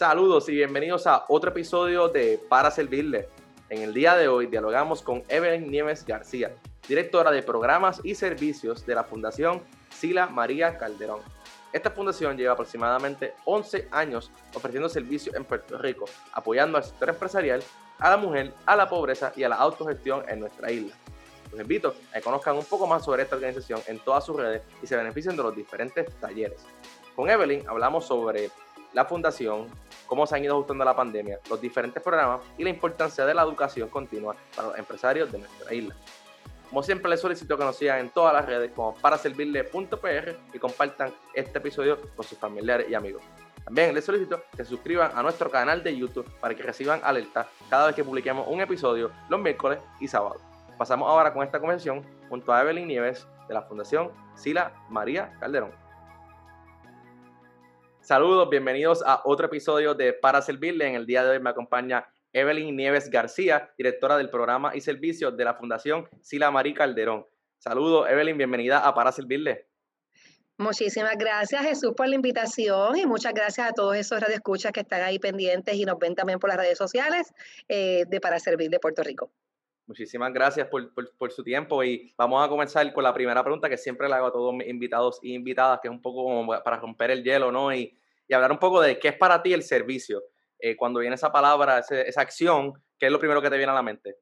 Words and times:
Saludos 0.00 0.48
y 0.48 0.52
bienvenidos 0.52 1.06
a 1.06 1.26
otro 1.28 1.50
episodio 1.50 2.08
de 2.08 2.40
Para 2.48 2.70
Servirle. 2.70 3.28
En 3.68 3.82
el 3.82 3.92
día 3.92 4.16
de 4.16 4.28
hoy 4.28 4.46
dialogamos 4.46 5.02
con 5.02 5.22
Evelyn 5.28 5.70
Nieves 5.70 6.06
García, 6.06 6.52
directora 6.88 7.30
de 7.30 7.42
programas 7.42 8.00
y 8.02 8.14
servicios 8.14 8.86
de 8.86 8.94
la 8.94 9.04
Fundación 9.04 9.62
Sila 9.90 10.26
María 10.28 10.78
Calderón. 10.78 11.20
Esta 11.74 11.90
fundación 11.90 12.38
lleva 12.38 12.54
aproximadamente 12.54 13.34
11 13.44 13.88
años 13.90 14.30
ofreciendo 14.54 14.88
servicios 14.88 15.36
en 15.36 15.44
Puerto 15.44 15.76
Rico, 15.76 16.06
apoyando 16.32 16.78
al 16.78 16.84
sector 16.84 17.10
empresarial, 17.10 17.62
a 17.98 18.08
la 18.08 18.16
mujer, 18.16 18.54
a 18.64 18.76
la 18.76 18.88
pobreza 18.88 19.34
y 19.36 19.42
a 19.42 19.50
la 19.50 19.56
autogestión 19.56 20.24
en 20.30 20.40
nuestra 20.40 20.72
isla. 20.72 20.94
Los 21.52 21.60
invito 21.60 21.94
a 22.12 22.14
que 22.14 22.22
conozcan 22.22 22.56
un 22.56 22.64
poco 22.64 22.86
más 22.86 23.04
sobre 23.04 23.24
esta 23.24 23.36
organización 23.36 23.82
en 23.86 23.98
todas 23.98 24.24
sus 24.24 24.34
redes 24.34 24.62
y 24.82 24.86
se 24.86 24.96
beneficien 24.96 25.36
de 25.36 25.42
los 25.42 25.54
diferentes 25.54 26.10
talleres. 26.20 26.64
Con 27.14 27.28
Evelyn 27.28 27.68
hablamos 27.68 28.06
sobre 28.06 28.50
la 28.92 29.04
fundación, 29.04 29.66
cómo 30.10 30.26
se 30.26 30.34
han 30.34 30.42
ido 30.42 30.54
ajustando 30.54 30.82
a 30.82 30.86
la 30.86 30.96
pandemia, 30.96 31.38
los 31.48 31.60
diferentes 31.60 32.02
programas 32.02 32.40
y 32.58 32.64
la 32.64 32.70
importancia 32.70 33.24
de 33.24 33.32
la 33.32 33.42
educación 33.42 33.88
continua 33.88 34.34
para 34.56 34.68
los 34.68 34.78
empresarios 34.78 35.30
de 35.30 35.38
nuestra 35.38 35.72
isla. 35.72 35.94
Como 36.68 36.82
siempre 36.82 37.08
les 37.08 37.20
solicito 37.20 37.56
que 37.56 37.64
nos 37.64 37.76
sigan 37.76 38.00
en 38.00 38.10
todas 38.10 38.34
las 38.34 38.44
redes 38.44 38.72
como 38.72 38.96
para 38.96 39.16
servirle.pr 39.16 40.36
y 40.52 40.58
compartan 40.58 41.14
este 41.32 41.58
episodio 41.58 41.96
con 42.16 42.26
sus 42.26 42.36
familiares 42.36 42.88
y 42.90 42.94
amigos. 42.94 43.22
También 43.64 43.94
les 43.94 44.04
solicito 44.04 44.42
que 44.50 44.64
se 44.64 44.70
suscriban 44.70 45.12
a 45.14 45.22
nuestro 45.22 45.48
canal 45.48 45.84
de 45.84 45.96
YouTube 45.96 46.28
para 46.40 46.56
que 46.56 46.64
reciban 46.64 47.00
alertas 47.04 47.46
cada 47.68 47.86
vez 47.86 47.94
que 47.94 48.02
publiquemos 48.02 48.48
un 48.48 48.60
episodio 48.60 49.12
los 49.28 49.38
miércoles 49.38 49.78
y 50.00 50.08
sábados. 50.08 50.42
Pasamos 50.76 51.08
ahora 51.08 51.32
con 51.32 51.44
esta 51.44 51.60
conversación 51.60 52.04
junto 52.28 52.52
a 52.52 52.62
Evelyn 52.62 52.88
Nieves 52.88 53.28
de 53.46 53.54
la 53.54 53.62
Fundación 53.62 54.10
Sila 54.34 54.72
María 54.88 55.36
Calderón. 55.38 55.70
Saludos, 58.10 58.50
bienvenidos 58.50 59.04
a 59.06 59.22
otro 59.24 59.46
episodio 59.46 59.94
de 59.94 60.12
Para 60.12 60.42
Servirle. 60.42 60.84
En 60.84 60.96
el 60.96 61.06
día 61.06 61.22
de 61.22 61.30
hoy 61.30 61.38
me 61.38 61.50
acompaña 61.50 62.12
Evelyn 62.32 62.74
Nieves 62.74 63.08
García, 63.08 63.72
directora 63.78 64.16
del 64.16 64.28
programa 64.28 64.74
y 64.74 64.80
servicios 64.80 65.36
de 65.36 65.44
la 65.44 65.54
Fundación 65.54 66.08
Sila 66.20 66.50
María 66.50 66.74
Calderón. 66.74 67.24
Saludos, 67.58 68.10
Evelyn, 68.10 68.36
bienvenida 68.36 68.80
a 68.80 68.92
Para 68.96 69.12
Servirle. 69.12 69.68
Muchísimas 70.58 71.16
gracias, 71.16 71.62
Jesús, 71.62 71.92
por 71.96 72.08
la 72.08 72.16
invitación 72.16 72.96
y 72.96 73.06
muchas 73.06 73.32
gracias 73.32 73.68
a 73.68 73.72
todos 73.74 73.94
esos 73.94 74.20
radioescuchas 74.20 74.72
que 74.72 74.80
están 74.80 75.02
ahí 75.02 75.20
pendientes 75.20 75.76
y 75.76 75.84
nos 75.84 75.96
ven 75.96 76.16
también 76.16 76.40
por 76.40 76.50
las 76.50 76.58
redes 76.58 76.78
sociales 76.78 77.32
eh, 77.68 78.06
de 78.08 78.20
Para 78.20 78.40
Servir 78.40 78.70
de 78.70 78.80
Puerto 78.80 79.04
Rico. 79.04 79.30
Muchísimas 79.86 80.32
gracias 80.32 80.66
por, 80.66 80.92
por, 80.94 81.30
su 81.30 81.44
tiempo 81.44 81.82
y 81.84 82.12
vamos 82.16 82.44
a 82.44 82.48
comenzar 82.48 82.92
con 82.92 83.04
la 83.04 83.14
primera 83.14 83.42
pregunta 83.42 83.68
que 83.68 83.76
siempre 83.76 84.08
le 84.08 84.14
hago 84.14 84.26
a 84.26 84.32
todos 84.32 84.52
mis 84.54 84.68
invitados 84.68 85.20
y 85.22 85.34
invitadas, 85.34 85.78
que 85.80 85.88
es 85.88 85.92
un 85.92 86.02
poco 86.02 86.24
como 86.24 86.46
para 86.62 86.76
romper 86.76 87.10
el 87.10 87.24
hielo, 87.24 87.50
¿no? 87.50 87.72
Y, 87.72 87.96
y 88.30 88.34
hablar 88.34 88.52
un 88.52 88.60
poco 88.60 88.80
de 88.80 88.98
qué 89.00 89.08
es 89.08 89.16
para 89.16 89.42
ti 89.42 89.52
el 89.52 89.64
servicio. 89.64 90.22
Eh, 90.60 90.76
cuando 90.76 91.00
viene 91.00 91.16
esa 91.16 91.32
palabra, 91.32 91.80
esa 91.80 92.20
acción, 92.20 92.72
¿qué 92.96 93.06
es 93.06 93.12
lo 93.12 93.18
primero 93.18 93.42
que 93.42 93.50
te 93.50 93.56
viene 93.56 93.72
a 93.72 93.74
la 93.74 93.82
mente? 93.82 94.18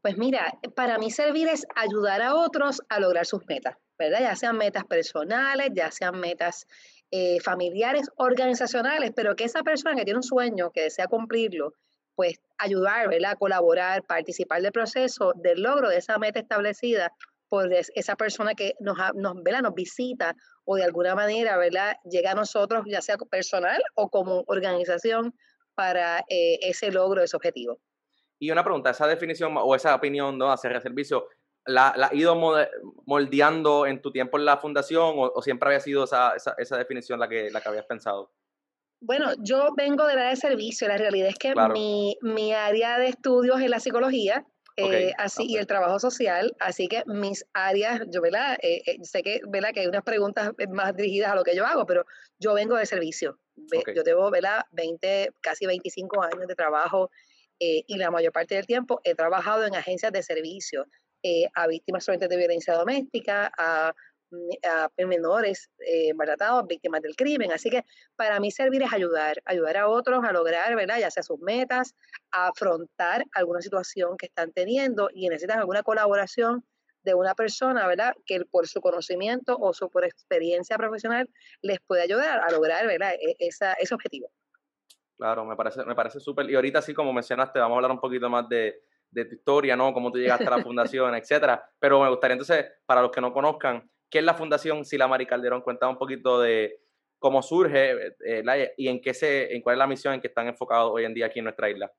Pues 0.00 0.16
mira, 0.16 0.58
para 0.74 0.96
mí 0.96 1.10
servir 1.10 1.48
es 1.48 1.66
ayudar 1.76 2.22
a 2.22 2.34
otros 2.34 2.80
a 2.88 3.00
lograr 3.00 3.26
sus 3.26 3.44
metas, 3.46 3.76
¿verdad? 3.98 4.20
Ya 4.20 4.36
sean 4.36 4.56
metas 4.56 4.84
personales, 4.84 5.68
ya 5.74 5.90
sean 5.90 6.18
metas 6.18 6.66
eh, 7.10 7.40
familiares, 7.40 8.08
organizacionales, 8.16 9.12
pero 9.14 9.36
que 9.36 9.44
esa 9.44 9.62
persona 9.62 9.94
que 9.96 10.04
tiene 10.04 10.18
un 10.18 10.22
sueño, 10.22 10.70
que 10.70 10.82
desea 10.82 11.06
cumplirlo, 11.06 11.74
pues 12.14 12.40
ayudar, 12.56 13.10
¿verdad? 13.10 13.36
Colaborar, 13.38 14.02
participar 14.04 14.62
del 14.62 14.72
proceso, 14.72 15.34
del 15.36 15.62
logro 15.62 15.90
de 15.90 15.98
esa 15.98 16.16
meta 16.18 16.38
establecida 16.38 17.12
por 17.54 17.72
esa 17.72 18.16
persona 18.16 18.56
que 18.56 18.74
nos, 18.80 18.98
nos, 19.14 19.36
nos 19.36 19.74
visita 19.74 20.34
o 20.64 20.74
de 20.74 20.82
alguna 20.82 21.14
manera 21.14 21.56
¿verdad? 21.56 21.94
llega 22.04 22.32
a 22.32 22.34
nosotros, 22.34 22.82
ya 22.88 23.00
sea 23.00 23.16
personal 23.16 23.80
o 23.94 24.10
como 24.10 24.42
organización, 24.48 25.32
para 25.76 26.24
eh, 26.28 26.58
ese 26.62 26.90
logro, 26.90 27.22
ese 27.22 27.36
objetivo. 27.36 27.78
Y 28.40 28.50
una 28.50 28.64
pregunta, 28.64 28.90
esa 28.90 29.06
definición 29.06 29.54
o 29.56 29.72
esa 29.76 29.94
opinión 29.94 30.36
¿no? 30.36 30.50
hacer 30.50 30.72
el 30.72 30.82
servicio, 30.82 31.28
¿la, 31.64 31.94
¿la 31.96 32.08
ha 32.08 32.14
ido 32.14 32.34
moldeando 33.06 33.86
en 33.86 34.02
tu 34.02 34.10
tiempo 34.10 34.36
en 34.36 34.46
la 34.46 34.56
fundación 34.56 35.14
o, 35.16 35.40
siempre 35.40 35.68
había 35.68 35.80
sido 35.80 36.04
esa, 36.04 36.34
esa, 36.34 36.56
esa, 36.58 36.76
definición 36.76 37.20
la 37.20 37.28
que, 37.28 37.52
la 37.52 37.60
que 37.60 37.68
habías 37.68 37.86
pensado? 37.86 38.32
Bueno, 39.00 39.30
yo 39.38 39.68
vengo 39.76 40.08
de 40.08 40.16
la 40.16 40.30
de 40.30 40.36
servicio, 40.36 40.88
la 40.88 40.98
realidad 40.98 41.28
es 41.28 41.38
que 41.38 41.54
mi, 41.72 42.16
mi 42.20 42.52
área 42.52 42.98
de 42.98 43.08
estudios 43.10 43.60
es 43.60 43.70
la 43.70 43.78
psicología, 43.78 44.44
eh, 44.76 45.12
así, 45.18 45.44
y 45.48 45.56
el 45.56 45.66
trabajo 45.66 45.98
social. 45.98 46.54
Así 46.58 46.88
que 46.88 47.02
mis 47.06 47.46
áreas, 47.52 48.02
yo 48.10 48.20
¿verdad? 48.20 48.56
Eh, 48.62 48.82
eh, 48.86 48.98
sé 49.02 49.22
que, 49.22 49.40
¿verdad? 49.46 49.70
que 49.72 49.80
hay 49.80 49.86
unas 49.86 50.02
preguntas 50.02 50.52
más 50.70 50.96
dirigidas 50.96 51.32
a 51.32 51.34
lo 51.34 51.44
que 51.44 51.54
yo 51.54 51.64
hago, 51.64 51.86
pero 51.86 52.04
yo 52.38 52.54
vengo 52.54 52.76
de 52.76 52.86
servicio. 52.86 53.38
Yo 53.94 54.02
tengo 54.02 54.30
¿verdad? 54.30 54.62
20, 54.72 55.30
casi 55.40 55.66
25 55.66 56.22
años 56.22 56.46
de 56.48 56.54
trabajo 56.54 57.10
y 57.58 57.96
la 57.96 58.10
mayor 58.10 58.32
parte 58.32 58.56
del 58.56 58.66
tiempo 58.66 59.00
he 59.04 59.14
trabajado 59.14 59.64
en 59.64 59.74
agencias 59.76 60.12
de 60.12 60.22
servicio 60.22 60.86
a 61.54 61.66
víctimas 61.68 62.04
de 62.04 62.36
violencia 62.36 62.74
doméstica, 62.74 63.50
a 63.56 63.94
a 64.64 64.88
menores 64.98 65.70
eh, 65.86 66.12
maltratados, 66.14 66.66
víctimas 66.66 67.02
del 67.02 67.16
crimen. 67.16 67.52
Así 67.52 67.70
que 67.70 67.84
para 68.16 68.40
mí 68.40 68.50
servir 68.50 68.82
es 68.82 68.92
ayudar, 68.92 69.42
ayudar 69.44 69.76
a 69.76 69.88
otros 69.88 70.24
a 70.24 70.32
lograr, 70.32 70.74
¿verdad? 70.76 70.98
Ya 70.98 71.10
sea 71.10 71.22
sus 71.22 71.38
metas, 71.40 71.94
a 72.30 72.48
afrontar 72.48 73.24
alguna 73.34 73.60
situación 73.60 74.16
que 74.16 74.26
están 74.26 74.52
teniendo 74.52 75.08
y 75.12 75.28
necesitan 75.28 75.58
alguna 75.58 75.82
colaboración 75.82 76.64
de 77.02 77.14
una 77.14 77.34
persona, 77.34 77.86
¿verdad? 77.86 78.14
Que 78.26 78.44
por 78.50 78.66
su 78.66 78.80
conocimiento 78.80 79.56
o 79.58 79.72
su 79.74 79.90
por 79.90 80.04
experiencia 80.04 80.76
profesional 80.76 81.28
les 81.62 81.78
puede 81.86 82.02
ayudar 82.02 82.40
a 82.40 82.50
lograr, 82.50 82.86
¿verdad? 82.86 83.12
E, 83.14 83.36
esa, 83.38 83.74
ese 83.74 83.94
objetivo. 83.94 84.30
Claro, 85.16 85.44
me 85.44 85.54
parece, 85.54 85.84
me 85.84 85.94
parece 85.94 86.18
súper. 86.18 86.50
Y 86.50 86.54
ahorita, 86.54 86.80
así 86.80 86.92
como 86.92 87.12
mencionaste, 87.12 87.58
vamos 87.58 87.76
a 87.76 87.78
hablar 87.78 87.90
un 87.92 88.00
poquito 88.00 88.28
más 88.28 88.48
de, 88.48 88.82
de 89.10 89.24
tu 89.26 89.36
historia, 89.36 89.76
¿no? 89.76 89.92
Cómo 89.92 90.10
tú 90.10 90.18
llegaste 90.18 90.46
a 90.46 90.50
la 90.50 90.62
fundación, 90.62 91.14
etcétera. 91.14 91.70
Pero 91.78 92.02
me 92.02 92.08
gustaría 92.08 92.34
entonces, 92.34 92.66
para 92.84 93.00
los 93.00 93.10
que 93.10 93.20
no 93.20 93.32
conozcan, 93.32 93.88
¿Qué 94.14 94.20
es 94.20 94.24
la 94.24 94.34
Fundación 94.34 94.84
Sila 94.84 95.08
Mari 95.08 95.26
Calderón? 95.26 95.62
Cuéntame 95.62 95.90
un 95.90 95.98
poquito 95.98 96.40
de 96.40 96.78
cómo 97.18 97.42
surge 97.42 98.14
eh, 98.24 98.72
y 98.76 98.86
en, 98.86 99.00
qué 99.00 99.12
se, 99.12 99.52
en 99.52 99.60
cuál 99.60 99.74
es 99.74 99.78
la 99.80 99.88
misión 99.88 100.14
en 100.14 100.20
que 100.20 100.28
están 100.28 100.46
enfocados 100.46 100.92
hoy 100.94 101.04
en 101.04 101.14
día 101.14 101.26
aquí 101.26 101.40
en 101.40 101.46
nuestra 101.46 101.68
isla. 101.68 101.90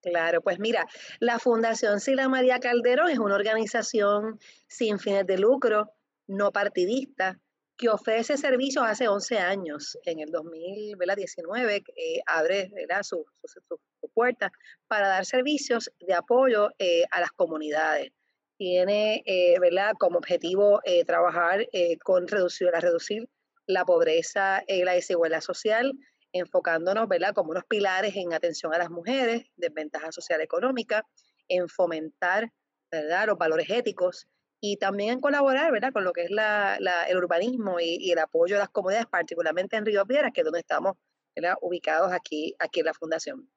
Claro, 0.00 0.40
pues 0.40 0.60
mira, 0.60 0.86
la 1.18 1.40
Fundación 1.40 1.98
Sila 1.98 2.28
María 2.28 2.60
Calderón 2.60 3.10
es 3.10 3.18
una 3.18 3.34
organización 3.34 4.38
sin 4.68 5.00
fines 5.00 5.26
de 5.26 5.36
lucro, 5.36 5.90
no 6.28 6.52
partidista, 6.52 7.40
que 7.76 7.88
ofrece 7.88 8.36
servicios 8.36 8.84
hace 8.86 9.08
11 9.08 9.38
años. 9.38 9.98
En 10.04 10.20
el 10.20 10.30
2019 10.30 11.82
eh, 11.96 12.20
abre 12.24 12.70
sus 13.02 13.24
su, 13.42 13.80
puertas 14.14 14.52
para 14.86 15.08
dar 15.08 15.24
servicios 15.26 15.90
de 15.98 16.14
apoyo 16.14 16.68
eh, 16.78 17.02
a 17.10 17.18
las 17.18 17.32
comunidades 17.32 18.12
tiene 18.56 19.22
eh, 19.26 19.58
¿verdad? 19.58 19.94
como 19.98 20.18
objetivo 20.18 20.80
eh, 20.84 21.04
trabajar 21.04 21.66
eh, 21.72 21.98
con 21.98 22.28
reducir, 22.28 22.68
reducir 22.68 23.28
la 23.66 23.84
pobreza 23.84 24.62
y 24.66 24.84
la 24.84 24.92
desigualdad 24.92 25.40
social, 25.40 25.92
enfocándonos 26.32 27.08
¿verdad? 27.08 27.34
como 27.34 27.50
unos 27.50 27.64
pilares 27.64 28.14
en 28.16 28.32
atención 28.32 28.74
a 28.74 28.78
las 28.78 28.90
mujeres, 28.90 29.44
desventaja 29.56 30.12
social 30.12 30.40
económica, 30.40 31.04
en 31.48 31.68
fomentar 31.68 32.50
¿verdad? 32.90 33.26
los 33.26 33.38
valores 33.38 33.68
éticos 33.70 34.26
y 34.60 34.76
también 34.76 35.14
en 35.14 35.20
colaborar 35.20 35.72
¿verdad? 35.72 35.92
con 35.92 36.04
lo 36.04 36.12
que 36.12 36.22
es 36.24 36.30
la, 36.30 36.76
el 37.08 37.16
urbanismo 37.16 37.80
y, 37.80 38.10
el 38.10 38.18
apoyo 38.18 38.56
a 38.56 38.60
las 38.60 38.70
comunidades, 38.70 39.06
particularmente 39.06 39.76
en 39.76 39.84
Río 39.84 40.06
Piedras, 40.06 40.32
que 40.32 40.42
es 40.42 40.44
donde 40.44 40.60
estamos 40.60 40.94
ubicados 41.60 42.12
aquí, 42.12 42.54
aquí 42.58 42.80
en 42.80 42.86
la 42.86 42.94
Fundación. 42.94 43.50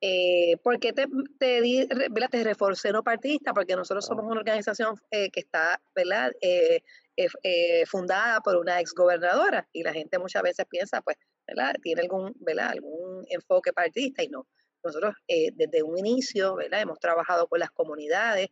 Eh, 0.00 0.56
¿Por 0.62 0.78
qué 0.78 0.92
te, 0.92 1.06
te, 1.38 1.88
te 2.30 2.44
reforcé 2.44 2.92
no 2.92 3.02
partidista? 3.02 3.52
Porque 3.52 3.74
nosotros 3.74 4.06
somos 4.06 4.24
una 4.24 4.40
organización 4.40 4.94
eh, 5.10 5.28
que 5.30 5.40
está 5.40 5.80
¿verdad? 5.94 6.32
Eh, 6.40 6.82
eh, 7.16 7.84
fundada 7.86 8.40
por 8.40 8.56
una 8.56 8.78
exgobernadora 8.80 9.68
y 9.72 9.82
la 9.82 9.92
gente 9.92 10.18
muchas 10.20 10.42
veces 10.42 10.66
piensa, 10.70 11.00
pues, 11.00 11.16
¿verdad? 11.48 11.74
tiene 11.82 12.02
algún, 12.02 12.32
¿verdad? 12.38 12.70
algún 12.70 13.24
enfoque 13.28 13.72
partidista 13.72 14.22
y 14.22 14.28
no. 14.28 14.46
Nosotros 14.84 15.16
desde 15.26 15.82
un 15.82 15.98
inicio 15.98 16.54
¿verdad? 16.54 16.82
hemos 16.82 17.00
trabajado 17.00 17.48
con 17.48 17.58
las 17.58 17.70
comunidades, 17.72 18.48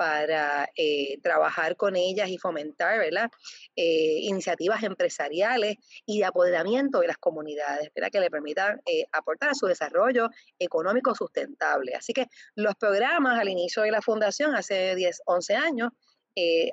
para 0.00 0.66
eh, 0.76 1.18
trabajar 1.22 1.76
con 1.76 1.94
ellas 1.94 2.30
y 2.30 2.38
fomentar 2.38 2.98
¿verdad? 2.98 3.30
Eh, 3.76 4.20
iniciativas 4.22 4.82
empresariales 4.82 5.76
y 6.06 6.20
de 6.20 6.24
apoderamiento 6.24 7.00
de 7.00 7.08
las 7.08 7.18
comunidades 7.18 7.90
¿verdad? 7.94 8.08
que 8.10 8.20
le 8.20 8.30
permitan 8.30 8.80
eh, 8.86 9.04
aportar 9.12 9.50
a 9.50 9.54
su 9.54 9.66
desarrollo 9.66 10.30
económico 10.58 11.14
sustentable. 11.14 11.94
Así 11.94 12.14
que 12.14 12.28
los 12.54 12.76
programas 12.76 13.38
al 13.38 13.50
inicio 13.50 13.82
de 13.82 13.90
la 13.90 14.00
fundación, 14.00 14.54
hace 14.54 14.94
10, 14.94 15.20
11 15.26 15.54
años, 15.56 15.90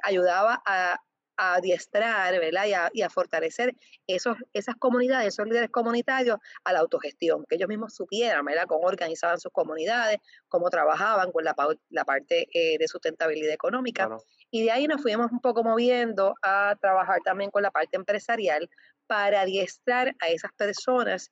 ayudaba 0.04 0.62
a 0.66 0.98
a 1.38 1.56
adiestrar 1.56 2.40
¿verdad? 2.40 2.90
Y, 2.94 3.02
a, 3.02 3.10
fortalecer 3.10 3.76
esos, 4.08 4.38
esas 4.54 4.76
comunidades, 4.76 5.30
esos 5.30 5.48
líderes 5.48 5.70
comunitarios 5.70 6.38
a 6.64 6.74
la 6.74 6.80
autogestión, 6.80 7.46
que 7.48 7.56
ellos 7.56 7.70
mismos 7.70 7.96
supieran 7.96 8.44
¿verdad? 8.44 8.66
cómo 8.68 8.88
organizaban 8.88 9.40
sus 9.40 9.52
comunidades, 9.52 10.18
cómo 10.50 10.70
trabajaban 10.70 11.32
con 11.32 11.44
la, 11.44 11.56
la 11.90 12.06
parte 12.06 12.48
eh, 12.54 12.78
de 12.78 12.88
sustentabilidad 12.88 13.54
económica. 13.54 14.10
Y 14.52 14.64
de 14.64 14.72
ahí 14.72 14.88
nos 14.88 15.02
fuimos 15.02 15.32
un 15.32 15.40
poco 15.40 15.64
moviendo 15.64 16.36
a 16.42 16.76
trabajar 16.82 17.20
también 17.24 17.52
con 17.52 17.62
la 17.62 17.72
parte 17.72 17.98
empresarial 17.98 18.70
para 19.06 19.42
adiestrar 19.42 20.16
a 20.20 20.30
esas 20.30 20.52
personas 20.54 21.32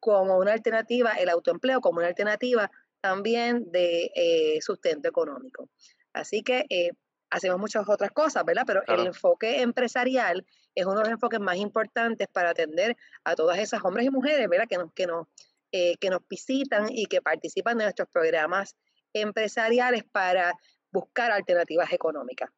como 0.00 0.38
una 0.38 0.52
alternativa, 0.52 1.12
el 1.12 1.28
autoempleo 1.28 1.80
como 1.80 1.98
una 1.98 2.08
alternativa 2.08 2.68
también 3.00 3.70
de 3.70 4.58
sustento 4.60 5.08
económico. 5.08 5.68
Así 6.12 6.42
que 6.42 6.66
hacemos 7.32 7.58
muchas 7.58 7.88
otras 7.88 8.10
cosas, 8.12 8.44
¿verdad? 8.44 8.64
Pero 8.66 8.82
el 8.86 9.06
enfoque 9.06 9.62
empresarial 9.62 10.46
es 10.74 10.84
uno 10.84 10.96
de 10.96 11.04
los 11.04 11.12
enfoques 11.12 11.40
más 11.40 11.56
importantes 11.56 12.28
para 12.28 12.50
atender 12.50 12.96
a 13.24 13.34
todas 13.34 13.58
esas 13.58 13.82
hombres 13.84 14.06
y 14.06 14.10
mujeres, 14.10 14.48
¿verdad? 14.48 14.66
Que 14.68 14.76
nos, 14.76 14.92
que 14.92 15.06
nos, 15.06 15.26
eh, 15.72 15.96
que 15.96 16.10
nos 16.10 16.20
visitan 16.28 16.86
y 16.90 17.06
que 17.06 17.22
participan 17.22 17.78
de 17.78 17.84
nuestros 17.84 18.08
programas 18.08 18.76
empresariales 19.14 20.04
para 20.04 20.52
buscar 20.90 21.32
alternativas 21.32 21.92
económicas. 21.92 22.50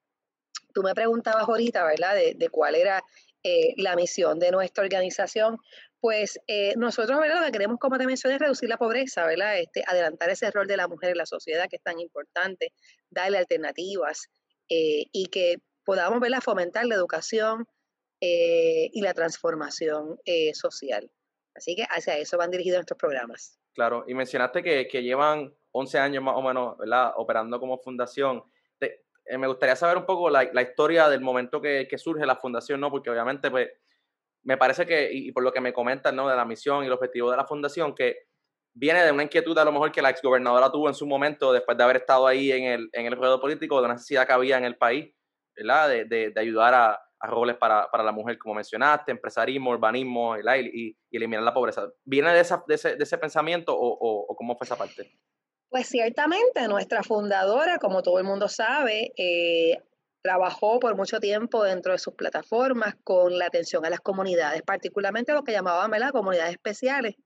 Tú 0.73 0.83
me 0.83 0.93
preguntabas 0.93 1.49
ahorita, 1.49 1.85
¿verdad?, 1.85 2.17
de, 2.17 2.49
cuál 2.51 2.75
era 2.75 3.01
eh, 3.45 3.75
la 3.77 3.95
misión 3.95 4.41
de 4.41 4.51
nuestra 4.51 4.83
organización. 4.83 5.59
Pues 6.01 6.41
eh, 6.49 6.75
nosotros, 6.77 7.21
¿verdad? 7.21 7.39
Lo 7.39 7.47
que 7.47 7.53
queremos, 7.53 7.79
como 7.79 7.97
te 7.97 8.07
mencioné, 8.07 8.35
es 8.35 8.41
reducir 8.41 8.69
la 8.69 8.77
pobreza, 8.77 9.25
¿verdad? 9.25 9.57
Este, 9.59 9.85
adelantar 9.87 10.31
ese 10.31 10.51
rol 10.51 10.67
de 10.67 10.77
la 10.77 10.89
mujer 10.89 11.11
en 11.11 11.19
la 11.19 11.27
sociedad 11.27 11.69
que 11.71 11.77
es 11.77 11.83
tan 11.83 12.01
importante, 12.01 12.73
darle 13.09 13.39
alternativas, 13.39 14.29
eh, 14.69 15.07
y 15.13 15.27
que 15.27 15.59
podamos 15.85 16.21
verla 16.21 16.41
fomentar 16.41 16.87
la 16.87 16.95
educación 16.95 17.67
eh, 18.21 18.91
y 18.93 19.01
la 19.03 19.15
transformación 19.15 20.19
eh, 20.25 20.55
social. 20.55 21.11
Así 21.55 21.77
que 21.77 21.85
hacia 21.85 22.17
eso 22.17 22.39
van 22.39 22.51
dirigidos 22.51 22.79
nuestros 22.79 22.99
programas. 22.99 23.59
Claro, 23.75 24.05
y 24.07 24.15
mencionaste 24.15 24.63
que, 24.63 24.89
que 24.89 25.03
llevan 25.03 25.55
11 25.73 25.99
años 25.99 26.23
más 26.23 26.35
o 26.37 26.43
menos 26.43 26.79
¿verdad? 26.79 27.13
operando 27.17 27.61
como 27.61 27.79
fundación. 27.79 28.43
me 29.29 29.47
gustaría 29.47 29.77
saber 29.77 29.97
un 29.97 30.07
poco 30.07 30.31
la, 30.31 30.45
la 30.53 30.63
historia 30.63 31.09
del 31.09 31.21
momento 31.21 31.61
que, 31.61 31.87
que, 31.89 31.99
surge 31.99 32.25
la 32.25 32.37
fundación, 32.37 32.81
¿no? 32.81 32.91
Porque 32.91 33.11
obviamente, 33.11 33.51
pues, 33.51 33.71
me 34.45 34.57
parece 34.57 34.87
que, 34.87 35.11
y, 35.13 35.33
por 35.33 35.43
lo 35.43 35.53
que 35.53 35.61
me 35.61 35.73
comentan, 35.73 36.15
¿no? 36.15 36.29
De 36.29 36.37
la 36.37 36.45
misión 36.45 36.85
y 36.85 36.87
el 36.87 36.93
objetivo 36.93 37.31
de 37.31 37.37
la 37.37 37.47
fundación, 37.47 37.95
que 37.95 38.27
viene 38.75 39.05
de 39.05 39.13
una 39.13 39.23
inquietud 39.23 39.57
a 39.57 39.65
lo 39.65 39.73
mejor 39.73 39.93
que 39.93 40.03
la 40.03 40.11
exgobernadora 40.11 40.71
tuvo 40.71 40.89
en 40.89 40.95
su 40.95 41.07
momento 41.07 41.53
después 41.53 41.79
de 41.79 41.85
haber 41.85 41.97
estado 41.97 42.27
ahí 42.27 42.53
en 42.53 42.65
el, 42.65 42.89
en 42.93 43.07
el 43.07 43.15
juego 43.15 43.41
político, 43.41 43.79
de 43.79 43.85
una 43.85 43.95
necesidad 43.95 44.27
que 44.27 44.33
había 44.33 44.59
en 44.59 44.65
el 44.65 44.77
país, 44.77 45.15
¿verdad? 45.57 45.89
De, 45.89 46.05
de, 46.05 46.31
de 46.31 46.41
ayudar 46.41 46.75
a, 46.75 47.01
roles 47.27 47.57
para, 47.57 47.91
para, 47.91 48.05
la 48.05 48.13
mujer, 48.13 48.37
como 48.37 48.55
mencionaste, 48.55 49.11
empresarismo, 49.11 49.71
urbanismo 49.71 50.37
Y, 50.37 50.43
y, 51.11 51.17
eliminar 51.17 51.43
la 51.43 51.55
pobreza. 51.55 51.89
¿Viene 52.05 52.35
de, 52.35 52.41
esa, 52.41 52.63
de, 52.69 52.75
ese, 52.75 52.97
de 52.97 53.03
ese, 53.03 53.17
pensamiento 53.17 53.75
o, 53.75 53.93
o, 53.93 54.27
o, 54.29 54.37
cómo 54.37 54.55
fue 54.59 54.67
esa 54.67 54.77
parte? 54.77 55.11
Pues 55.71 55.87
ciertamente, 55.87 56.69
nuestra 56.69 57.03
fundadora, 57.03 57.79
como 57.79 58.03
todo 58.03 58.19
el 58.19 58.25
mundo 58.25 58.47
sabe, 58.49 59.15
eh, 59.17 59.79
trabajó 60.23 60.79
por 60.81 60.97
mucho 60.97 61.19
tiempo 61.19 61.65
dentro 61.65 61.93
de 61.93 61.99
sus 61.99 62.15
plataformas 62.15 62.95
con 63.05 63.39
la 63.39 63.47
atención 63.47 63.87
a 63.87 63.91
las 63.91 64.01
comunidades, 64.01 64.63
particularmente 64.63 65.33
lo 65.33 65.45
que 65.45 65.53
llamaban 65.53 65.91
las 65.99 66.13
comunidades 66.13 66.53
especiales, 66.53 67.17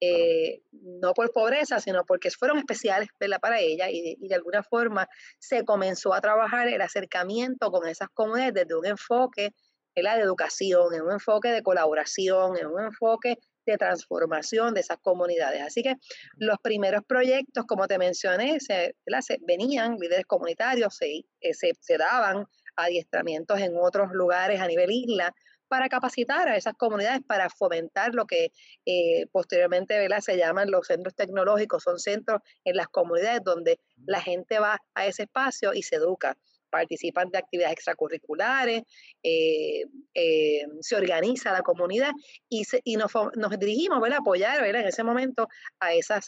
eh, 0.00 0.62
no 0.72 1.12
por 1.12 1.30
pobreza, 1.32 1.78
sino 1.80 2.04
porque 2.04 2.30
fueron 2.30 2.58
especiales 2.58 3.08
para 3.40 3.60
ella 3.60 3.90
y, 3.90 4.16
de 4.16 4.34
alguna 4.34 4.62
forma 4.62 5.06
se 5.38 5.64
comenzó 5.64 6.14
a 6.14 6.20
trabajar 6.20 6.68
el 6.68 6.80
acercamiento 6.80 7.70
con 7.70 7.86
esas 7.86 8.08
comunidades 8.14 8.54
desde 8.54 8.74
un 8.74 8.86
enfoque 8.86 9.52
de 9.94 10.22
educación, 10.22 10.94
en 10.94 11.02
un 11.02 11.12
enfoque 11.12 11.48
de 11.50 11.62
colaboración, 11.62 12.56
en 12.56 12.66
un 12.66 12.84
enfoque 12.84 13.36
de 13.66 13.76
transformación 13.76 14.74
de 14.74 14.80
esas 14.80 14.98
comunidades. 14.98 15.62
Así 15.62 15.82
que 15.82 15.94
los 16.36 16.56
primeros 16.62 17.02
proyectos, 17.06 17.66
como 17.66 17.86
te 17.86 17.98
mencioné, 17.98 18.58
se, 18.60 18.94
venían 19.42 19.96
líderes 19.98 20.24
comunitarios, 20.26 20.96
se, 20.96 21.24
eh, 21.40 21.54
se, 21.54 21.72
se 21.78 21.98
daban 21.98 22.46
adiestramientos 22.76 23.60
en 23.60 23.76
otros 23.76 24.10
lugares 24.12 24.60
a 24.60 24.66
nivel 24.66 24.90
isla, 24.90 25.34
para 25.70 25.88
capacitar 25.88 26.48
a 26.48 26.56
esas 26.56 26.74
comunidades, 26.74 27.22
para 27.22 27.48
fomentar 27.48 28.12
lo 28.12 28.26
que 28.26 28.50
eh, 28.86 29.26
posteriormente 29.30 29.94
se 30.20 30.36
llaman 30.36 30.68
los 30.68 30.88
centros 30.88 31.14
tecnológicos, 31.14 31.84
son 31.84 32.00
centros 32.00 32.40
en 32.64 32.74
las 32.74 32.88
comunidades 32.88 33.42
donde 33.44 33.78
la 34.04 34.20
gente 34.20 34.58
va 34.58 34.78
a 34.94 35.06
ese 35.06 35.22
espacio 35.22 35.72
y 35.72 35.82
se 35.82 35.96
educa 35.96 36.36
participan 36.70 37.30
de 37.30 37.38
actividades 37.38 37.72
extracurriculares, 37.72 38.82
eh, 39.24 39.86
eh, 40.14 40.62
se 40.80 40.94
organiza 40.94 41.52
la 41.52 41.62
comunidad 41.62 42.12
y, 42.48 42.62
y 42.84 42.94
nos, 42.94 43.10
dirigimos 43.58 44.00
a 44.08 44.16
apoyar 44.16 44.64
en 44.64 44.86
ese 44.86 45.02
momento 45.02 45.48
a 45.80 45.94
esas 45.94 46.26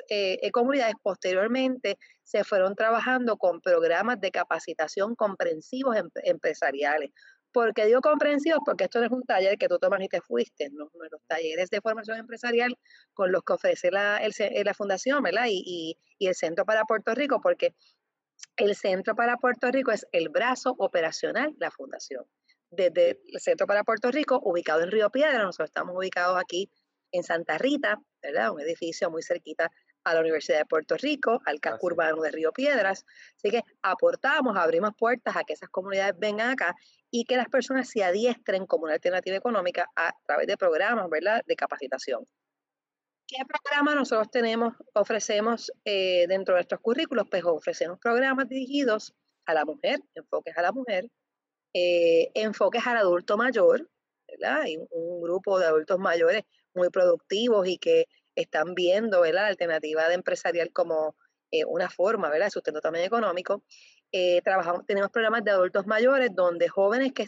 comunidades. 0.52 0.96
Posteriormente 1.00 1.96
se 2.24 2.42
fueron 2.42 2.74
trabajando 2.74 3.36
con 3.36 3.60
programas 3.60 4.20
de 4.20 4.32
capacitación 4.32 5.14
comprensivos 5.14 5.96
em, 5.96 6.08
empresariales, 6.24 7.10
¿Por 7.52 7.74
qué 7.74 7.86
digo 7.86 8.00
comprensivos? 8.00 8.60
Porque 8.64 8.84
esto 8.84 9.00
no 9.00 9.06
es 9.06 9.12
un 9.12 9.22
taller 9.24 9.58
que 9.58 9.68
tú 9.68 9.78
tomas 9.78 10.00
y 10.00 10.08
te 10.08 10.20
fuiste, 10.20 10.70
¿no? 10.70 10.90
Los 11.10 11.22
talleres 11.26 11.68
de 11.70 11.80
formación 11.80 12.18
empresarial 12.18 12.76
con 13.12 13.30
los 13.30 13.42
que 13.42 13.52
ofrece 13.52 13.90
la, 13.90 14.18
eh, 14.18 14.64
la 14.64 14.74
fundación, 14.74 15.22
¿verdad? 15.22 15.46
Y, 15.48 15.98
y, 16.18 16.26
el 16.26 16.34
Centro 16.34 16.64
para 16.64 16.84
Puerto 16.84 17.14
Rico, 17.14 17.40
porque 17.42 17.74
el 18.56 18.76
Centro 18.76 19.14
para 19.16 19.36
Puerto 19.36 19.70
Rico 19.70 19.90
es 19.90 20.06
el 20.12 20.28
brazo 20.28 20.74
operacional 20.78 21.52
de 21.52 21.66
la 21.66 21.70
fundación. 21.70 22.24
Desde 22.70 23.20
el 23.26 23.40
Centro 23.40 23.66
para 23.66 23.84
Puerto 23.84 24.10
Rico, 24.10 24.40
ubicado 24.42 24.82
en 24.82 24.90
Río 24.90 25.10
Piedra, 25.10 25.42
nosotros 25.42 25.70
estamos 25.70 25.96
ubicados 25.96 26.40
aquí 26.40 26.70
en 27.10 27.24
Santa 27.24 27.58
Rita, 27.58 28.00
¿verdad? 28.22 28.52
Un 28.52 28.60
edificio 28.60 29.10
muy 29.10 29.22
cerquita 29.22 29.70
a 30.04 30.14
la 30.14 30.20
Universidad 30.20 30.58
de 30.58 30.66
Puerto 30.66 30.96
Rico, 30.96 31.40
al 31.44 31.60
casco 31.60 31.86
urbano 31.86 32.22
de 32.22 32.30
Río 32.30 32.52
Piedras. 32.52 33.04
Así 33.36 33.50
que 33.50 33.62
aportamos, 33.82 34.56
abrimos 34.56 34.92
puertas 34.98 35.36
a 35.36 35.44
que 35.44 35.52
esas 35.52 35.68
comunidades 35.68 36.18
vengan 36.18 36.50
acá 36.50 36.74
y 37.10 37.24
que 37.24 37.36
las 37.36 37.48
personas 37.48 37.88
se 37.88 38.02
adiestren 38.02 38.66
como 38.66 38.84
una 38.84 38.94
alternativa 38.94 39.36
económica 39.36 39.88
a 39.96 40.12
través 40.26 40.46
de 40.46 40.56
programas, 40.56 41.08
¿verdad?, 41.10 41.42
de 41.46 41.56
capacitación. 41.56 42.24
¿Qué 43.26 43.38
programa 43.46 43.94
nosotros 43.94 44.30
tenemos, 44.30 44.74
ofrecemos 44.94 45.72
eh, 45.84 46.26
dentro 46.28 46.54
de 46.54 46.60
nuestros 46.60 46.80
currículos? 46.80 47.26
Pues 47.30 47.44
ofrecemos 47.44 47.98
programas 47.98 48.48
dirigidos 48.48 49.14
a 49.46 49.54
la 49.54 49.64
mujer, 49.64 50.00
enfoques 50.14 50.56
a 50.56 50.62
la 50.62 50.72
mujer, 50.72 51.08
eh, 51.72 52.30
enfoques 52.34 52.86
al 52.86 52.98
adulto 52.98 53.36
mayor, 53.36 53.88
¿verdad? 54.28 54.62
Hay 54.62 54.76
un 54.76 55.22
grupo 55.22 55.58
de 55.58 55.66
adultos 55.66 55.98
mayores 55.98 56.42
muy 56.74 56.90
productivos 56.90 57.66
y 57.66 57.78
que 57.78 58.06
están 58.34 58.74
viendo 58.74 59.20
¿verdad? 59.20 59.42
la 59.42 59.48
alternativa 59.48 60.08
de 60.08 60.14
empresarial 60.14 60.72
como 60.72 61.16
eh, 61.50 61.64
una 61.66 61.90
forma 61.90 62.30
¿verdad? 62.30 62.46
de 62.46 62.50
sustento 62.50 62.80
también 62.80 63.04
económico. 63.04 63.62
Eh, 64.10 64.40
trabajamos, 64.42 64.86
tenemos 64.86 65.10
programas 65.10 65.44
de 65.44 65.50
adultos 65.50 65.86
mayores 65.86 66.30
donde 66.34 66.68
jóvenes 66.68 67.12
que, 67.12 67.26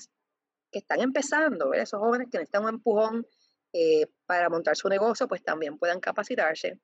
que 0.71 0.79
están 0.79 1.01
empezando, 1.01 1.71
¿verdad? 1.71 1.85
esos 1.85 2.01
jóvenes 2.01 2.29
que 2.31 2.39
necesitan 2.39 2.65
un 2.65 2.71
empujón 2.71 3.27
eh, 3.73 4.07
para 4.27 4.49
montar 4.49 4.77
su 4.77 4.89
negocio, 4.89 5.29
pues 5.29 5.43
también 5.43 5.79
puedan 5.79 6.01
capacitarse. 6.01 6.79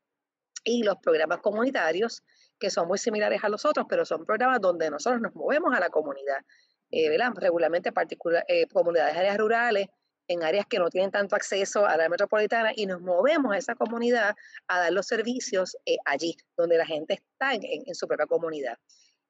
Y 0.65 0.83
los 0.83 0.97
programas 0.97 1.39
comunitarios, 1.39 2.23
que 2.59 2.69
son 2.69 2.89
muy 2.89 2.99
similares 2.99 3.43
a 3.43 3.49
los 3.49 3.65
otros, 3.65 3.87
pero 3.89 4.05
son 4.05 4.27
programas 4.27 4.61
donde 4.61 4.91
nosotros 4.91 5.23
nos 5.23 5.35
movemos 5.35 5.75
a 5.75 5.81
la 5.81 5.89
comunidad. 5.89 6.39
¿verdad? 6.93 7.31
Regularmente 7.37 7.93
particular, 7.93 8.45
comunidades 8.73 9.17
áreas 9.17 9.39
rurales, 9.39 9.87
en 10.31 10.45
áreas 10.45 10.65
que 10.67 10.79
no 10.79 10.89
tienen 10.89 11.11
tanto 11.11 11.35
acceso 11.35 11.85
a 11.85 11.97
la 11.97 12.09
metropolitana 12.09 12.71
y 12.75 12.87
nos 12.87 13.01
movemos 13.01 13.53
a 13.53 13.59
esa 13.59 13.75
comunidad 13.75 14.37
a 14.69 14.79
dar 14.79 14.93
los 14.93 15.07
servicios 15.07 15.77
eh, 15.85 15.97
allí, 16.05 16.37
donde 16.57 16.77
la 16.77 16.87
gente 16.87 17.15
está 17.15 17.55
en, 17.55 17.95
su 17.95 18.07
propia 18.07 18.27
comunidad. 18.27 18.79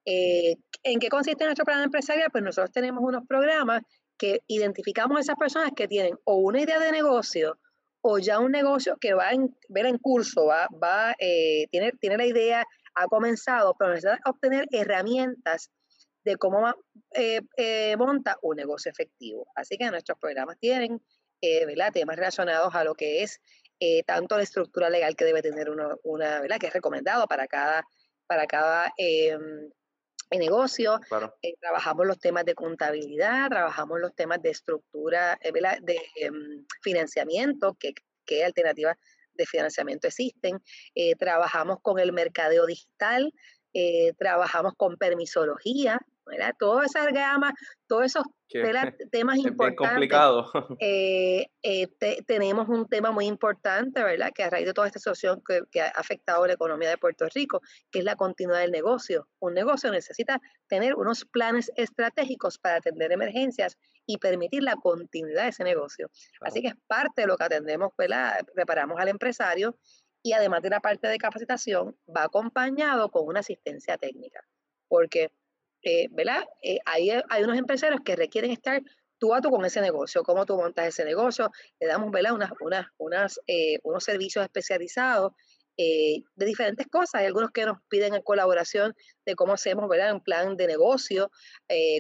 Eh, 0.05 0.57
¿En 0.83 1.01
qué 1.01 1.09
consiste 1.09 1.45
nuestro 1.45 1.65
programa 1.65 1.87
empresarial? 1.87 2.31
Pues 2.31 2.45
nosotros 2.45 2.71
tenemos 2.71 3.03
unos 3.03 3.27
programas 3.27 3.83
que 4.19 4.43
identificamos 4.47 5.17
a 5.17 5.21
esas 5.21 5.37
personas 5.37 5.73
que 5.75 5.89
tienen 5.89 6.19
o 6.25 6.37
una 6.37 6.61
idea 6.61 6.79
de 6.79 6.93
negocio 6.93 7.59
o 8.03 8.19
ya 8.19 8.39
un 8.39 8.53
negocio 8.53 8.99
que 9.01 9.15
va 9.15 9.31
en, 9.31 9.57
ver 9.71 9.87
en 9.87 9.97
curso, 9.97 10.45
va, 10.47 10.69
va 10.83 11.15
eh, 11.19 11.67
tiene, 11.71 11.93
tiene 11.93 12.19
la 12.19 12.27
idea, 12.27 12.67
ha 12.95 13.07
comenzado, 13.07 13.75
pero 13.79 13.95
necesita 13.95 14.21
obtener 14.27 14.67
herramientas 14.71 15.71
de 16.25 16.37
cómo 16.37 16.69
eh, 17.15 17.41
eh, 17.57 17.97
monta 17.97 18.39
un 18.43 18.57
negocio 18.57 18.91
efectivo. 18.91 19.47
Así 19.55 19.77
que 19.77 19.91
nuestros 19.91 20.19
programas 20.19 20.59
tienen 20.59 21.03
eh, 21.41 21.67
temas 21.93 22.17
relacionados 22.17 22.75
a 22.75 22.85
lo 22.85 22.95
que 22.95 23.23
es 23.23 23.41
tanto 24.07 24.37
la 24.37 24.43
estructura 24.43 24.91
legal 24.91 25.17
que 25.17 25.25
debe 25.25 25.41
tener 25.41 25.71
uno, 25.71 25.99
una, 26.03 26.43
¿verdad? 26.43 26.59
que 26.59 26.67
es 26.67 26.73
recomendado 26.75 27.27
para 27.27 27.47
cada, 27.47 27.83
para 28.27 28.47
cada 28.47 28.93
em, 28.99 29.71
negocio. 30.31 31.01
trabajamos 31.59 32.07
los 32.07 32.19
temas 32.19 32.45
de 32.45 32.55
contabilidad, 32.55 33.49
trabajamos 33.49 33.99
los 33.99 34.15
temas 34.15 34.43
de 34.43 34.51
estructura, 34.51 35.39
de 35.41 35.99
em, 36.17 36.67
financiamiento, 36.83 37.75
que, 37.81 37.95
qué 38.27 38.45
alternativas 38.45 38.99
de 39.33 39.47
financiamiento 39.47 40.09
existen. 40.09 40.63
trabajamos 41.19 41.79
con 41.81 41.99
el 41.99 42.13
mercadeo 42.13 42.67
digital, 42.67 43.33
trabajamos 44.19 44.75
con 44.77 44.99
permisología, 44.99 45.99
¿verdad? 46.27 46.55
Todas 46.59 46.87
esas 46.87 47.13
gamas, 47.13 47.53
todos 47.87 48.05
esos 48.07 48.25
temas 49.11 49.39
importantes. 49.39 50.11
Eh, 50.81 51.47
eh, 51.63 51.89
tenemos 52.27 52.69
un 52.69 52.87
tema 52.87 53.11
muy 53.11 53.27
importante, 53.27 54.03
¿verdad? 54.03 54.31
Que 54.35 54.45
a 54.45 54.51
raíz 54.51 54.67
de 54.67 54.73
toda 54.73 54.87
esta 54.87 54.99
situación 54.99 55.43
que, 55.47 55.61
que, 55.71 55.83
ha 55.83 55.89
afectado 55.89 56.47
la 56.47 56.55
economía 56.55 56.89
de 56.89 56.99
Puerto 56.99 57.27
Rico, 57.35 57.61
que 57.91 58.01
es 58.01 58.05
la 58.05 58.17
continuidad 58.17 58.61
del 58.61 58.71
negocio. 58.71 59.29
Un 59.39 59.55
negocio 59.55 59.91
necesita 59.91 60.41
tener 60.69 60.95
unos 60.95 61.25
planes 61.25 61.71
estratégicos 61.77 62.59
para 62.59 62.77
atender 62.77 63.13
emergencias 63.13 63.77
y 64.07 64.19
permitir 64.19 64.63
la 64.63 64.77
continuidad 64.77 65.45
de 65.45 65.49
ese 65.51 65.65
negocio. 65.65 66.11
Así 66.41 66.63
que 66.63 66.69
es 66.69 66.75
parte 66.87 67.23
de 67.23 67.27
lo 67.29 67.37
que 67.37 67.45
atendemos, 67.45 67.91
¿verdad? 67.97 68.41
Preparamos 68.55 68.99
al 69.01 69.09
empresario 69.09 69.77
y 70.23 70.33
además 70.33 70.63
de 70.63 70.71
la 70.71 70.81
parte 70.81 71.09
de 71.09 71.19
capacitación, 71.19 71.97
va 72.15 72.25
acompañado 72.25 73.11
con 73.11 73.27
una 73.27 73.41
asistencia 73.41 73.97
técnica. 73.97 74.41
Porque 74.89 75.31
eh, 75.83 76.09
¿verdad? 76.11 76.45
Eh, 76.63 76.79
hay, 76.85 77.11
unos 77.43 77.59
empresarios 77.59 78.01
que 78.05 78.17
requieren 78.17 78.51
estar 78.51 78.83
tú 79.19 79.35
a 79.35 79.41
tú 79.41 79.51
con 79.51 79.65
ese 79.65 79.81
negocio, 79.81 80.23
cómo 80.23 80.47
tú 80.47 80.57
montas 80.57 80.87
ese 80.87 81.05
negocio, 81.05 81.51
le 81.79 81.87
damos 81.87 82.11
¿verdad? 82.11 82.35
Unas, 82.35 82.85
unas, 82.99 83.41
eh, 83.47 83.79
unos 83.83 84.05
servicios 84.05 84.45
especializados 84.45 85.33
de 85.77 86.45
diferentes 86.45 86.87
cosas. 86.89 87.15
Hay 87.15 87.27
algunos 87.27 87.53
que 87.53 87.65
nos 87.65 87.79
piden 87.89 88.15
en 88.15 88.21
colaboración 88.21 88.95
de 89.25 89.35
cómo 89.35 89.55
hacemos 89.55 89.89
¿verdad? 89.89 90.13
un 90.13 90.23
plan 90.23 90.55
de 90.55 90.67
negocio, 90.67 91.31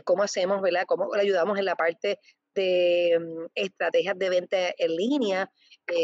cómo 0.04 0.22
hacemos, 0.22 0.60
¿verdad? 0.60 0.84
cómo 0.86 1.14
le 1.14 1.22
ayudamos 1.22 1.58
en 1.58 1.64
la 1.64 1.76
parte 1.76 2.18
de 2.54 3.18
mm, 3.18 3.46
estrategias 3.54 4.18
de 4.18 4.28
venta 4.28 4.58
en 4.76 4.96
línea, 4.96 5.50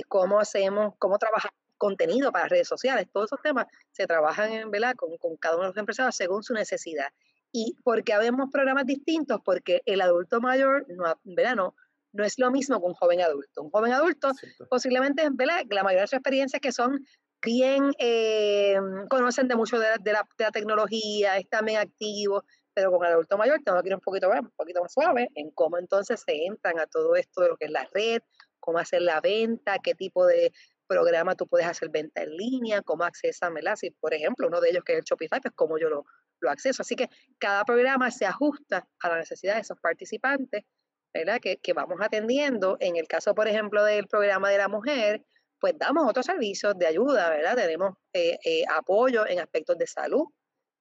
cómo 0.09 0.40
hacemos, 0.40 0.95
cómo 0.99 1.18
trabajamos 1.18 1.54
contenido 1.76 2.33
para 2.33 2.49
redes 2.49 2.68
sociales. 2.68 3.09
Todos 3.12 3.26
esos 3.26 3.42
temas 3.42 3.66
se 3.92 4.06
trabajan 4.06 4.71
¿verdad? 4.71 4.95
Con, 4.97 5.16
con 5.18 5.37
cada 5.37 5.56
uno 5.56 5.64
de 5.64 5.68
los 5.68 5.76
empresarios 5.76 6.16
según 6.16 6.42
su 6.42 6.54
necesidad. 6.54 7.09
¿Y 7.58 7.75
por 7.82 8.04
qué 8.04 8.12
habemos 8.12 8.50
programas 8.52 8.84
distintos? 8.84 9.40
Porque 9.42 9.80
el 9.86 10.02
adulto 10.02 10.42
mayor, 10.42 10.84
no, 10.90 11.18
¿verdad? 11.25 11.56
No, 11.56 11.75
es 12.22 12.38
lo 12.38 12.50
mismo 12.50 12.78
que 12.78 12.86
un 12.86 12.92
joven 12.92 13.22
adulto. 13.22 13.62
Un 13.62 13.70
joven 13.70 13.94
adulto 13.94 14.32
posiblemente, 14.68 15.26
¿verdad? 15.32 15.62
La 15.70 15.82
mayoría 15.82 16.02
de 16.02 16.06
sus 16.06 16.18
experiencias 16.18 16.60
que 16.60 16.70
son 16.70 17.06
bien, 17.42 17.92
eh, 17.98 18.76
conocen 19.08 19.48
de 19.48 19.56
mucho 19.56 19.78
de 19.78 19.88
la, 20.12 20.28
tecnología, 20.52 21.38
están 21.38 21.64
bien 21.64 21.78
activos, 21.78 22.44
pero 22.75 22.90
con 22.90 23.06
el 23.06 23.14
adulto 23.14 23.38
mayor 23.38 23.62
tengo 23.64 23.82
que 23.82 23.88
ir 23.88 23.94
un 23.94 24.02
poquito, 24.02 24.28
un 24.28 24.50
poquito 24.50 24.82
más 24.82 24.92
suave 24.92 25.30
en 25.34 25.50
cómo 25.52 25.78
entonces 25.78 26.22
se 26.26 26.44
entran 26.44 26.78
a 26.78 26.86
todo 26.86 27.16
esto 27.16 27.40
de 27.40 27.48
lo 27.48 27.56
que 27.56 27.64
es 27.64 27.70
la 27.70 27.88
red, 27.94 28.20
cómo 28.60 28.76
hacer 28.76 29.00
la 29.00 29.22
venta, 29.22 29.78
qué 29.78 29.94
tipo 29.94 30.26
de 30.26 30.52
programa 30.86 31.36
tú 31.36 31.46
puedes 31.46 31.66
hacer 31.66 31.88
venta 31.88 32.22
en 32.22 32.36
línea, 32.36 32.82
cómo 32.82 33.04
accesar, 33.04 33.50
¿verdad? 33.54 33.76
Si, 33.76 33.92
por 33.92 34.12
ejemplo, 34.12 34.46
uno 34.46 34.60
de 34.60 34.68
ellos 34.68 34.84
que 34.84 34.92
es 34.92 34.98
el 34.98 35.04
Shopify, 35.04 35.40
pues 35.40 35.54
cómo 35.54 35.78
yo 35.78 35.88
lo, 35.88 36.04
lo 36.40 36.50
acceso. 36.50 36.82
Así 36.82 36.96
que 36.96 37.08
cada 37.38 37.64
programa 37.64 38.10
se 38.10 38.26
ajusta 38.26 38.86
a 39.00 39.08
la 39.08 39.18
necesidad 39.18 39.54
de 39.54 39.60
esos 39.60 39.78
participantes, 39.80 40.64
¿verdad? 41.12 41.40
Que, 41.40 41.58
que 41.58 41.72
vamos 41.72 41.98
atendiendo. 42.00 42.76
En 42.80 42.96
el 42.96 43.06
caso, 43.06 43.34
por 43.34 43.48
ejemplo, 43.48 43.84
del 43.84 44.06
programa 44.06 44.50
de 44.50 44.58
la 44.58 44.68
mujer, 44.68 45.24
pues 45.60 45.74
damos 45.78 46.08
otros 46.08 46.26
servicios 46.26 46.78
de 46.78 46.86
ayuda, 46.86 47.30
¿verdad? 47.30 47.56
Tenemos 47.56 47.94
eh, 48.12 48.38
eh, 48.44 48.64
apoyo 48.68 49.26
en 49.26 49.40
aspectos 49.40 49.78
de 49.78 49.86
salud. 49.86 50.26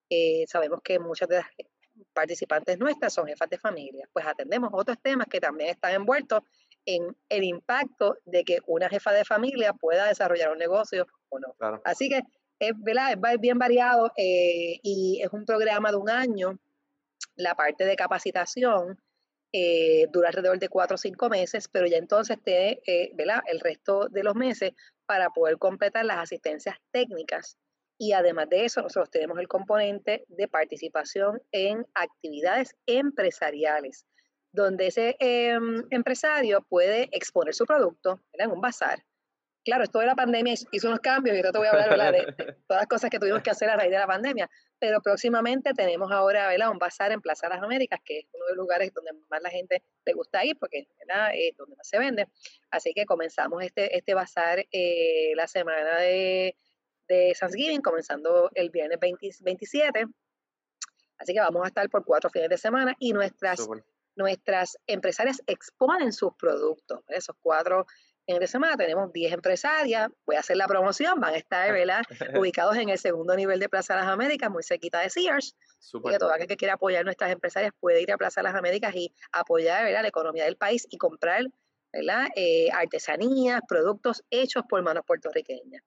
Eh, 0.10 0.46
sabemos 0.48 0.82
que 0.84 1.00
muchas 1.00 1.28
de 1.30 1.38
las 1.38 1.48
participantes 2.14 2.78
nuestras 2.78 3.14
son 3.14 3.28
jefas 3.28 3.50
de 3.50 3.58
familia, 3.58 4.08
pues 4.12 4.26
atendemos 4.26 4.70
otros 4.74 4.98
temas 5.02 5.28
que 5.28 5.40
también 5.40 5.70
están 5.70 5.94
envueltos 5.94 6.42
en 6.86 7.16
el 7.30 7.44
impacto 7.44 8.18
de 8.26 8.44
que 8.44 8.60
una 8.68 8.90
jefa 8.90 9.12
de 9.12 9.26
familia 9.26 9.74
pueda 9.74 10.06
desarrollar 10.06 10.52
un 10.52 10.58
negocio 10.58 11.08
o 11.30 11.40
no. 11.40 11.56
Así 11.84 12.10
que 12.10 12.22
es, 12.60 12.74
¿verdad? 12.78 13.18
es 13.34 13.40
bien 13.40 13.58
variado 13.58 14.12
eh, 14.18 14.80
y 14.84 15.22
es 15.22 15.32
un 15.32 15.46
programa 15.46 15.92
de 15.92 15.98
un 15.98 16.10
año. 16.10 16.60
La 17.36 17.56
parte 17.56 17.86
de 17.86 17.96
capacitación 17.96 19.00
eh, 19.52 20.08
dura 20.12 20.30
alrededor 20.30 20.60
de 20.60 20.70
cuatro 20.70 20.96
o 20.96 20.98
cinco 20.98 21.30
meses, 21.30 21.68
pero 21.68 21.88
ya 21.88 21.98
entonces 21.98 22.38
tiene 22.44 22.82
eh, 22.86 23.12
el 23.48 23.60
resto 23.60 24.08
de 24.10 24.24
los 24.24 24.36
meses 24.36 24.72
para 25.06 25.30
poder 25.30 25.58
completar 25.58 26.06
las 26.06 26.18
asistencias 26.18 26.78
técnicas. 26.92 27.58
Y 27.98 28.12
además 28.12 28.50
de 28.50 28.66
eso, 28.66 28.82
nosotros 28.82 29.10
tenemos 29.10 29.40
el 29.40 29.48
componente 29.48 30.26
de 30.28 30.48
participación 30.50 31.42
en 31.52 31.86
actividades 31.94 32.76
empresariales, 32.86 34.06
donde 34.52 34.88
ese 34.88 35.16
em, 35.20 35.84
empresario 35.90 36.66
puede 36.68 37.08
exponer 37.14 37.54
su 37.54 37.66
producto 37.66 38.20
en 38.34 38.52
un 38.52 38.60
bazar 38.60 39.04
claro, 39.66 39.84
esto 39.84 40.00
de 40.00 40.06
la 40.06 40.16
pandemia 40.16 40.54
hizo 40.72 40.88
unos 40.88 41.00
cambios 41.00 41.36
y 41.36 41.44
yo 41.44 41.52
te 41.52 41.58
voy 41.58 41.68
a 41.68 41.72
hablar 41.72 42.14
de, 42.14 42.26
todas 42.68 42.82
las 42.82 42.88
cosas 42.88 43.10
que 43.10 43.20
tuvimos 43.20 43.42
que 43.42 43.50
hacer 43.50 43.70
a 43.70 43.76
raíz 43.76 43.92
de 43.92 43.98
la 43.98 44.08
pandemia, 44.08 44.50
pero 44.80 45.02
próximamente 45.02 45.74
tenemos 45.74 46.12
ahora 46.12 46.48
¿verdad? 46.48 46.70
un 46.70 46.78
bazar 46.78 47.12
en 47.12 47.20
Plaza 47.20 47.48
de 47.48 47.56
las 47.56 47.64
Américas, 47.64 48.00
que 48.06 48.20
es 48.20 48.26
uno 48.34 48.46
de 48.46 48.52
los 48.52 48.58
lugares 48.58 48.94
donde 48.94 49.12
más 49.30 49.42
la 49.42 49.50
gente 49.50 49.84
le 50.06 50.14
gusta 50.14 50.46
ir 50.46 50.58
porque 50.60 50.80
es 50.80 51.58
donde 51.58 51.76
más 51.76 51.88
se 51.88 51.98
vende. 51.98 52.28
Así 52.70 52.94
que 52.94 53.06
comenzamos 53.06 53.64
este, 53.64 53.98
este 53.98 54.14
bazar 54.14 54.66
eh, 54.72 55.34
la 55.36 55.48
semana 55.48 55.98
de, 55.98 56.56
de 57.08 57.36
Thanksgiving, 57.38 57.82
comenzando 57.82 58.52
el 58.54 58.70
viernes 58.70 59.00
27. 59.00 60.06
Así 61.18 61.34
que 61.34 61.40
vamos 61.40 61.64
a 61.64 61.68
estar 61.68 61.90
por 61.90 62.06
cuatro 62.06 62.30
fines 62.30 62.50
de 62.50 62.58
semana 62.58 62.96
y 63.00 63.14
nuestras, 63.14 63.68
nuestras 64.16 64.78
empresarias 64.86 65.42
exponen 65.48 66.12
sus 66.14 66.36
productos. 66.36 67.00
Esos 67.08 67.36
cuatro 67.42 67.88
en 68.28 68.40
de 68.40 68.48
semana 68.48 68.76
tenemos 68.76 69.14
10 69.14 69.34
empresarias, 69.34 70.10
voy 70.26 70.36
a 70.36 70.40
hacer 70.40 70.58
la 70.58 70.68
promoción, 70.68 71.20
van 71.20 71.34
a 71.34 71.38
estar 71.38 71.72
¿verdad? 71.74 72.02
ubicados 72.36 72.78
en 72.78 72.90
el 72.90 72.98
segundo 72.98 73.36
nivel 73.36 73.60
de 73.60 73.70
Plaza 73.70 73.94
de 73.96 74.02
las 74.02 74.10
Américas, 74.10 74.50
muy 74.50 74.64
cerquita 74.64 75.00
de 75.00 75.10
Sears. 75.10 75.56
Y 75.94 76.10
que 76.10 76.18
todo 76.18 76.32
aquel 76.32 76.48
que 76.48 76.58
quiera 76.58 76.74
apoyar 76.74 77.06
nuestras 77.06 77.32
empresarias 77.32 77.72
puede 77.80 78.02
ir 78.02 78.12
a 78.12 78.18
Plaza 78.18 78.42
de 78.42 78.46
las 78.46 78.56
Américas 78.56 78.96
y 78.96 79.14
apoyar 79.32 79.86
¿verdad? 79.86 80.02
la 80.02 80.08
economía 80.08 80.46
del 80.46 80.58
país 80.58 80.88
y 80.90 80.98
comprar 80.98 81.44
¿verdad? 81.94 82.28
Eh, 82.36 82.70
artesanías, 82.74 83.62
productos 83.68 84.24
hechos 84.30 84.64
por 84.68 84.82
manos 84.82 85.04
puertorriqueñas. 85.06 85.82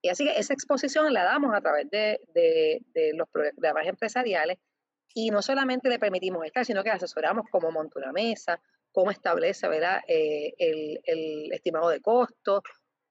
Y 0.00 0.08
así 0.08 0.24
que 0.24 0.38
esa 0.38 0.54
exposición 0.54 1.12
la 1.12 1.24
damos 1.24 1.54
a 1.54 1.60
través 1.60 1.90
de, 1.90 2.20
de, 2.34 2.80
de 2.94 3.12
los 3.14 3.28
programas 3.28 3.86
empresariales 3.86 4.58
y 5.14 5.30
no 5.30 5.42
solamente 5.42 5.88
le 5.88 5.98
permitimos 5.98 6.44
estar, 6.44 6.64
sino 6.64 6.82
que 6.82 6.90
asesoramos 6.90 7.44
cómo 7.50 7.70
montar 7.70 8.02
una 8.02 8.12
mesa, 8.12 8.60
cómo 8.92 9.10
establece 9.10 9.68
¿verdad? 9.68 10.00
Eh, 10.06 10.54
el, 10.58 11.52
estimado 11.52 11.88
de 11.88 12.00
costo, 12.00 12.62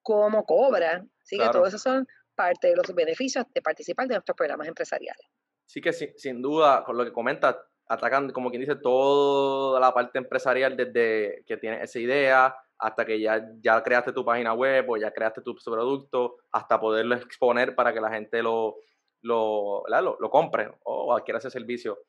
cómo 0.01 0.45
cobra. 0.45 1.03
Así 1.21 1.37
que 1.37 1.49
todo 1.49 1.65
eso 1.65 1.77
son 1.77 2.07
parte 2.35 2.69
de 2.69 2.75
los 2.75 2.93
beneficios 2.93 3.45
de 3.53 3.61
participar 3.61 4.07
de 4.07 4.15
nuestros 4.15 4.35
programas 4.35 4.67
empresariales. 4.67 5.25
Sí 5.65 5.81
que 5.81 5.93
sin, 5.93 6.41
duda, 6.41 6.83
con 6.83 6.97
lo 6.97 7.05
que 7.05 7.13
comenta, 7.13 7.63
atacan, 7.87 8.31
como 8.31 8.49
quien 8.49 8.61
dice, 8.61 8.75
toda 8.75 9.79
la 9.79 9.93
parte 9.93 10.17
empresarial 10.17 10.75
desde 10.75 11.43
que 11.45 11.57
tienes 11.57 11.83
esa 11.83 11.99
idea 11.99 12.55
hasta 12.77 13.05
que 13.05 13.19
ya, 13.19 13.47
ya 13.61 13.81
creaste 13.83 14.11
tu 14.11 14.25
página 14.25 14.53
web 14.53 14.89
o 14.89 14.97
ya 14.97 15.11
creaste 15.11 15.41
tu 15.41 15.55
producto, 15.63 16.37
hasta 16.51 16.79
poderlo 16.79 17.15
exponer 17.15 17.75
para 17.75 17.93
que 17.93 18.01
la 18.01 18.09
gente 18.09 18.41
lo, 18.41 18.77
lo, 19.21 19.83
lo, 19.87 20.17
lo 20.19 20.29
compre 20.29 20.71
o 20.83 21.15
adquiera 21.15 21.37
ese 21.37 21.51
servicio 21.51 21.99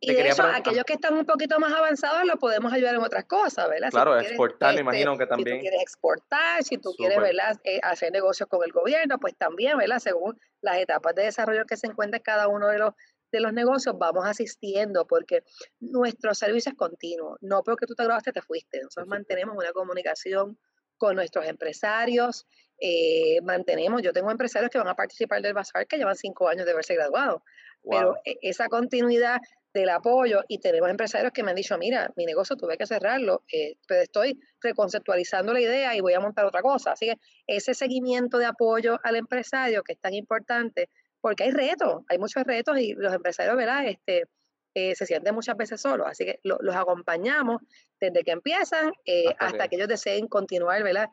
y 0.00 0.14
de 0.14 0.28
eso, 0.28 0.42
aquellos 0.42 0.84
que 0.84 0.94
están 0.94 1.14
un 1.14 1.24
poquito 1.24 1.58
más 1.60 1.72
avanzados 1.72 2.24
lo 2.24 2.36
podemos 2.36 2.72
ayudar 2.72 2.96
en 2.96 3.02
otras 3.02 3.24
cosas, 3.26 3.68
¿verdad? 3.68 3.90
Claro, 3.90 4.18
exportar, 4.18 4.70
me 4.70 4.80
este, 4.80 4.82
imagino 4.82 5.16
que 5.16 5.26
también. 5.26 5.56
Si 5.56 5.60
tú 5.60 5.60
quieres 5.60 5.82
exportar, 5.82 6.64
si 6.64 6.78
tú 6.78 6.94
quieres, 6.96 7.18
¿verdad? 7.18 7.60
Eh, 7.64 7.78
hacer 7.82 8.12
negocios 8.12 8.48
con 8.48 8.64
el 8.64 8.72
gobierno, 8.72 9.18
pues 9.18 9.36
también, 9.36 9.78
¿verdad? 9.78 9.98
Según 9.98 10.38
las 10.60 10.78
etapas 10.78 11.14
de 11.14 11.24
desarrollo 11.24 11.64
que 11.64 11.76
se 11.76 11.86
encuentra 11.86 12.18
cada 12.18 12.48
uno 12.48 12.68
de 12.68 12.78
los, 12.78 12.94
de 13.30 13.40
los 13.40 13.52
negocios, 13.52 13.96
vamos 13.96 14.26
asistiendo 14.26 15.06
porque 15.06 15.44
nuestro 15.78 16.34
servicio 16.34 16.70
es 16.70 16.76
continuo. 16.76 17.36
No 17.40 17.62
porque 17.62 17.86
tú 17.86 17.94
te 17.94 18.04
grabaste, 18.04 18.32
te 18.32 18.42
fuiste. 18.42 18.80
Nosotros 18.82 19.06
mantenemos 19.06 19.56
una 19.56 19.72
comunicación 19.72 20.58
con 21.02 21.16
nuestros 21.16 21.44
empresarios, 21.48 22.46
eh, 22.80 23.40
mantenemos, 23.42 24.02
yo 24.02 24.12
tengo 24.12 24.30
empresarios 24.30 24.70
que 24.70 24.78
van 24.78 24.86
a 24.86 24.94
participar 24.94 25.42
del 25.42 25.52
Bazar 25.52 25.84
que 25.88 25.96
llevan 25.96 26.14
cinco 26.14 26.46
años 26.46 26.64
de 26.64 26.70
haberse 26.70 26.94
graduado. 26.94 27.42
Pero 27.82 28.14
e, 28.24 28.38
esa 28.42 28.68
continuidad 28.68 29.40
del 29.74 29.88
apoyo 29.88 30.44
y 30.46 30.58
tenemos 30.58 30.88
empresarios 30.88 31.32
que 31.32 31.42
me 31.42 31.50
han 31.50 31.56
dicho, 31.56 31.76
mira, 31.76 32.12
mi 32.14 32.24
negocio 32.24 32.54
tuve 32.54 32.78
que 32.78 32.86
cerrarlo, 32.86 33.42
eh, 33.52 33.74
pero 33.88 34.02
estoy 34.02 34.38
reconceptualizando 34.60 35.52
la 35.52 35.60
idea 35.60 35.96
y 35.96 36.00
voy 36.00 36.14
a 36.14 36.20
montar 36.20 36.44
otra 36.44 36.62
cosa. 36.62 36.92
Así 36.92 37.06
que 37.06 37.16
ese 37.48 37.74
seguimiento 37.74 38.38
de 38.38 38.46
apoyo 38.46 39.00
al 39.02 39.16
empresario 39.16 39.82
que 39.82 39.94
es 39.94 39.98
tan 39.98 40.14
importante, 40.14 40.88
porque 41.20 41.42
hay 41.42 41.50
retos, 41.50 42.04
hay 42.08 42.18
muchos 42.18 42.44
retos 42.44 42.78
y 42.78 42.92
los 42.94 43.12
empresarios, 43.12 43.56
¿verdad? 43.56 43.88
Este, 43.88 44.28
eh, 44.74 44.94
se 44.94 45.06
sienten 45.06 45.34
muchas 45.34 45.56
veces 45.56 45.80
solos, 45.80 46.06
así 46.08 46.24
que 46.24 46.40
los 46.42 46.74
acompañamos 46.74 47.62
desde 48.00 48.22
que 48.22 48.30
empiezan 48.30 48.92
eh, 49.04 49.34
hasta, 49.38 49.68
que... 49.68 49.76
ellos 49.76 49.88
deseen 49.88 50.28
continuar, 50.28 50.82
¿verdad? 50.82 51.08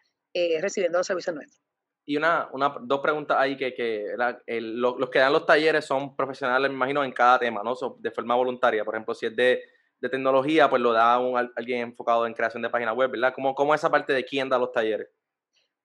recibiendo 0.61 0.99
los 0.99 1.07
servicios 1.07 1.35
nuestros. 1.35 1.61
Y 2.05 2.17
una, 2.17 2.49
una, 2.53 2.75
dos 2.81 3.01
preguntas 3.01 3.37
ahí 3.37 3.57
que, 3.57 3.73
que 3.73 4.05
los 4.57 5.09
que 5.09 5.19
dan 5.19 5.33
los 5.33 5.45
talleres 5.45 5.85
son 5.85 6.15
profesionales, 6.15 6.69
me 6.69 6.75
imagino, 6.75 7.03
en 7.03 7.11
cada 7.11 7.37
tema, 7.37 7.61
¿no? 7.63 7.75
de 7.99 8.11
forma 8.11 8.35
voluntaria. 8.35 8.85
Por 8.85 8.95
ejemplo, 8.95 9.13
si 9.13 9.25
es 9.27 9.35
de, 9.35 9.61
de 9.99 10.09
tecnología, 10.09 10.69
pues 10.69 10.81
lo 10.81 10.93
da 10.93 11.19
un, 11.19 11.37
alguien 11.37 11.81
enfocado 11.81 12.25
en 12.25 12.33
creación 12.33 12.63
de 12.63 12.69
página 12.69 12.93
web, 12.93 13.11
¿verdad? 13.11 13.33
¿Cómo, 13.35 13.53
¿Cómo 13.53 13.75
esa 13.75 13.89
parte 13.89 14.13
de 14.13 14.23
quién 14.23 14.49
da 14.49 14.57
los 14.57 14.71
talleres? 14.71 15.07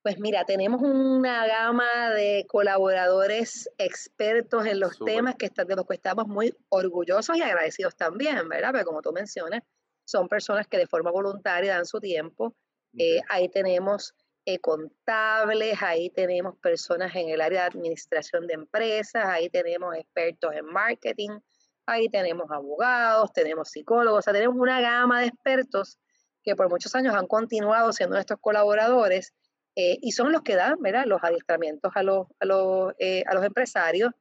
Pues 0.04 0.20
mira, 0.20 0.44
tenemos 0.44 0.82
una 0.82 1.46
gama 1.46 2.10
de 2.10 2.44
colaboradores 2.46 3.70
expertos 3.78 4.66
en 4.66 4.78
los 4.78 4.98
temas 4.98 5.34
que 5.36 5.48
de 5.48 5.76
los 5.76 5.86
que 5.86 5.94
estamos 5.94 6.26
muy 6.26 6.54
orgullosos 6.68 7.38
y 7.38 7.40
agradecidos 7.40 7.96
también, 7.96 8.46
¿verdad? 8.50 8.68
Pero 8.72 8.84
como 8.84 9.00
tú 9.00 9.12
mencionas, 9.12 9.62
son 10.04 10.28
personas 10.28 10.66
que 10.66 10.76
de 10.76 10.86
forma 10.86 11.10
voluntaria 11.10 11.76
dan 11.76 11.86
su 11.86 12.00
tiempo. 12.00 12.54
Eh, 12.98 13.22
ahí 13.30 13.48
tenemos 13.48 14.12
eh, 14.44 14.58
contables, 14.58 15.82
ahí 15.82 16.10
tenemos 16.10 16.58
personas 16.58 17.16
en 17.16 17.30
el 17.30 17.40
área 17.40 17.62
de 17.62 17.68
administración 17.68 18.46
de 18.46 18.52
empresas, 18.52 19.24
ahí 19.24 19.48
tenemos 19.48 19.96
expertos 19.96 20.52
en 20.52 20.66
marketing, 20.66 21.30
ahí 21.86 22.10
tenemos 22.10 22.50
abogados, 22.50 23.32
tenemos 23.32 23.70
psicólogos, 23.70 24.18
o 24.18 24.22
sea, 24.22 24.34
tenemos 24.34 24.58
una 24.58 24.82
gama 24.82 25.22
de 25.22 25.28
expertos 25.28 25.98
que 26.42 26.54
por 26.54 26.68
muchos 26.68 26.94
años 26.94 27.14
han 27.14 27.26
continuado 27.26 27.90
siendo 27.94 28.16
nuestros 28.16 28.38
colaboradores 28.38 29.32
eh, 29.76 29.98
y 30.00 30.12
son 30.12 30.32
los 30.32 30.42
que 30.42 30.56
dan 30.56 30.80
¿verdad? 30.80 31.04
los 31.06 31.22
adiestramientos 31.22 31.92
a 31.94 32.02
los, 32.02 32.26
a 32.40 32.44
los, 32.46 32.92
a 33.26 33.34
los 33.34 33.44
empresarios. 33.44 34.12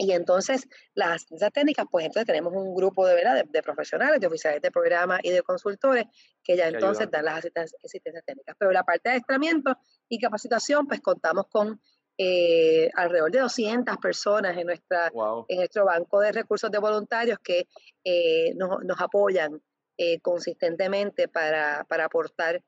Y 0.00 0.12
entonces, 0.12 0.68
las 0.94 1.16
asistencias 1.16 1.52
técnicas, 1.52 1.86
pues 1.90 2.06
entonces 2.06 2.24
tenemos 2.24 2.52
un 2.54 2.72
grupo 2.72 3.04
de, 3.04 3.16
¿verdad? 3.16 3.44
de, 3.44 3.62
profesionales, 3.62 4.20
de 4.20 4.28
oficiales 4.28 4.62
de 4.62 4.70
programa 4.70 5.18
y 5.20 5.30
de 5.30 5.42
consultores 5.42 6.04
que 6.44 6.56
ya 6.56 6.68
entonces 6.68 7.10
dan 7.10 7.24
las 7.24 7.38
asistencias, 7.38 8.24
técnicas. 8.24 8.54
Pero 8.56 8.70
la 8.70 8.84
parte 8.84 9.08
de 9.08 9.14
adiestramiento 9.14 9.76
y 10.08 10.20
capacitación, 10.20 10.86
pues 10.86 11.00
contamos 11.00 11.46
con 11.50 11.80
eh, 12.16 12.88
alrededor 12.94 13.32
de 13.32 13.40
200 13.40 13.96
personas 13.96 14.56
en, 14.56 14.66
nuestra, 14.68 15.10
en 15.48 15.56
nuestro 15.56 15.84
banco 15.84 16.20
de 16.20 16.30
recursos 16.30 16.70
de 16.70 16.78
voluntarios 16.78 17.40
que 17.42 17.66
eh, 18.04 18.54
nos, 18.54 18.84
nos, 18.84 19.00
apoyan 19.00 19.60
eh, 19.96 20.20
consistentemente 20.20 21.26
para, 21.26 21.84
para 21.88 22.04
aportar 22.04 22.62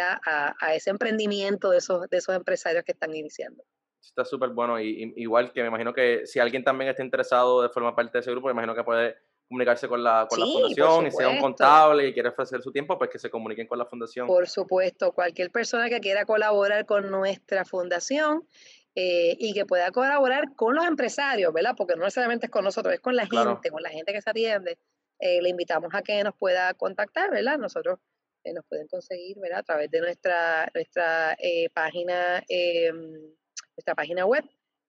a, 0.00 0.54
a, 0.60 0.74
ese 0.74 0.90
emprendimiento 0.90 1.70
de 1.70 1.78
esos, 1.78 2.08
de 2.08 2.16
esos 2.16 2.34
empresarios 2.34 2.84
que 2.84 2.92
están 2.92 3.14
iniciando. 3.14 3.64
Está 4.00 4.24
súper 4.24 4.50
bueno. 4.50 4.80
Y, 4.80 5.12
igual 5.16 5.52
que 5.52 5.62
me 5.62 5.68
imagino 5.68 5.92
que 5.92 6.26
si 6.26 6.38
alguien 6.38 6.64
también 6.64 6.90
está 6.90 7.02
interesado 7.02 7.62
de 7.62 7.68
formar 7.68 7.94
parte 7.94 8.18
de 8.18 8.20
ese 8.20 8.30
grupo, 8.30 8.48
me 8.48 8.52
imagino 8.52 8.74
que 8.74 8.84
puede 8.84 9.16
comunicarse 9.48 9.88
con 9.88 10.04
la, 10.04 10.26
con 10.28 10.40
la 10.40 10.46
fundación 10.46 11.06
y 11.06 11.10
sea 11.10 11.28
un 11.28 11.38
contable 11.38 12.08
y 12.08 12.12
quiere 12.12 12.28
ofrecer 12.28 12.60
su 12.60 12.70
tiempo, 12.70 12.98
pues 12.98 13.10
que 13.10 13.18
se 13.18 13.30
comuniquen 13.30 13.66
con 13.66 13.78
la 13.78 13.86
fundación. 13.86 14.26
Por 14.26 14.46
supuesto, 14.46 15.12
cualquier 15.12 15.50
persona 15.50 15.88
que 15.88 16.00
quiera 16.00 16.26
colaborar 16.26 16.84
con 16.84 17.10
nuestra 17.10 17.64
fundación 17.64 18.46
eh, 18.94 19.36
y 19.38 19.54
que 19.54 19.64
pueda 19.64 19.90
colaborar 19.90 20.54
con 20.54 20.74
los 20.74 20.84
empresarios, 20.84 21.52
¿verdad? 21.52 21.74
Porque 21.76 21.94
no 21.96 22.04
necesariamente 22.04 22.46
es 22.46 22.52
con 22.52 22.64
nosotros, 22.64 22.92
es 22.94 23.00
con 23.00 23.16
la 23.16 23.26
gente, 23.26 23.70
con 23.70 23.82
la 23.82 23.90
gente 23.90 24.12
que 24.12 24.20
se 24.20 24.30
atiende. 24.30 24.78
Eh, 25.18 25.40
le 25.40 25.48
invitamos 25.48 25.94
a 25.94 26.02
que 26.02 26.22
nos 26.22 26.34
pueda 26.34 26.74
contactar, 26.74 27.30
¿verdad? 27.30 27.58
Nosotros 27.58 27.98
eh, 28.44 28.52
nos 28.52 28.64
pueden 28.66 28.86
conseguir, 28.88 29.38
¿verdad? 29.40 29.60
A 29.60 29.62
través 29.62 29.90
de 29.90 30.00
nuestra, 30.00 30.70
nuestra 30.74 31.36
página 31.74 32.42
em, 32.48 33.32
nuestra 33.78 33.94
página 33.94 34.26
web, 34.26 34.44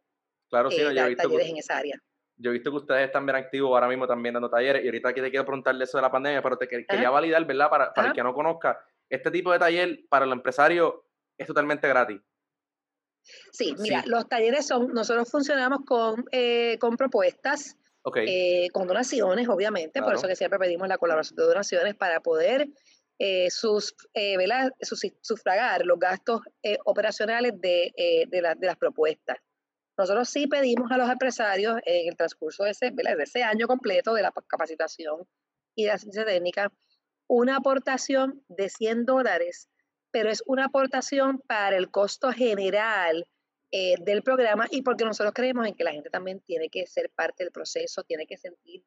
claro, 0.49 0.69
sí, 0.69 0.83
no, 0.83 0.91
yo 0.91 1.05
he 1.05 1.09
visto 1.09 1.23
talleres 1.23 1.49
en 1.49 1.57
esa 1.57 1.77
área. 1.77 1.97
Yo 2.35 2.49
he 2.49 2.53
visto 2.53 2.69
que 2.69 2.77
ustedes 2.77 3.05
están 3.05 3.25
bien 3.25 3.37
activos 3.37 3.71
ahora 3.71 3.87
mismo 3.87 4.05
también 4.07 4.33
dando 4.33 4.49
talleres 4.49 4.83
y 4.83 4.87
ahorita 4.87 5.09
aquí 5.09 5.21
te 5.21 5.29
quiero 5.29 5.45
preguntarle 5.45 5.85
eso 5.85 5.97
de 5.97 6.01
la 6.01 6.11
pandemia, 6.11 6.41
pero 6.43 6.57
te 6.57 6.67
quería 6.67 7.09
validar, 7.09 7.45
¿verdad? 7.45 7.69
Para, 7.69 7.93
para 7.93 8.09
el 8.09 8.13
que 8.13 8.23
no 8.23 8.33
conozca, 8.33 8.83
este 9.09 9.31
tipo 9.31 9.51
de 9.51 9.59
taller 9.59 9.99
para 10.09 10.25
el 10.25 10.31
empresario 10.31 11.05
es 11.37 11.47
totalmente 11.47 11.87
gratis. 11.87 12.19
Sí, 13.51 13.75
mira, 13.79 14.03
los 14.05 14.27
talleres 14.27 14.67
son, 14.67 14.87
nosotros 14.93 15.29
funcionamos 15.29 15.81
con, 15.85 16.25
eh, 16.31 16.77
con 16.79 16.97
propuestas 16.97 17.77
eh, 18.25 18.69
con 18.71 18.87
donaciones, 18.87 19.47
obviamente, 19.47 20.01
por 20.01 20.15
eso 20.15 20.27
que 20.27 20.35
siempre 20.35 20.57
pedimos 20.57 20.87
la 20.87 20.97
colaboración 20.97 21.35
de 21.35 21.43
donaciones 21.43 21.95
para 21.95 22.19
poder 22.19 22.67
eh, 23.19 23.51
sus, 23.51 23.93
eh, 24.15 24.37
sufragar 25.21 25.85
los 25.85 25.99
gastos 25.99 26.41
operacionales 26.85 27.53
de, 27.61 27.93
de, 28.27 28.41
las 28.41 28.77
propuestas. 28.77 29.37
Nosotros 29.97 30.29
sí 30.29 30.47
pedimos 30.47 30.91
a 30.91 30.97
los 30.97 31.09
empresarios 31.11 31.77
en 31.85 32.09
el 32.09 32.17
transcurso 32.17 32.63
de 32.63 32.71
ese, 32.71 32.89
de 32.89 33.23
ese 33.23 33.43
año 33.43 33.67
completo 33.67 34.15
de 34.15 34.23
la 34.23 34.33
capacitación 34.47 35.27
y 35.75 35.83
de 35.83 35.89
la 35.89 35.97
ciencia 35.99 36.25
técnica 36.25 36.71
una 37.27 37.57
aportación 37.57 38.43
de 38.49 38.67
100 38.67 39.05
dólares, 39.05 39.69
pero 40.11 40.29
es 40.29 40.43
una 40.45 40.65
aportación 40.65 41.39
para 41.39 41.77
el 41.77 41.89
costo 41.89 42.31
general 42.31 43.27
eh, 43.71 43.95
del 44.01 44.21
programa 44.21 44.67
y 44.69 44.81
porque 44.81 45.05
nosotros 45.05 45.33
creemos 45.33 45.65
en 45.65 45.73
que 45.75 45.83
la 45.83 45.91
gente 45.91 46.09
también 46.09 46.41
tiene 46.41 46.69
que 46.69 46.85
ser 46.87 47.09
parte 47.09 47.43
del 47.43 47.53
proceso, 47.53 48.03
tiene 48.03 48.27
que 48.27 48.37
sentir 48.37 48.83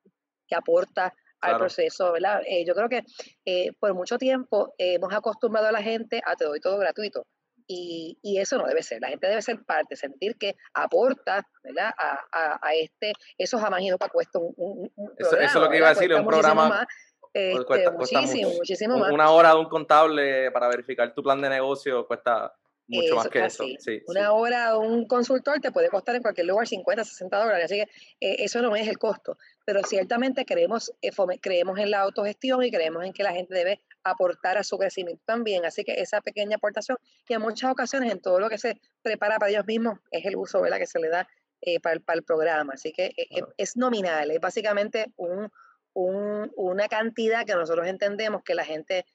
que 0.47 0.55
aporta 0.55 1.15
al 1.41 1.59
proceso, 1.59 2.13
¿verdad? 2.13 2.43
Eh, 2.47 2.65
yo 2.67 2.75
creo 2.75 2.89
que 2.89 3.05
eh, 3.45 3.73
por 3.79 3.95
mucho 3.95 4.19
tiempo 4.19 4.75
hemos 4.79 5.13
acostumbrado 5.13 5.69
a 5.69 5.73
la 5.73 5.83
gente 5.83 6.23
a 6.25 6.37
te 6.37 6.45
doy 6.45 6.61
todo 6.61 6.79
gratuito. 6.79 7.27
Y, 7.67 8.19
y, 8.21 8.39
eso 8.39 8.59
no 8.59 8.67
debe 8.67 8.83
ser. 8.83 9.01
La 9.01 9.09
gente 9.09 9.27
debe 9.27 9.41
ser 9.41 9.65
parte, 9.65 9.97
sentir 9.97 10.37
que 10.37 10.55
aporta 10.75 11.49
¿verdad? 11.63 11.95
A, 11.97 12.59
a, 12.61 12.75
este, 12.75 13.15
eso 13.39 13.59
jamás 13.59 13.81
y 13.81 13.89
nunca 13.89 14.11
cuesta 14.11 14.39
un, 14.39 14.53
un, 14.57 14.93
eso, 15.17 15.35
eso, 15.35 15.39
es 15.39 15.55
lo 15.55 15.71
que 15.71 15.79
iba 15.79 15.89
a 15.89 15.95
decir, 15.95 16.13
un 16.13 16.27
programa. 16.27 16.87
Este, 17.35 17.90
muchísimo, 17.90 18.51
muchísimo 18.51 18.99
más. 18.99 19.12
Una 19.12 19.31
hora 19.31 19.51
de 19.51 19.57
un 19.57 19.68
contable 19.68 20.51
para 20.53 20.68
verificar 20.68 21.12
tu 21.12 21.23
plan 21.23 21.40
de 21.40 21.49
negocio 21.49 22.07
cuesta 22.07 22.55
mucho 22.87 23.16
más 23.16 23.29
que 23.29 23.44
eso. 23.44 23.64
Una 24.07 24.33
hora 24.33 24.79
un 24.79 25.07
consultor 25.07 25.61
te 25.61 25.73
puede 25.73 25.88
costar 25.88 26.14
en 26.16 26.23
cualquier 26.23 26.47
lugar 26.47 26.66
50, 26.66 27.05
60 27.05 27.37
dólares, 27.38 27.64
así 27.64 27.77
que 27.77 27.83
eh, 28.20 28.37
eso 28.40 28.61
no 28.62 28.77
es 28.77 28.87
el 28.87 28.99
costo. 28.99 29.38
Pero 29.64 29.83
ciertamente 29.83 30.44
creemos, 30.44 30.92
eh, 31.01 31.11
creemos 31.40 31.79
en 31.79 31.90
la 31.90 32.01
autogestión 32.01 32.62
y 32.62 32.70
creemos 32.70 33.05
en 33.05 33.12
que 33.12 33.23
la 33.23 33.33
gente 33.33 33.55
debe 33.55 33.81
aportar 34.03 34.59
a 34.59 34.64
su 34.64 34.79
crecimiento 34.79 35.23
también. 35.25 35.64
Así 35.64 35.85
que 35.85 35.94
esa 35.94 36.20
pequeña 36.20 36.57
aportación, 36.57 36.99
que 37.27 37.35
en 37.35 37.40
muchas 37.40 37.73
ocasiones 37.73 38.12
en 38.12 38.20
todo 38.20 38.38
lo 38.38 38.49
que 38.49 38.59
se 38.59 38.81
prepara 39.03 39.38
para 39.38 39.51
ellos 39.51 39.66
mismos, 39.66 39.99
es 40.11 40.25
el 40.27 40.37
uso 40.37 40.61
¿verdad? 40.61 40.79
que 40.79 40.87
se 40.87 40.99
le 41.01 41.09
da 41.09 41.27
eh, 41.62 41.81
para, 41.81 41.94
el, 41.94 42.03
para, 42.03 42.18
el, 42.18 42.25
programa. 42.25 42.75
Así 42.75 42.92
que 42.92 43.14
es 43.57 43.77
nominal, 43.77 44.31
es 44.31 44.40
básicamente 44.40 45.12
un, 45.16 45.51
un, 45.95 46.53
una 46.57 46.89
cantidad 46.89 47.47
que 47.47 47.55
nosotros 47.55 47.87
entendemos 47.87 48.43
que 48.43 48.55
la 48.55 48.65
gente 48.65 49.07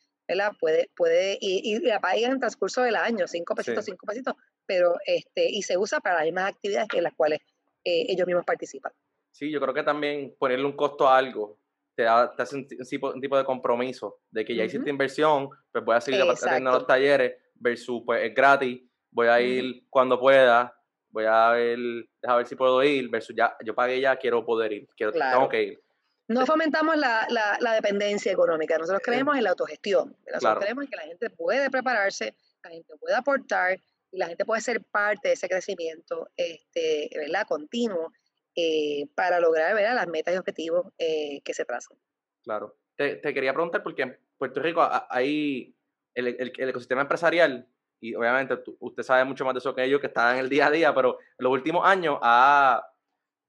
Puede, 0.60 0.92
puede, 0.96 1.40
y, 1.42 1.76
y 1.76 1.80
la 1.80 2.00
paga 2.00 2.20
en 2.20 2.34
el 2.34 2.40
transcurso 2.40 2.84
del 2.84 2.96
año, 2.96 3.28
cinco 3.28 3.56
pesitos, 3.56 3.84
cinco 3.84 4.06
pesitos, 4.06 4.36
pero 4.64 4.94
este, 5.04 5.50
y 5.50 5.64
se 5.64 5.76
usa 5.76 6.00
para 6.02 6.18
las 6.18 6.26
mismas 6.26 6.52
actividades 6.52 6.88
en 6.94 7.04
las 7.04 7.14
cuales 7.16 7.40
eh, 7.84 8.06
ellos 8.08 8.28
mismos 8.28 8.46
participan. 8.46 8.92
Sí, 9.32 9.50
yo 9.50 9.60
creo 9.60 9.74
que 9.74 9.82
también 9.82 10.36
ponerle 10.38 10.66
un 10.66 10.76
costo 10.76 11.08
a 11.08 11.18
algo 11.18 11.58
te, 11.96 12.04
da, 12.04 12.36
te 12.36 12.44
hace 12.44 12.58
un, 12.58 12.68
tipo, 12.68 13.12
un, 13.12 13.20
tipo, 13.20 13.38
de 13.38 13.44
compromiso, 13.44 14.20
de 14.30 14.46
que 14.46 14.56
ya 14.56 14.66
hiciste 14.66 14.92
inversión, 14.92 15.50
pues 15.72 15.84
voy 15.84 15.96
a 15.96 16.02
seguir 16.02 16.22
atendiendo 16.22 16.72
los 16.72 16.86
talleres, 16.86 17.34
versus 17.56 18.04
pues 18.06 18.24
es 18.24 18.36
gratis, 18.36 18.84
voy 19.10 19.28
a 19.28 19.42
ir 19.42 19.84
cuando 19.90 20.20
pueda, 20.20 20.80
voy 21.10 21.26
a 21.26 21.50
ver, 21.50 21.80
a 22.22 22.36
ver 22.36 22.46
si 22.46 22.56
puedo 22.56 22.84
ir, 22.84 23.10
versus 23.10 23.36
ya, 23.36 23.58
yo 23.66 23.74
pagué 23.74 24.00
ya, 24.00 24.16
quiero 24.16 24.46
poder 24.46 24.74
ir, 24.74 24.88
quiero, 24.96 25.12
tengo 25.12 25.50
que 25.50 25.64
ir. 25.64 25.82
No 26.30 26.46
fomentamos 26.46 26.96
la, 26.96 27.28
la, 27.60 27.74
dependencia 27.74 28.32
económica, 28.32 28.78
nosotros 28.78 29.02
creemos 29.04 29.36
en 29.36 29.44
la 29.44 29.50
autogestión, 29.50 30.16
nosotros 30.32 30.60
creemos 30.60 30.84
en 30.84 30.90
que 30.92 30.96
la 30.96 31.02
gente 31.04 31.30
puede 31.32 31.72
prepararse, 31.72 32.36
la 32.64 32.70
gente 32.70 32.96
puede 32.98 33.16
aportar 33.16 33.80
y 34.12 34.18
la 34.20 34.28
gente 34.28 34.46
puede 34.46 34.62
ser 34.62 34.84
parte 34.84 35.30
de 35.30 35.34
ese 35.34 35.50
crecimiento 35.50 36.30
este, 36.38 37.10
¿verdad? 37.16 37.48
continuo 37.48 38.14
eh, 38.56 39.08
para 39.16 39.40
lograr 39.40 39.74
¿verdad? 39.74 39.96
las 39.96 40.08
metas 40.08 40.36
y 40.36 40.38
objetivos 40.38 40.94
eh, 41.00 41.42
que 41.44 41.56
se 41.56 41.66
trazan. 41.66 41.98
Claro. 42.44 42.78
Te, 42.96 43.16
te, 43.16 43.34
quería 43.34 43.54
preguntar 43.54 43.82
porque 43.82 44.04
en 44.04 44.20
Puerto 44.38 44.62
Rico 44.62 44.88
hay 45.10 45.76
el, 46.14 46.28
el, 46.28 46.54
el 46.56 46.70
ecosistema 46.70 47.02
empresarial 47.02 47.68
y 48.00 48.14
obviamente 48.14 48.56
usted 48.80 49.02
sabe 49.02 49.26
mucho 49.26 49.46
más 49.46 49.56
de 49.56 49.60
eso 49.60 49.74
que 49.74 49.90
yo, 49.90 50.00
que 50.00 50.08
está 50.08 50.34
en 50.34 50.40
el 50.42 50.50
día 50.50 50.68
a 50.68 50.72
día, 50.72 50.94
pero 50.94 51.18
en 51.20 51.44
los 51.44 51.52
últimos 51.52 51.88
años 51.88 52.20
ha 52.22 52.86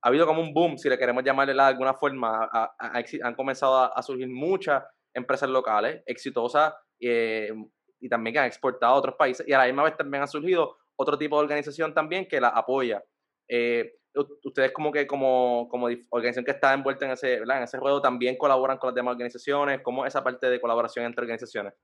ha 0.02 0.08
habido 0.08 0.26
como 0.26 0.40
un 0.40 0.54
boom, 0.54 0.78
si 0.78 0.88
le 0.88 0.98
queremos 0.98 1.22
llamarle 1.22 1.52
de 1.52 1.60
alguna 1.60 1.94
forma, 1.94 2.48
han 2.78 3.34
comenzado 3.34 3.94
a, 3.94 4.02
surgir 4.02 4.28
muchas 4.28 4.82
empresas 5.14 5.48
locales 5.48 6.02
exitosas 6.06 6.74
eh, 7.00 7.52
y 8.00 8.08
también 8.08 8.34
que 8.34 8.40
han 8.40 8.46
exportado 8.46 8.94
a 8.94 8.96
otros 8.96 9.16
países 9.16 9.46
y 9.46 9.52
a 9.52 9.58
la 9.58 9.66
misma 9.66 9.84
vez 9.84 9.96
también 9.96 10.22
ha 10.22 10.26
surgido 10.26 10.76
otro 10.96 11.18
tipo 11.18 11.36
de 11.36 11.42
organización 11.42 11.92
también 11.92 12.26
que 12.26 12.40
la 12.40 12.48
apoya. 12.48 13.02
Eh, 13.48 13.96
ustedes 14.44 14.72
como 14.72 14.90
que 14.90 15.06
como, 15.06 15.68
como 15.68 15.88
organización 16.10 16.44
que 16.44 16.50
está 16.52 16.72
envuelta 16.72 17.04
en 17.04 17.12
ese, 17.12 17.34
en 17.34 17.62
ese 17.62 17.76
ruedo 17.76 18.00
también 18.00 18.36
colaboran 18.36 18.78
con 18.78 18.88
las 18.88 18.94
demás 18.94 19.12
organizaciones, 19.12 19.82
¿cómo 19.82 20.06
esa 20.06 20.24
parte 20.24 20.48
de 20.48 20.60
colaboración 20.60 21.04
entre 21.04 21.22
organizaciones? 21.22 21.74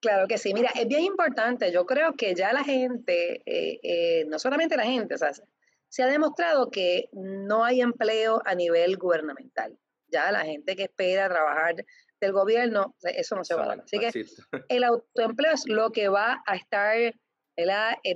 Claro 0.00 0.26
que 0.26 0.38
sí, 0.38 0.54
mira, 0.54 0.70
es 0.74 0.88
bien 0.88 1.02
importante, 1.02 1.70
yo 1.72 1.84
creo 1.86 2.14
que 2.14 2.34
ya 2.34 2.52
la 2.52 2.64
gente, 2.64 3.42
eh, 3.44 4.24
no 4.26 4.38
solamente 4.38 4.76
la 4.76 4.84
gente, 4.84 5.14
o 5.14 5.18
sea, 5.18 5.30
se 5.90 6.02
ha 6.02 6.06
demostrado 6.06 6.70
que 6.70 7.08
no 7.12 7.64
hay 7.64 7.80
empleo 7.80 8.40
a 8.44 8.54
nivel 8.54 8.96
gubernamental. 8.96 9.76
Ya 10.06 10.32
la 10.32 10.44
gente 10.44 10.76
que 10.76 10.84
espera 10.84 11.28
trabajar 11.28 11.84
del 12.20 12.32
gobierno, 12.32 12.94
eso 13.02 13.36
no 13.36 13.44
se 13.44 13.54
va 13.54 13.64
a 13.64 13.68
dar. 13.68 13.80
Así 13.80 13.98
que 13.98 14.10
el 14.68 14.84
autoempleo 14.84 15.52
es 15.52 15.66
lo 15.66 15.90
que 15.90 16.08
va 16.08 16.42
a 16.46 16.56
estar 16.56 16.96
eh, 16.96 17.14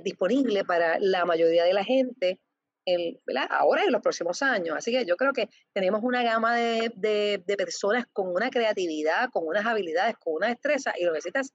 disponible 0.03 0.63
para 0.63 0.97
la 0.99 1.25
mayoría 1.25 1.65
de 1.65 1.73
la 1.73 1.83
gente 1.83 2.39
el, 2.85 3.19
ahora 3.49 3.83
y 3.83 3.87
en 3.87 3.93
los 3.93 4.01
próximos 4.01 4.41
años. 4.41 4.77
Así 4.77 4.91
que 4.91 5.05
yo 5.05 5.17
creo 5.17 5.33
que 5.33 5.49
tenemos 5.73 6.01
una 6.03 6.23
gama 6.23 6.55
de, 6.55 6.91
de, 6.95 7.57
personas 7.57 8.05
con 8.13 8.29
una 8.29 8.49
creatividad, 8.49 9.29
con 9.31 9.45
unas 9.45 9.65
habilidades, 9.65 10.15
con 10.17 10.35
una 10.35 10.47
destreza 10.47 10.93
y 10.97 11.03
lo 11.03 11.13
necesitas 11.13 11.51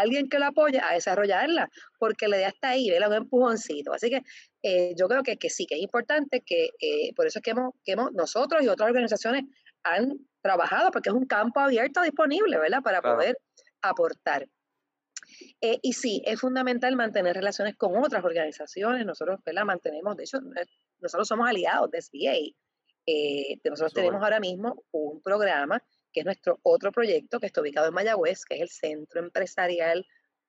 alguien 0.00 0.28
que 0.28 0.38
lo 0.38 0.46
apoye 0.46 0.80
a 0.80 0.94
desarrollarla, 0.94 1.70
porque 1.98 2.28
la 2.28 2.36
idea 2.36 2.48
está 2.48 2.70
ahí, 2.70 2.90
¿verdad? 2.90 3.10
un 3.10 3.16
empujoncito. 3.16 3.92
Así 3.92 4.10
que 4.10 4.22
eh, 4.62 4.94
yo 4.96 5.08
creo 5.08 5.22
que, 5.22 5.36
que, 5.36 5.50
sí, 5.50 5.66
que 5.66 5.74
es 5.76 5.82
importante 5.82 6.42
que, 6.44 6.70
eh, 6.80 7.12
por 7.14 7.26
eso 7.26 7.38
es 7.38 7.42
que 7.42 7.50
hemos, 7.50 7.74
que 7.84 7.92
hemos, 7.92 8.12
nosotros 8.12 8.62
y 8.62 8.68
otras 8.68 8.88
organizaciones 8.88 9.44
han 9.82 10.18
trabajado, 10.42 10.90
porque 10.90 11.10
es 11.10 11.14
un 11.14 11.26
campo 11.26 11.60
abierto 11.60 12.02
disponible, 12.02 12.58
¿verdad? 12.58 12.82
Para 12.82 13.02
poder 13.02 13.38
aportar. 13.82 14.46
Eh, 15.60 15.78
y 15.82 15.92
sí, 15.92 16.22
es 16.24 16.40
fundamental 16.40 16.96
mantener 16.96 17.34
relaciones 17.34 17.76
con 17.76 17.96
otras 17.96 18.24
organizaciones. 18.24 19.06
Nosotros 19.06 19.40
la 19.46 19.64
mantenemos, 19.64 20.16
de 20.16 20.24
hecho, 20.24 20.38
nosotros 21.00 21.28
somos 21.28 21.48
aliados 21.48 21.90
de 21.90 22.02
SBA. 22.02 22.54
Eh, 23.06 23.58
nosotros 23.64 23.92
tenemos 23.92 24.22
ahora 24.22 24.40
mismo 24.40 24.82
un 24.92 25.20
programa 25.22 25.82
que 26.14 26.20
es 26.20 26.24
nuestro 26.24 26.60
otro 26.62 26.92
proyecto 26.92 27.40
que 27.40 27.46
está 27.46 27.60
ubicado 27.60 27.88
en 27.88 27.94
Mayagüez, 27.94 28.44
que 28.44 28.54
es 28.54 28.60
el 28.62 28.68
Centro 28.70 29.20
Empresarial 29.20 30.06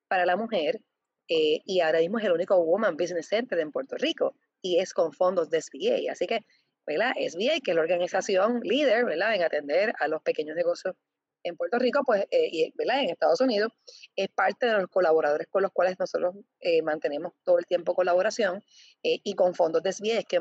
para 0.08 0.25
la 0.25 0.38
Mujer. 0.38 0.80
Eh, 1.28 1.62
y 1.65 1.80
ahora 1.82 1.99
mismo 1.99 2.19
es 2.19 2.25
el 2.25 2.34
único 2.34 2.63
Woman 2.63 2.95
Business 2.95 3.28
Center 3.28 3.60
en 3.60 3.71
Puerto 3.71 3.97
Rico 3.97 4.36
y 4.62 4.80
es 4.80 4.93
con 4.93 5.12
fondos 5.12 5.49
de 5.49 5.60
SBA. 5.60 6.12
Así 6.12 6.28
que, 6.28 6.45
¿verdad? 6.86 7.13
SBA, 7.17 7.62
que 7.63 7.71
es 7.71 7.75
la 7.75 7.82
organización 7.82 8.60
líder, 8.62 9.06
¿verdad? 9.06 9.34
En 9.34 9.41
atender 9.41 9.93
a 9.99 10.08
los 10.08 10.21
pequeños 10.21 10.56
negocios 10.56 10.95
en 11.41 11.58
Puerto 11.58 11.78
Rico, 11.80 12.01
pues, 12.06 12.25
eh, 12.32 12.49
y 12.51 12.73
¿verdad? 12.75 13.01
en 13.01 13.10
Estados 13.10 13.41
Unidos, 13.41 13.71
es 14.15 14.30
parte 14.30 14.67
de 14.67 14.73
los 14.73 14.88
colaboradores 14.88 15.47
con 15.47 15.62
los 15.62 15.71
cuales 15.71 15.97
nosotros 15.99 16.36
eh, 16.60 16.82
mantenemos 16.82 17.34
todo 17.43 17.60
el 17.60 17.65
tiempo 17.65 17.93
colaboración 17.93 18.63
y 19.04 19.36
con 19.36 19.54
fondos 19.54 19.84
de 19.84 19.93
SBA 19.93 20.19
es 20.19 20.25
que 20.25 20.39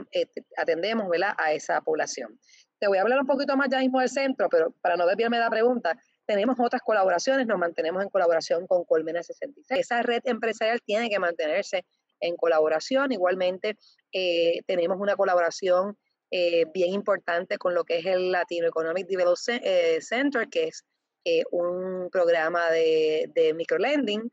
atendemos 0.56 1.08
¿verdad? 1.10 1.34
a 1.36 1.52
esa 1.52 1.82
población. 1.82 2.38
Te 2.84 2.88
voy 2.88 2.98
a 2.98 3.00
hablar 3.00 3.18
un 3.18 3.26
poquito 3.26 3.56
más 3.56 3.70
ya 3.70 3.78
mismo 3.78 4.00
del 4.00 4.10
centro, 4.10 4.50
pero 4.50 4.70
para 4.82 4.94
no 4.96 5.06
desviarme 5.06 5.38
de 5.38 5.44
la 5.44 5.48
pregunta, 5.48 5.98
tenemos 6.26 6.56
otras 6.60 6.82
colaboraciones, 6.82 7.46
nos 7.46 7.58
mantenemos 7.58 8.02
en 8.02 8.10
colaboración 8.10 8.66
con 8.66 8.84
Colmena 8.84 9.22
66. 9.22 9.80
Esa 9.80 10.02
red 10.02 10.20
empresarial 10.24 10.82
tiene 10.84 11.08
que 11.08 11.18
mantenerse 11.18 11.86
en 12.20 12.36
colaboración. 12.36 13.10
Igualmente, 13.10 13.78
tenemos 14.66 14.98
una 15.00 15.16
colaboración 15.16 15.96
bien 16.30 16.92
importante 16.92 17.56
con 17.56 17.72
lo 17.72 17.84
que 17.84 18.00
es 18.00 18.04
el 18.04 18.30
Latino 18.30 18.66
Economic 18.66 19.06
Development 19.06 19.62
Center, 20.02 20.50
que 20.50 20.64
es 20.64 20.84
eh, 21.24 21.44
un 21.52 22.10
programa 22.12 22.68
de, 22.68 23.30
de 23.34 23.54
microlending, 23.54 24.30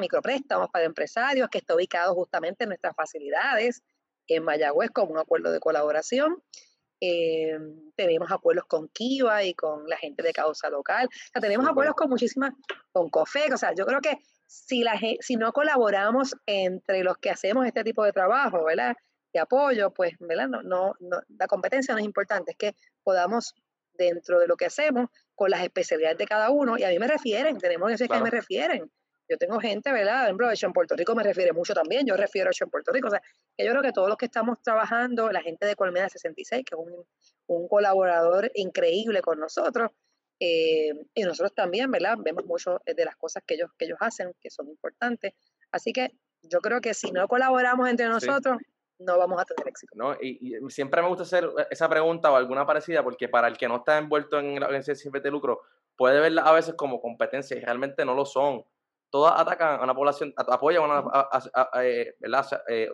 micropréstamos 0.00 0.70
para 0.70 0.86
empresarios 0.86 1.50
que 1.50 1.58
está 1.58 1.74
ubicado 1.74 2.14
justamente 2.14 2.64
en 2.64 2.70
nuestras 2.70 2.96
facilidades 2.96 3.82
en 4.26 4.42
Mayagüez 4.42 4.90
con 4.90 5.10
un 5.10 5.18
acuerdo 5.18 5.52
de 5.52 5.60
colaboración. 5.60 6.42
Eh, 7.06 7.58
tenemos 7.96 8.32
acuerdos 8.32 8.64
con 8.64 8.88
Kiva 8.88 9.44
y 9.44 9.52
con 9.52 9.86
la 9.86 9.98
gente 9.98 10.22
de 10.22 10.32
causa 10.32 10.70
local. 10.70 11.06
O 11.06 11.30
sea, 11.32 11.42
tenemos 11.42 11.68
acuerdos 11.68 11.94
con 11.94 12.08
muchísimas, 12.08 12.54
con 12.92 13.10
COFEC. 13.10 13.52
O 13.52 13.58
sea, 13.58 13.74
yo 13.74 13.84
creo 13.84 14.00
que 14.00 14.16
si, 14.46 14.82
la, 14.82 14.98
si 15.20 15.36
no 15.36 15.52
colaboramos 15.52 16.34
entre 16.46 17.04
los 17.04 17.18
que 17.18 17.28
hacemos 17.28 17.66
este 17.66 17.84
tipo 17.84 18.04
de 18.04 18.12
trabajo, 18.12 18.64
¿verdad? 18.64 18.96
De 19.34 19.40
apoyo, 19.40 19.92
pues, 19.92 20.14
¿verdad? 20.18 20.48
No, 20.48 20.62
no, 20.62 20.94
no, 21.00 21.20
la 21.28 21.46
competencia 21.46 21.92
no 21.92 22.00
es 22.00 22.06
importante, 22.06 22.52
es 22.52 22.56
que 22.56 22.74
podamos, 23.02 23.54
dentro 23.92 24.40
de 24.40 24.46
lo 24.46 24.56
que 24.56 24.66
hacemos, 24.66 25.10
con 25.34 25.50
las 25.50 25.62
especialidades 25.62 26.16
de 26.16 26.26
cada 26.26 26.48
uno, 26.50 26.78
y 26.78 26.84
a 26.84 26.88
mí 26.88 26.98
me 26.98 27.08
refieren, 27.08 27.58
tenemos 27.58 27.88
que 27.88 27.92
decir 27.92 28.08
que 28.08 28.20
me 28.20 28.30
refieren. 28.30 28.90
Yo 29.28 29.38
tengo 29.38 29.58
gente, 29.58 29.90
¿verdad? 29.92 30.30
Por 30.36 30.44
ejemplo, 30.52 30.68
en 30.68 30.72
Puerto 30.72 30.96
Rico 30.96 31.14
me 31.14 31.22
refiere 31.22 31.52
mucho 31.52 31.74
también, 31.74 32.06
yo 32.06 32.16
refiero 32.16 32.50
hecho 32.50 32.64
en 32.64 32.70
Puerto 32.70 32.92
Rico. 32.92 33.08
O 33.08 33.10
sea, 33.10 33.22
que 33.56 33.64
yo 33.64 33.70
creo 33.70 33.82
que 33.82 33.92
todos 33.92 34.08
los 34.08 34.18
que 34.18 34.26
estamos 34.26 34.60
trabajando, 34.62 35.30
la 35.30 35.42
gente 35.42 35.66
de 35.66 35.76
Colmena 35.76 36.08
66, 36.08 36.64
que 36.64 36.74
es 36.74 36.80
un, 36.80 37.06
un 37.46 37.68
colaborador 37.68 38.50
increíble 38.54 39.22
con 39.22 39.38
nosotros, 39.40 39.90
eh, 40.40 40.92
y 41.14 41.22
nosotros 41.22 41.54
también, 41.54 41.90
¿verdad? 41.90 42.16
Vemos 42.18 42.44
mucho 42.44 42.80
de 42.84 43.04
las 43.04 43.16
cosas 43.16 43.42
que 43.46 43.54
ellos, 43.54 43.70
que 43.78 43.86
ellos 43.86 43.98
hacen, 44.00 44.32
que 44.40 44.50
son 44.50 44.68
importantes. 44.68 45.32
Así 45.70 45.92
que 45.92 46.10
yo 46.42 46.60
creo 46.60 46.80
que 46.80 46.94
si 46.94 47.10
no 47.10 47.26
colaboramos 47.28 47.88
entre 47.88 48.08
nosotros, 48.08 48.58
no 48.98 49.18
vamos 49.18 49.40
a 49.40 49.44
tener 49.44 49.68
éxito. 49.68 49.92
¿no? 49.96 50.14
Y, 50.20 50.56
siempre 50.68 51.02
me 51.02 51.08
gusta 51.08 51.22
hacer 51.22 51.48
esa 51.70 51.88
pregunta 51.88 52.30
o 52.30 52.36
alguna 52.36 52.66
parecida, 52.66 53.02
porque 53.02 53.28
para 53.28 53.48
el 53.48 53.56
que 53.56 53.68
no 53.68 53.76
está 53.76 53.98
envuelto 53.98 54.38
en 54.38 54.60
la 54.60 54.66
organización 54.66 55.12
sin 55.12 55.22
de 55.22 55.30
lucro, 55.30 55.62
puede 55.96 56.20
verla 56.20 56.42
a 56.42 56.52
veces 56.52 56.74
como 56.74 57.00
competencia 57.00 57.56
y 57.56 57.60
realmente 57.60 58.04
no 58.04 58.14
lo 58.14 58.26
son. 58.26 58.64
Todas 59.14 59.40
atacan 59.40 59.78
a 59.78 59.84
una 59.84 59.94
población, 59.94 60.34
apoyan 60.36 60.82
a 60.82 60.86
una 60.86 61.82
eh, 61.84 62.16
eh, 62.68 62.90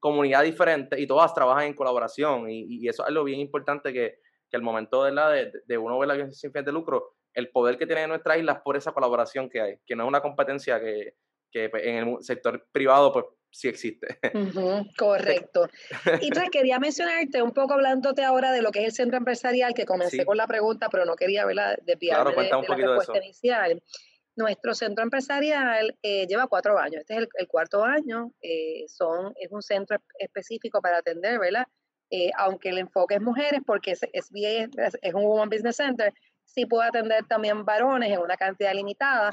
comunidad 0.00 0.42
diferente 0.42 1.00
y 1.00 1.06
todas 1.06 1.32
trabajan 1.32 1.66
en 1.66 1.74
colaboración. 1.74 2.50
Y, 2.50 2.88
eso 2.88 3.04
es 3.04 3.08
algo 3.08 3.22
bien 3.22 3.38
importante 3.38 3.92
que, 3.92 4.18
que 4.50 4.56
el 4.56 4.62
momento 4.62 5.04
de, 5.04 5.12
la, 5.12 5.30
de, 5.30 5.52
de 5.64 5.78
uno 5.78 5.96
ver 5.96 6.08
la 6.08 6.14
organización 6.14 6.52
sin 6.52 6.64
de 6.64 6.72
lucro, 6.72 7.14
el 7.34 7.50
poder 7.52 7.78
que 7.78 7.86
tiene 7.86 8.08
nuestra 8.08 8.36
isla 8.36 8.54
es 8.54 8.58
por 8.62 8.76
esa 8.76 8.90
colaboración 8.90 9.48
que 9.48 9.60
hay, 9.60 9.76
que 9.86 9.94
no 9.94 10.02
es 10.02 10.08
una 10.08 10.20
competencia 10.20 10.80
que, 10.80 11.14
que 11.52 11.68
pues, 11.68 11.84
en 11.86 12.08
el 12.08 12.16
sector 12.20 12.66
privado 12.72 13.12
pues 13.12 13.26
sí 13.52 13.68
existe. 13.68 14.18
correcto. 14.98 15.68
Y 16.20 16.26
entonces 16.26 16.50
quería 16.50 16.80
mencionarte 16.80 17.42
un 17.42 17.52
poco 17.52 17.74
hablándote 17.74 18.24
ahora 18.24 18.50
de 18.50 18.60
lo 18.60 18.72
que 18.72 18.80
es 18.80 18.86
el 18.86 18.92
centro 18.92 19.18
empresarial, 19.18 19.72
que 19.72 19.84
comencé 19.84 20.26
con 20.26 20.36
la 20.36 20.48
pregunta, 20.48 20.88
pero 20.90 21.04
no 21.04 21.14
quería 21.14 21.46
verla 21.46 21.76
desviarme 21.82 22.30
de, 22.42 22.50
la 22.50 22.60
respuesta 22.60 23.18
inicial. 23.18 23.80
Nuestro 24.36 24.74
centro 24.74 25.02
empresarial 25.02 25.96
eh, 26.02 26.26
lleva 26.26 26.46
cuatro 26.46 26.78
años, 26.78 27.00
este 27.00 27.14
es 27.14 27.28
el, 27.34 27.48
cuarto 27.48 27.84
año, 27.84 28.32
eh, 28.40 28.84
son, 28.88 29.34
es 29.36 29.50
un 29.50 29.60
centro 29.60 29.98
específico 30.18 30.80
para 30.80 30.98
atender, 30.98 31.38
¿verdad? 31.38 31.66
Eh, 32.10 32.30
aunque 32.38 32.70
el 32.70 32.78
enfoque 32.78 33.16
es 33.16 33.20
mujeres, 33.20 33.60
porque 33.66 33.92
es, 33.92 34.00
es, 34.12 35.14
un 35.14 35.24
Woman 35.24 35.48
Business 35.48 35.76
Center, 35.76 36.12
sí 36.44 36.64
puede 36.66 36.88
atender 36.88 37.26
también 37.26 37.64
varones 37.64 38.10
en 38.10 38.20
una 38.20 38.36
cantidad 38.36 38.72
limitada. 38.72 39.32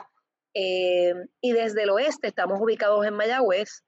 y 0.54 1.52
desde 1.52 1.84
el 1.84 1.90
oeste 1.92 2.28
estamos 2.28 2.60
ubicados 2.60 3.06
en 3.06 3.14
Mayagüez, 3.14 3.84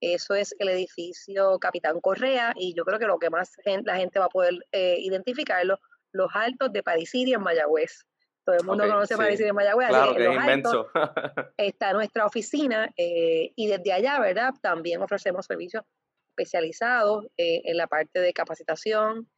eso 0.00 0.34
es 0.34 0.54
el 0.58 0.68
edificio 0.68 1.58
Capitán 1.58 2.00
Correa 2.00 2.52
y 2.56 2.74
yo 2.74 2.84
creo 2.84 2.98
que 2.98 3.06
lo 3.06 3.18
que 3.18 3.30
más 3.30 3.52
la 3.84 3.96
gente 3.96 4.18
va 4.20 4.26
a 4.26 4.28
poder 4.28 4.54
identificarlo, 4.72 5.78
los 6.12 6.30
altos 6.34 6.72
de 6.72 6.82
París 6.82 7.10
en 7.14 7.40
Mayagüez. 7.40 8.04
Todo 8.44 8.56
el 8.56 8.64
mundo 8.64 8.86
conoce 8.86 9.16
París 9.16 9.40
en 9.40 9.54
Mayagüez. 9.54 9.88
Claro, 9.88 10.14
que, 10.14 10.26
es 10.26 10.34
inmenso. 10.34 10.88
está 11.56 11.92
nuestra 11.92 12.26
oficina 12.26 12.92
eh, 12.96 13.52
y 13.54 13.66
desde 13.68 13.92
allá, 13.92 14.18
¿verdad? 14.20 14.52
También 14.60 15.02
ofrecemos 15.02 15.46
servicios 15.46 15.84
especializados 16.30 17.26
eh, 17.36 17.62
en 17.64 17.76
la 17.76 17.86
parte 17.86 18.20
de 18.20 18.32
capacitación, 18.32 19.28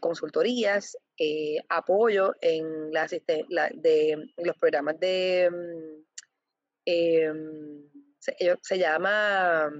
consultorías, 0.00 0.96
apoyo 1.68 2.34
en 2.40 2.92
la, 2.92 3.06
de, 3.06 4.16
los 4.38 4.56
programas 4.58 4.98
de... 4.98 5.50
Mm, 5.50 6.04
em, 6.86 7.90
se, 8.20 8.78
llama, 8.78 9.70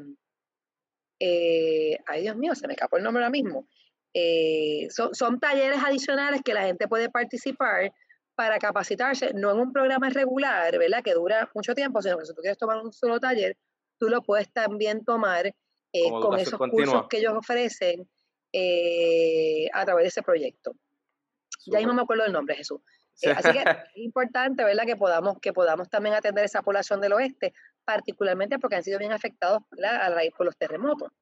eh, 1.18 1.98
ay 2.06 2.22
Dios 2.22 2.36
mío, 2.36 2.54
se 2.54 2.66
me 2.66 2.74
escapó 2.74 2.96
el 2.96 3.02
nombre 3.02 3.22
ahora 3.22 3.30
mismo. 3.30 3.68
Eh, 4.14 4.88
son, 4.90 5.38
talleres 5.38 5.78
adicionales 5.84 6.40
que 6.42 6.54
la 6.54 6.64
gente 6.64 6.88
puede 6.88 7.10
participar 7.10 7.92
para 8.40 8.58
capacitarse, 8.58 9.34
no 9.34 9.50
en 9.50 9.58
un 9.58 9.70
programa 9.70 10.08
regular, 10.08 10.78
¿verdad? 10.78 11.02
Que 11.04 11.12
dura 11.12 11.50
mucho 11.54 11.74
tiempo, 11.74 12.00
sino 12.00 12.16
que 12.16 12.24
si 12.24 12.34
tú 12.34 12.40
quieres 12.40 12.56
tomar 12.56 12.78
un 12.78 12.90
solo 12.90 13.20
taller, 13.20 13.54
tú 13.98 14.08
lo 14.08 14.22
puedes 14.22 14.50
también 14.50 15.04
tomar 15.04 15.46
eh, 15.46 16.10
con 16.10 16.38
esos 16.38 16.58
cursos 16.58 17.06
que 17.10 17.18
ellos 17.18 17.34
ofrecen 17.36 18.08
a 19.74 19.84
través 19.84 20.04
de 20.04 20.08
ese 20.08 20.22
proyecto. 20.22 20.72
Ya 21.66 21.80
mismo 21.80 21.92
me 21.92 22.00
acuerdo 22.00 22.22
del 22.22 22.32
nombre, 22.32 22.56
Jesús. 22.56 22.80
así 23.36 23.52
que 23.52 23.58
es 23.94 23.96
importante, 23.96 24.64
¿verdad? 24.64 24.86
Que 24.86 24.96
podamos, 24.96 25.38
que 25.38 25.52
podamos 25.52 25.90
también 25.90 26.14
atender 26.14 26.46
esa 26.46 26.62
población 26.62 27.02
del 27.02 27.12
oeste, 27.12 27.52
particularmente 27.84 28.58
porque 28.58 28.76
han 28.76 28.82
sido 28.82 28.98
bien 28.98 29.12
afectados 29.12 29.64
a 29.84 30.08
raíz 30.08 30.32
por 30.34 30.46
los 30.46 30.56
terremotos. 30.56 31.12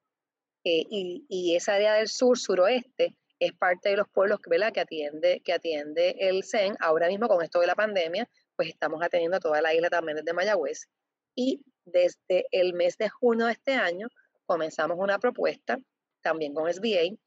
Eh, 0.63 0.85
y, 0.89 1.25
y, 1.27 1.57
esa 1.57 1.73
área 1.73 1.95
del 1.95 2.07
sur, 2.07 2.39
suroeste, 2.39 3.17
es 3.39 3.53
parte 3.53 3.89
de 3.89 3.97
los 3.97 4.07
pueblos. 4.09 4.39
Que, 4.41 4.79
atiende, 4.81 5.41
que 5.43 5.53
atiende 5.53 6.15
el 6.19 6.43
CEN. 6.43 6.75
Ahora 6.79 7.07
mismo 7.07 7.27
con 7.27 7.43
esto 7.43 7.59
de 7.59 7.67
la 7.67 7.75
pandemia, 7.75 8.29
pues 8.55 8.69
estamos 8.69 9.01
atendiendo 9.03 9.37
a 9.37 9.39
toda 9.39 9.61
la 9.61 9.73
isla 9.73 9.89
también 9.89 10.17
desde 10.17 10.33
Mayagüez. 10.33 10.87
Y 11.35 11.63
desde 11.85 12.45
el 12.51 12.73
mes 12.73 12.97
de 12.97 13.09
junio 13.09 13.45
de 13.45 13.53
este 13.53 13.73
año 13.73 14.07
comenzamos 14.45 14.97
una 14.99 15.19
propuesta 15.19 15.77
también 16.21 16.53
con 16.53 16.71
SBA, 16.71 17.17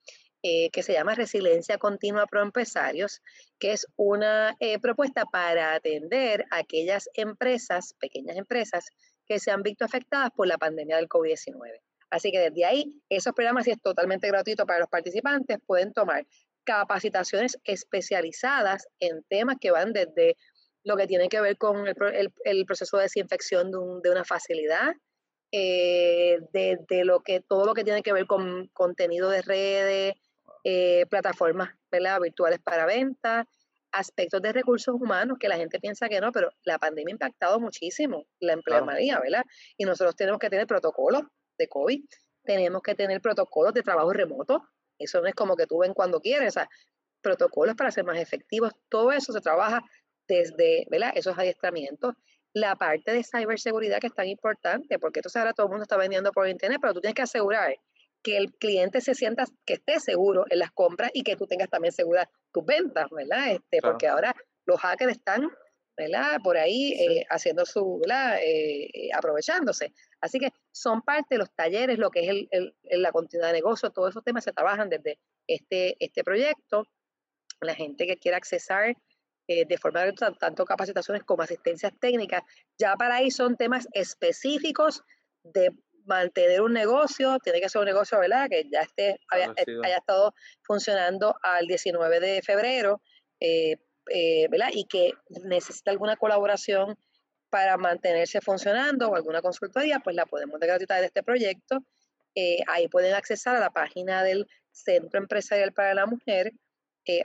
eh, 0.43 0.71
que 0.71 0.83
se 0.83 0.93
llama 0.93 1.15
Resiliencia 1.15 1.79
Continua 1.79 2.27
Pro 2.27 2.43
Empresarios, 2.43 3.23
que 3.59 3.73
es 3.73 3.87
una 3.97 4.57
eh, 4.59 4.79
propuesta 4.81 5.25
para 5.25 5.75
atender 5.75 6.45
a 6.51 6.59
aquellas 6.59 7.09
empresas, 7.15 7.95
pequeñas 8.01 8.37
empresas, 8.37 8.91
que 9.27 9.39
se 9.39 9.51
han 9.51 9.63
visto 9.63 9.85
afectadas 9.85 10.31
por 10.33 10.49
la 10.49 10.59
pandemia 10.59 10.97
del 10.97 11.09
COVID-19. 11.09 11.81
Así 12.13 12.31
que 12.31 12.41
desde 12.41 12.67
ahí, 12.67 13.01
esos 13.09 13.33
programas, 13.33 13.65
si 13.65 13.71
es 13.71 13.81
totalmente 13.81 14.29
gratuito 14.29 14.67
para 14.67 14.81
los 14.81 14.89
participantes, 14.91 15.57
pueden 15.67 15.95
tomar 15.95 16.27
capacitaciones 16.63 17.57
especializadas 17.65 18.87
en 19.01 19.23
temas 19.31 19.57
que 19.59 19.71
van 19.71 19.95
desde 19.95 20.37
lo 20.85 20.99
que 20.99 21.07
tiene 21.07 21.31
que 21.31 21.41
ver 21.41 21.57
con 21.57 21.87
el, 21.87 22.67
proceso 22.67 22.99
de 22.99 23.05
desinfección 23.05 23.71
de, 23.71 24.11
una 24.11 24.25
facilidad, 24.27 24.93
eh, 25.53 26.39
de, 26.53 27.05
lo 27.07 27.21
que, 27.21 27.41
todo 27.41 27.65
lo 27.65 27.73
que 27.73 27.83
tiene 27.83 28.03
que 28.03 28.13
ver 28.13 28.27
con 28.27 28.69
contenido 28.75 29.31
de 29.31 29.41
redes, 29.41 30.15
eh, 30.65 31.07
plataformas 31.09 31.71
virtuales 31.91 32.61
para 32.63 32.85
venta, 32.85 33.49
aspectos 33.91 34.43
de 34.43 34.53
recursos 34.53 34.95
humanos 34.95 35.39
que 35.41 35.49
la 35.49 35.57
gente 35.57 35.81
piensa 35.81 36.11
que 36.11 36.21
no, 36.21 36.31
pero 36.31 36.51
la 36.65 36.79
pandemia 36.79 37.13
ha 37.13 37.17
impactado 37.17 37.59
muchísimo 37.59 38.27
la 38.39 38.53
empleabilidad, 38.53 39.23
¿verdad? 39.23 39.45
Y 39.79 39.87
nosotros 39.87 40.15
tenemos 40.15 40.39
que 40.39 40.51
tener 40.51 40.67
protocolos 40.67 41.23
de 41.59 41.69
COVID, 41.69 42.05
tenemos 42.45 42.83
que 42.83 42.95
tener 42.95 43.21
protocolos 43.21 43.73
de 43.75 43.83
trabajo 43.83 44.13
remoto, 44.13 44.63
eso 44.99 45.21
no 45.21 45.27
es 45.27 45.35
como 45.35 45.57
que 45.57 45.67
tú 45.67 45.79
ven 45.79 45.95
cuando 45.95 46.21
quieres, 46.21 46.49
o 46.49 46.53
sea, 46.53 46.69
protocolos 47.21 47.77
para 47.77 47.91
ser 47.91 48.05
más 48.05 48.19
efectivos, 48.19 48.73
todo 48.89 49.13
eso 49.13 49.33
se 49.33 49.41
trabaja 49.41 49.83
desde 50.29 50.87
¿verdad? 50.91 51.13
esos 51.15 51.39
adiestramientos. 51.39 52.15
La 52.55 52.77
parte 52.77 53.13
de 53.13 53.25
ciberseguridad 53.25 53.99
que 53.99 54.09
es 54.09 54.15
tan 54.15 54.29
importante, 54.29 54.99
porque 54.99 55.21
entonces 55.21 55.41
ahora 55.41 55.55
todo 55.55 55.67
el 55.67 55.71
mundo 55.71 55.85
está 55.85 55.97
vendiendo 55.97 56.33
por 56.33 56.47
internet, 56.49 56.79
pero 56.83 56.93
tú 56.93 57.01
tienes 57.01 57.15
que 57.15 57.23
asegurar 57.23 57.75
que 58.23 58.37
el 58.37 58.53
cliente 58.53 59.01
se 59.01 59.15
sienta, 59.15 59.45
que 59.65 59.75
esté 59.75 59.99
seguro 60.01 60.45
en 60.51 60.59
las 60.59 60.71
compras 60.71 61.11
y 61.15 61.23
que 61.23 61.37
tú 61.37 61.47
tengas 61.47 61.71
también 61.71 61.93
seguras 61.93 62.29
tus 62.53 62.65
ventas, 62.65 63.07
¿verdad? 63.11 63.53
Este, 63.53 63.81
Porque 63.81 64.07
ahora 64.07 64.35
los 64.67 64.79
hackers 64.81 65.13
están, 65.13 65.51
¿verdad? 66.03 66.39
Por 66.43 66.57
ahí 66.57 66.93
eh, 66.93 67.27
haciendo 67.31 67.67
su, 67.67 67.99
¿verdad? 67.99 68.39
Eh, 68.43 68.91
eh, 68.93 69.11
aprovechándose. 69.15 69.93
Así 70.21 70.39
que 70.39 70.53
son 70.71 71.03
parte 71.03 71.35
de 71.35 71.39
los 71.39 71.53
talleres, 71.55 71.99
lo 71.99 72.11
que 72.11 72.21
es 72.21 72.29
el, 72.29 72.49
el, 72.51 73.03
la 73.03 73.13
continuidad 73.13 73.49
de 73.49 73.55
negocio, 73.55 73.91
todos 73.91 74.11
esos 74.11 74.25
temas 74.25 74.45
se 74.45 74.53
trabajan 74.53 74.89
desde 74.89 75.19
este, 75.47 75.97
este 75.99 76.25
proyecto. 76.25 76.87
La 77.61 77.75
gente 77.75 78.07
que 78.07 78.17
quiera 78.17 78.37
accesar 78.37 78.97
de 79.49 79.77
forma 79.77 80.01
tanto 80.39 80.65
capacitaciones 80.65 81.25
como 81.25 81.43
asistencias 81.43 81.93
técnicas, 82.01 82.43
ya 82.79 82.97
para 82.97 83.17
ahí 83.17 83.31
son 83.31 83.57
temas 83.57 83.87
específicos 83.93 85.03
de 85.43 85.73
mantener 86.05 86.63
un 86.63 86.73
negocio, 86.73 87.39
tiene 87.39 87.61
que 87.61 87.69
ser 87.69 87.81
un 87.81 87.87
negocio, 87.87 88.19
¿verdad? 88.19 88.49
Que 88.49 88.69
ya 88.71 88.81
esté, 88.81 89.19
haya, 89.29 89.53
estado 89.97 90.35
funcionando 90.63 91.35
al 91.43 91.67
19 91.67 92.21
de 92.21 92.43
febrero, 92.43 93.03
eh, 93.41 93.77
eh. 94.11 94.49
Y 94.73 94.85
que 94.87 95.13
necesita 95.45 95.91
alguna 95.91 96.17
colaboración 96.17 96.97
para 97.51 97.77
mantenerse 97.77 98.41
funcionando 98.41 99.09
o 99.11 99.17
alguna 99.17 99.43
consultoría, 99.43 100.01
pues 100.01 100.17
la 100.17 100.27
podemos 100.27 100.59
gratuita 100.59 101.01
de 101.01 101.07
este 101.07 101.23
proyecto. 101.23 101.79
Eh, 102.35 102.59
ahí 102.67 102.89
pueden 102.89 103.15
accesar 103.15 103.57
a 103.57 103.61
la 103.61 103.71
página 103.71 104.23
del 104.25 104.47
Centro 104.71 105.21
Empresarial 105.21 105.73
para 105.73 105.95
la 105.95 106.07
Mujer 106.07 106.53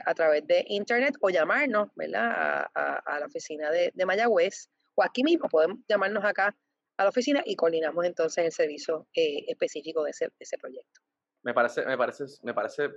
a 0.04 0.14
través 0.14 0.44
de 0.46 0.64
internet 0.68 1.14
o 1.20 1.30
llamarnos, 1.30 1.88
¿verdad? 1.94 2.66
A, 2.74 3.18
la 3.20 3.26
oficina 3.26 3.70
de, 3.70 3.92
de 3.94 4.06
Mayagüez 4.06 4.68
o 4.96 5.04
aquí 5.04 5.22
mismo, 5.22 5.48
podemos 5.48 5.78
llamarnos 5.88 6.24
acá 6.24 6.54
a 6.96 7.04
la 7.04 7.10
oficina 7.10 7.42
y 7.46 7.54
coordinamos 7.54 8.04
entonces 8.04 8.44
el 8.44 8.52
servicio 8.52 9.06
eh, 9.14 9.44
específico 9.46 10.02
de 10.02 10.10
ese, 10.10 10.28
ese, 10.38 10.58
proyecto. 10.58 11.00
Me 11.44 11.54
parece, 11.54 11.86
me, 11.86 11.96
parece, 11.96 12.24
me 12.42 12.52
parece 12.52 12.90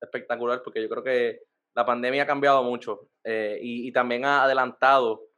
espectacular 0.00 0.60
porque 0.62 0.82
yo 0.82 0.88
creo 0.88 1.04
que 1.04 1.42
la 1.78 1.86
pandemia 1.86 2.24
ha 2.24 2.26
cambiado 2.26 2.64
mucho 2.64 3.08
eh, 3.22 3.56
y, 3.62 3.92
también 3.92 4.24
ha 4.24 4.42
adelantado 4.42 5.28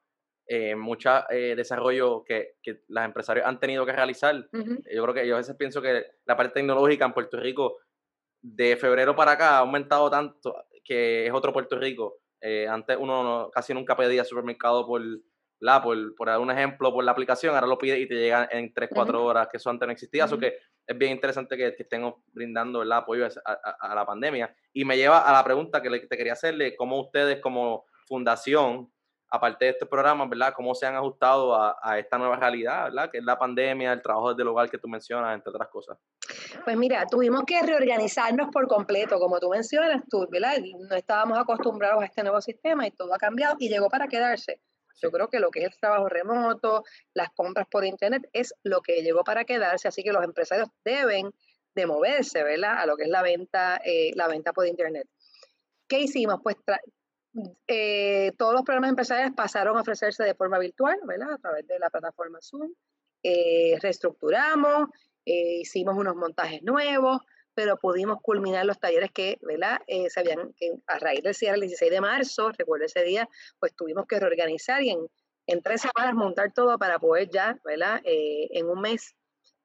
eh, 0.47 0.75
mucho 0.75 1.11
eh, 1.29 1.55
desarrollo 1.55 2.25
que, 2.25 2.55
que 2.63 2.81
los 2.89 3.05
empresarios 3.05 3.45
han 3.47 3.61
tenido 3.61 3.85
que 3.85 3.93
realizar. 3.93 4.49
Yo 4.51 5.03
creo 5.03 5.13
que 5.13 5.27
yo 5.27 5.35
a 5.35 5.39
veces 5.39 5.55
pienso 5.57 5.83
que 5.83 6.03
la 6.25 6.39
parte 6.39 6.55
tecnológica 6.55 7.05
en 7.05 7.13
Puerto 7.13 7.39
Rico 7.39 7.77
de 8.41 8.79
febrero 8.79 9.15
para 9.15 9.33
acá 9.33 9.57
ha 9.57 9.59
aumentado 9.59 10.09
tanto 10.09 10.65
que 10.83 11.27
es 11.27 11.33
otro 11.35 11.53
Puerto 11.53 11.79
Rico. 11.79 12.21
antes 12.71 12.97
uno 12.99 13.51
casi 13.53 13.75
nunca 13.75 13.95
pedía 13.95 14.25
supermercado 14.25 14.87
por 14.87 15.03
la, 15.61 15.83
por, 15.83 16.15
por 16.15 16.29
un 16.29 16.51
ejemplo, 16.51 16.93
por 16.93 17.05
la 17.05 17.13
aplicación, 17.13 17.55
ahora 17.55 17.67
lo 17.67 17.79
pide 17.79 17.99
y 17.99 18.09
te 18.09 18.15
llega 18.15 18.49
en 18.51 18.73
3, 18.73 18.91
4 18.93 19.25
horas, 19.25 19.49
que 19.49 19.59
eso 19.59 19.69
antes 19.69 19.87
no 19.87 19.93
existía. 19.93 20.25
Eso 20.25 20.39
que 20.39 20.57
es 20.87 20.99
bien 20.99 21.13
interesante 21.13 21.57
que, 21.57 21.75
que 21.77 21.83
estén 21.83 22.13
brindando 22.33 22.83
el 22.83 22.91
apoyo 22.91 23.29
a, 23.45 23.95
la 23.95 24.07
pandemia. 24.07 24.55
Y 24.73 24.87
me 24.87 24.97
lleva 24.97 25.21
a 25.21 25.33
la 25.33 25.45
pregunta 25.45 25.83
que 25.83 25.91
te 25.91 26.17
quería 26.17 26.33
hacerle, 26.33 26.75
¿cómo 26.77 26.99
ustedes 26.99 27.41
como 27.41 27.85
fundación, 28.07 28.91
aparte 29.29 29.67
de 29.67 29.71
este 29.73 29.85
programa, 29.87 30.27
¿verdad? 30.27 30.55
¿Cómo 30.57 30.75
se 30.75 30.87
han 30.87 30.97
ajustado 30.97 31.55
a, 31.55 31.79
a, 31.83 31.99
esta 31.99 32.17
nueva 32.17 32.37
realidad, 32.37 32.85
¿verdad? 32.85 33.11
Que 33.11 33.19
es 33.19 33.25
la 33.25 33.39
pandemia, 33.39 33.93
el 33.93 34.01
trabajo 34.01 34.31
desde 34.31 34.43
el 34.43 34.49
hogar 34.49 34.71
que 34.71 34.79
tú 34.79 34.89
mencionas, 34.89 35.35
entre 35.35 35.51
otras 35.51 35.69
cosas. 35.69 35.99
Pues 36.65 36.77
mira, 36.77 37.05
tuvimos 37.07 37.43
que 37.47 37.61
reorganizarnos 37.63 38.49
por 38.51 38.67
completo, 38.67 39.19
como 39.19 39.39
tú 39.39 39.51
mencionas, 39.51 40.03
tú, 40.09 40.27
¿verdad? 40.31 40.57
No 40.89 40.97
estábamos 40.97 41.39
acostumbrados 41.39 42.03
a 42.03 42.07
este 42.07 42.23
nuevo 42.23 42.41
sistema 42.41 42.87
y 42.87 42.93
todo 42.93 43.15
ha 43.15 43.19
cambiado 43.19 43.57
y 43.59 43.69
llegó 43.69 43.91
para 43.91 44.09
quedarse. 44.09 44.63
Yo 45.01 45.11
creo 45.11 45.29
que 45.29 45.41
lo 45.41 45.51
que 45.51 45.61
es 45.61 45.67
el 45.67 45.79
trabajo 45.79 46.09
remoto, 46.09 46.85
las 47.15 47.31
compras 47.31 47.67
por 47.71 47.85
internet, 47.85 48.29
es 48.33 48.55
lo 48.63 48.81
que 48.81 49.03
llegó 49.03 49.25
para 49.25 49.45
quedarse, 49.45 49.89
así 49.89 50.03
que 50.03 50.13
los 50.13 50.25
empresarios 50.25 50.69
deben 50.85 51.31
de 51.75 51.87
moverse, 51.87 52.43
¿verdad? 52.43 52.79
A 52.79 52.87
lo 52.87 52.97
que 52.97 53.05
es 53.05 53.09
la 53.09 53.23
venta, 53.23 53.81
eh, 53.85 54.13
la 54.15 54.29
venta 54.29 54.53
por 54.53 54.67
internet. 54.67 55.09
¿Qué 55.89 56.01
hicimos? 56.01 56.41
Pues 56.43 56.57
eh, 57.67 58.33
todos 58.37 58.53
los 58.53 58.63
programas 58.63 58.91
empresariales 58.91 59.35
pasaron 59.35 59.77
a 59.77 59.83
ofrecerse 59.83 60.25
de 60.25 60.35
forma 60.35 60.59
virtual, 60.59 60.99
¿verdad? 61.05 61.33
A 61.33 61.39
través 61.39 61.67
de 61.67 61.79
la 61.79 61.91
plataforma 61.91 62.39
Zoom. 62.41 62.73
Eh, 63.23 63.77
reestructuramos, 63.81 64.89
hicimos 65.25 65.95
unos 65.97 66.17
montajes 66.17 66.63
nuevos, 66.63 67.21
pero 67.63 67.77
pudimos 67.77 68.23
culminar 68.23 68.65
los 68.65 68.81
talleres 68.81 69.11
que, 69.13 69.37
¿verdad? 69.43 69.83
Eh, 69.87 70.09
se 70.09 70.21
habían, 70.21 70.55
que 70.55 70.73
a 70.87 70.99
raíz 70.99 71.23
del 71.23 71.35
cierre 71.35 71.57
el 71.57 71.61
16 71.61 71.91
de 71.91 72.01
marzo, 72.01 72.51
recuerdo 72.57 72.87
ese 72.87 73.03
día, 73.03 73.29
pues 73.59 73.75
tuvimos 73.75 74.07
que 74.07 74.19
reorganizar 74.19 74.83
y 74.83 74.89
en, 74.89 75.07
en 75.47 75.61
tres 75.61 75.83
semanas 75.83 76.15
montar 76.15 76.55
todo 76.55 76.79
para 76.79 76.99
poder 76.99 77.29
ya, 77.29 77.61
¿verdad? 77.63 78.01
Eh, 78.05 78.49
en 78.53 78.67
un 78.67 78.81
mes 78.81 79.15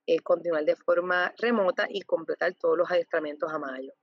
eh, 0.07 0.19
continuar 0.19 0.65
de 0.65 0.75
forma 0.75 1.33
remota 1.37 1.87
y 1.89 2.01
completar 2.01 2.53
todos 2.55 2.77
los 2.77 2.91
adiestramientos 2.91 3.49
a 3.49 3.59
mayo. 3.59 3.93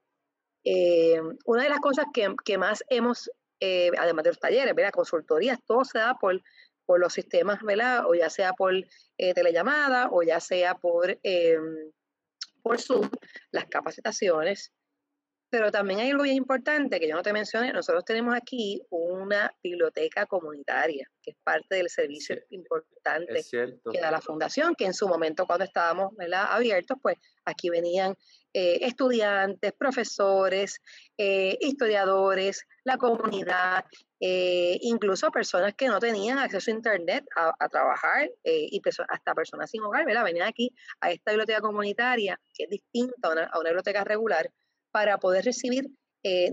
una 1.45 1.65
de 1.65 1.69
las 1.69 1.81
cosas 1.81 2.07
que, 2.15 2.35
que 2.43 2.57
más 2.57 2.83
hemos, 2.89 3.31
además 3.61 4.25
de 4.25 4.31
los 4.31 4.41
talleres, 4.41 4.75
¿verdad? 4.75 4.93
Consultorías, 4.93 5.59
todo 5.67 5.85
se 5.85 5.99
da 5.99 6.15
por, 6.19 6.41
por 6.87 6.99
los 6.99 7.13
sistemas, 7.13 7.61
¿verdad? 7.61 8.07
O 8.07 8.15
ya 8.15 8.31
sea 8.31 8.55
por 8.55 8.73
telellamada 9.19 10.09
o 10.11 10.23
ya 10.23 10.41
sea 10.41 10.77
por 10.77 11.19
por 12.63 12.81
Zoom 12.81 13.09
las 13.51 13.67
capacitaciones, 13.67 14.73
pero 15.53 15.71
también 15.71 16.01
hay 16.01 16.09
algo 16.09 16.23
bien 16.23 16.37
importante 16.37 16.99
que 16.99 17.07
yo 17.07 17.15
no 17.15 17.23
te 17.23 17.31
mencioné. 17.31 17.75
Nosotros 17.75 18.07
tenemos 18.07 18.35
aquí 18.35 18.81
una 18.89 19.55
biblioteca 19.63 20.25
comunitaria, 20.25 21.07
que 21.23 21.33
es 21.33 21.37
parte 21.45 21.75
del 21.77 21.91
servicio 21.91 22.37
importante 22.49 23.45
que 23.51 24.01
da 24.01 24.11
la 24.11 24.23
fundación, 24.23 24.75
que 24.75 24.87
en 24.87 24.95
su 24.95 25.07
momento 25.07 25.45
cuando 25.45 25.67
estábamos 25.67 26.15
abiertos, 26.49 26.97
pues 27.03 27.19
aquí 27.45 27.69
venían 27.69 28.17
eh, 28.55 28.79
estudiantes, 28.81 29.75
profesores, 29.75 30.81
eh, 31.19 31.59
historiadores, 31.61 32.67
la 32.85 32.97
comunidad, 32.97 33.85
eh, 34.21 34.79
incluso 34.81 35.31
personas 35.31 35.75
que 35.75 35.89
no 35.89 35.99
tenían 35.99 36.39
acceso 36.39 36.71
a 36.71 36.75
Internet 36.75 37.27
a, 37.37 37.69
trabajar 37.69 38.31
y 38.43 38.81
hasta 39.07 39.35
personas 39.35 39.71
sin 39.71 39.83
hogar, 39.83 40.07
¿verdad? 40.07 40.25
Venían 40.25 40.49
aquí 40.49 40.75
a 41.03 41.11
esta 41.11 41.33
biblioteca 41.33 41.61
comunitaria, 41.61 42.41
que 42.55 42.65
es 42.65 42.71
distinta 42.71 43.29
a 43.29 43.33
una, 43.33 43.45
a 43.45 43.59
una 43.59 43.69
biblioteca 43.69 44.03
regular, 44.03 44.51
para 44.93 45.19
poder 45.19 45.45
recibir 45.45 45.91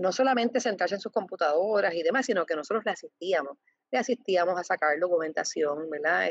no 0.00 0.10
solamente 0.10 0.58
sentarse 0.58 0.96
en 0.96 1.00
sus 1.00 1.12
computadoras 1.12 1.94
y 1.94 2.02
demás, 2.02 2.26
sino 2.26 2.44
que 2.44 2.56
nosotros 2.56 2.84
le 2.84 2.90
asistíamos, 2.90 3.56
le 3.92 3.98
asistíamos 4.00 4.58
a 4.58 4.64
sacar 4.64 4.98
documentación, 4.98 5.88
¿verdad? 5.88 6.28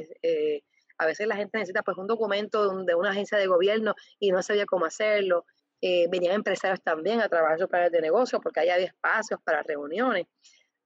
a 0.99 1.05
veces 1.05 1.27
la 1.27 1.37
gente 1.37 1.57
necesita 1.57 1.81
pues 1.81 1.97
un 1.97 2.07
documento 2.07 2.83
de 2.83 2.93
una 2.93 3.11
agencia 3.11 3.37
de 3.37 3.47
gobierno 3.47 3.95
y 4.19 4.31
no 4.31 4.43
sabía 4.43 4.65
cómo 4.65 4.85
hacerlo. 4.85 5.45
Eh, 5.81 6.07
venían 6.09 6.35
empresarios 6.35 6.81
también 6.83 7.21
a 7.21 7.29
trabajar 7.29 7.57
sus 7.57 7.69
planes 7.69 7.91
de 7.91 8.01
negocio 8.01 8.41
porque 8.41 8.59
ahí 8.59 8.69
había 8.69 8.87
espacios 8.87 9.39
para 9.43 9.63
reuniones. 9.63 10.25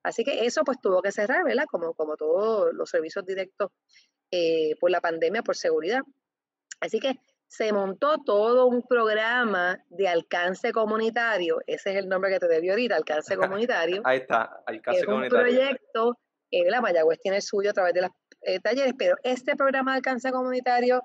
Así 0.04 0.24
que 0.24 0.46
eso 0.46 0.64
pues 0.64 0.80
tuvo 0.80 1.02
que 1.02 1.12
cerrar, 1.12 1.44
¿verdad? 1.44 1.66
Como, 1.70 1.96
como 1.96 2.16
todos 2.16 2.74
los 2.74 2.90
servicios 2.90 3.26
directos 3.26 3.72
eh, 4.30 4.76
por 4.80 4.92
la 4.92 5.02
pandemia, 5.02 5.42
por 5.42 5.56
seguridad. 5.56 6.02
Así 6.80 7.00
que 7.00 7.16
se 7.56 7.72
montó 7.72 8.18
todo 8.26 8.66
un 8.66 8.82
programa 8.82 9.80
de 9.90 10.08
alcance 10.08 10.72
comunitario, 10.72 11.60
ese 11.68 11.92
es 11.92 11.98
el 11.98 12.10
nombre 12.10 12.32
que 12.32 12.40
te 12.40 12.48
debió 12.48 12.72
ahorita, 12.72 12.96
alcance 12.96 13.38
comunitario. 13.38 14.02
Ahí 14.06 14.20
está, 14.20 14.64
alcance 14.66 15.02
es 15.02 15.08
Un 15.08 15.28
proyecto, 15.28 16.18
eh, 16.50 16.68
la 16.72 16.82
Mayagüez 16.82 17.20
tiene 17.20 17.38
el 17.38 17.44
suyo 17.44 17.70
a 17.70 17.74
través 17.74 17.94
de 17.94 18.02
los 18.02 18.12
talleres, 18.64 18.96
pero 18.98 19.18
este 19.22 19.56
programa 19.56 19.92
de 19.92 19.98
alcance 19.98 20.32
comunitario 20.32 21.04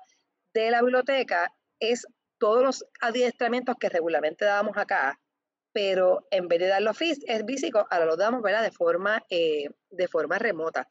de 0.51 0.71
la 0.71 0.81
biblioteca 0.81 1.53
es 1.79 2.07
todos 2.39 2.63
los 2.63 2.85
adiestramientos 2.99 3.75
que 3.79 3.89
regularmente 3.89 4.43
dábamos 4.43 4.75
acá, 4.75 5.19
pero 5.71 6.25
en 6.31 6.47
vez 6.47 6.61
de 6.61 6.67
darlo 6.67 6.95
físico, 6.95 7.85
ahora 7.91 8.05
lo 8.05 8.17
damos 8.17 8.41
¿verdad? 8.41 8.63
De, 8.63 8.71
forma, 8.71 9.23
eh, 9.29 9.69
de 9.91 10.07
forma 10.07 10.39
remota. 10.39 10.87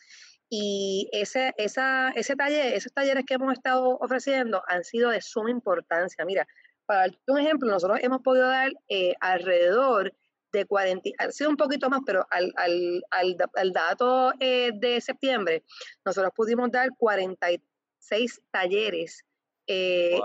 Y 0.50 1.11
ese, 1.12 1.52
esa, 1.58 2.11
ese 2.11 2.34
taller, 2.34 2.72
esos 2.74 2.92
talleres 2.92 3.24
que 3.26 3.34
hemos 3.34 3.52
estado 3.52 3.98
ofreciendo 4.00 4.62
han 4.66 4.82
sido 4.82 5.11
de 5.11 5.20
suma 5.20 5.50
importancia. 5.50 6.24
Mira, 6.24 6.46
para 6.87 7.12
un 7.26 7.38
ejemplo, 7.38 7.70
nosotros 7.70 7.98
hemos 8.02 8.22
podido 8.22 8.48
dar 8.48 8.70
eh, 8.88 9.14
alrededor 9.20 10.14
de 10.52 10.64
40, 10.64 11.11
ha 11.18 11.30
sido 11.30 11.50
un 11.50 11.58
poquito 11.58 11.90
más, 11.90 12.00
pero 12.06 12.26
al, 12.30 12.50
al, 12.56 13.37
al, 13.54 13.72
dato 13.74 14.32
eh, 14.40 14.70
de 14.74 14.98
septiembre, 15.02 15.64
nosotros 16.06 16.32
pudimos 16.34 16.70
dar 16.70 16.88
46 16.96 18.40
talleres 18.50 19.22
eh, 19.66 20.18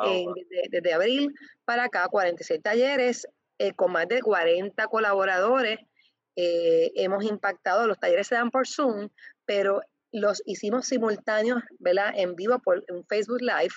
desde, 0.72 0.94
abril 0.94 1.34
para 1.66 1.84
acá, 1.84 2.08
46 2.08 2.62
talleres 2.62 3.28
con 3.76 3.92
más 3.92 4.08
de 4.08 4.22
40 4.22 4.88
colaboradores. 4.88 5.80
hemos 6.36 7.26
impactado, 7.26 7.88
los 7.88 8.00
talleres 8.00 8.28
se 8.28 8.36
dan 8.36 8.52
por 8.52 8.66
Zoom, 8.66 9.10
pero 9.46 9.82
los 10.14 10.42
hicimos 10.46 10.86
simultáneos, 10.86 11.62
¿verdad? 11.80 12.14
En 12.16 12.36
vivo 12.36 12.60
por 12.60 12.84
un 12.90 13.06
Facebook 13.06 13.42
Live 13.42 13.74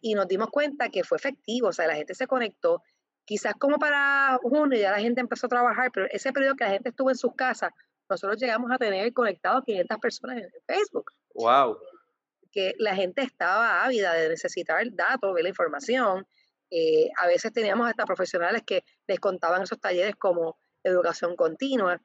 y 0.00 0.14
nos 0.14 0.26
dimos 0.26 0.48
cuenta 0.50 0.88
que 0.88 1.04
fue 1.04 1.16
efectivo, 1.16 1.68
o 1.68 1.72
sea, 1.72 1.86
la 1.86 1.94
gente 1.94 2.14
se 2.14 2.26
conectó 2.26 2.82
quizás 3.30 3.54
como 3.60 3.78
para 3.78 4.40
junio 4.42 4.76
ya 4.76 4.90
la 4.90 4.98
gente 4.98 5.20
empezó 5.20 5.46
a 5.46 5.50
trabajar, 5.50 5.92
pero 5.94 6.06
ese 6.10 6.32
periodo 6.32 6.56
que 6.56 6.64
la 6.64 6.70
gente 6.70 6.88
estuvo 6.88 7.10
en 7.10 7.16
sus 7.16 7.32
casas, 7.36 7.70
nosotros 8.08 8.40
llegamos 8.40 8.72
a 8.72 8.76
tener 8.76 9.12
conectados 9.12 9.62
500 9.64 9.98
personas 9.98 10.38
en 10.38 10.50
Facebook. 10.66 11.12
¡Wow! 11.34 11.78
Que 12.50 12.74
la 12.78 12.96
gente 12.96 13.22
estaba 13.22 13.84
ávida 13.84 14.14
de 14.14 14.30
necesitar 14.30 14.84
datos, 14.90 15.32
ver 15.32 15.44
la 15.44 15.50
información. 15.50 16.26
Eh, 16.72 17.08
a 17.18 17.28
veces 17.28 17.52
teníamos 17.52 17.88
hasta 17.88 18.04
profesionales 18.04 18.62
que 18.66 18.82
les 19.06 19.20
contaban 19.20 19.62
esos 19.62 19.80
talleres 19.80 20.16
como 20.16 20.58
educación 20.82 21.36
continua. 21.36 22.02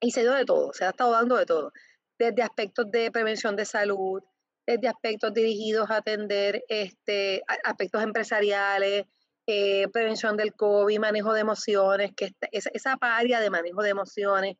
Y 0.00 0.12
se 0.12 0.22
dio 0.22 0.32
de 0.32 0.46
todo, 0.46 0.72
se 0.72 0.86
ha 0.86 0.90
estado 0.90 1.12
dando 1.12 1.36
de 1.36 1.44
todo. 1.44 1.70
Desde 2.18 2.42
aspectos 2.42 2.90
de 2.90 3.10
prevención 3.10 3.56
de 3.56 3.64
salud, 3.64 4.22
desde 4.66 4.88
aspectos 4.88 5.32
dirigidos 5.32 5.90
a 5.90 5.96
atender 5.96 6.64
este, 6.68 7.42
aspectos 7.64 8.02
empresariales, 8.02 9.04
eh, 9.46 9.86
prevención 9.92 10.36
del 10.36 10.54
COVID, 10.54 10.98
manejo 10.98 11.32
de 11.32 11.40
emociones, 11.40 12.12
que 12.16 12.32
esa, 12.50 12.70
esa 12.72 12.98
área 13.00 13.40
de 13.40 13.48
manejo 13.48 13.82
de 13.82 13.90
emociones 13.90 14.56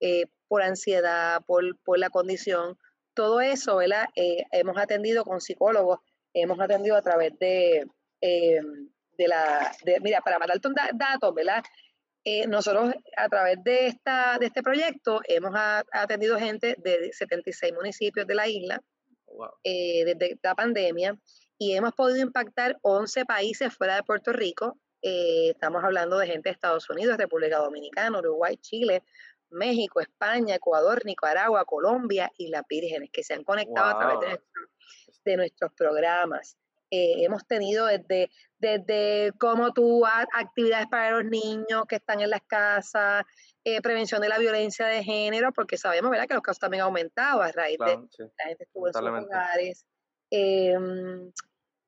eh, 0.00 0.26
por 0.46 0.62
ansiedad, 0.62 1.42
por, 1.44 1.64
la 1.98 2.08
condición, 2.08 2.78
todo 3.14 3.40
eso, 3.40 3.76
¿verdad? 3.76 4.06
Eh, 4.14 4.44
hemos 4.52 4.78
atendido 4.78 5.24
con 5.24 5.40
psicólogos, 5.40 5.98
hemos 6.32 6.60
atendido 6.60 6.96
a 6.96 7.02
través 7.02 7.36
de, 7.40 7.84
de 8.20 9.28
la, 9.28 9.72
mira, 10.02 10.20
para 10.20 10.38
un 10.38 10.74
datos, 10.94 11.34
¿verdad? 11.34 11.64
Nosotros 12.48 12.94
a 13.16 13.28
través 13.28 13.62
de, 13.64 13.86
esta, 13.86 14.38
de 14.38 14.46
este 14.46 14.62
proyecto 14.62 15.20
hemos 15.28 15.52
atendido 15.92 16.38
gente 16.38 16.74
de 16.78 17.12
76 17.12 17.72
municipios 17.74 18.26
de 18.26 18.34
la 18.34 18.48
isla 18.48 18.82
desde 19.62 20.38
la 20.42 20.54
pandemia 20.54 21.18
y 21.58 21.74
hemos 21.74 21.92
podido 21.92 22.20
impactar 22.20 22.78
11 22.82 23.24
países 23.26 23.74
fuera 23.74 23.96
de 23.96 24.04
Puerto 24.04 24.32
Rico. 24.32 24.78
Eh, 25.02 25.50
estamos 25.50 25.82
hablando 25.82 26.18
de 26.18 26.26
gente 26.26 26.48
de 26.48 26.52
Estados 26.52 26.88
Unidos, 26.88 27.18
República 27.18 27.58
Dominicana, 27.58 28.18
Uruguay, 28.18 28.56
Chile, 28.58 29.02
México, 29.50 30.00
España, 30.00 30.54
Ecuador, 30.54 31.04
Nicaragua, 31.04 31.64
Colombia 31.64 32.30
y 32.36 32.48
las 32.48 32.62
Vírgenes 32.68 33.10
que 33.12 33.24
se 33.24 33.34
han 33.34 33.44
conectado 33.44 33.86
a 33.86 33.98
través 33.98 34.40
de, 35.24 35.36
nuestros 35.36 35.72
programas. 35.74 36.56
Eh, 36.90 37.24
hemos 37.24 37.46
tenido 37.46 37.86
desde, 37.86 38.30
desde 38.58 39.32
cómo 39.38 39.72
tú 39.72 40.04
actividades 40.06 40.86
para 40.88 41.10
los 41.10 41.24
niños 41.24 41.84
que 41.88 41.96
están 41.96 42.20
en 42.20 42.30
las 42.30 42.42
casas, 42.46 43.24
eh, 43.64 43.82
prevención 43.82 44.22
de 44.22 44.28
la 44.28 44.38
violencia 44.38 44.86
de 44.86 45.04
género, 45.04 45.52
porque 45.52 45.76
sabemos 45.76 46.10
¿verdad? 46.10 46.26
que 46.26 46.34
los 46.34 46.42
casos 46.42 46.60
también 46.60 46.82
han 46.82 46.86
aumentado 46.86 47.42
a 47.42 47.52
raíz 47.52 47.78
de 47.78 47.96
la 47.96 48.44
gente 48.46 48.64
estuvo 48.64 48.86
en 48.86 48.94
sus 48.94 49.02
hogares. 49.02 49.84
Em, 50.30 51.32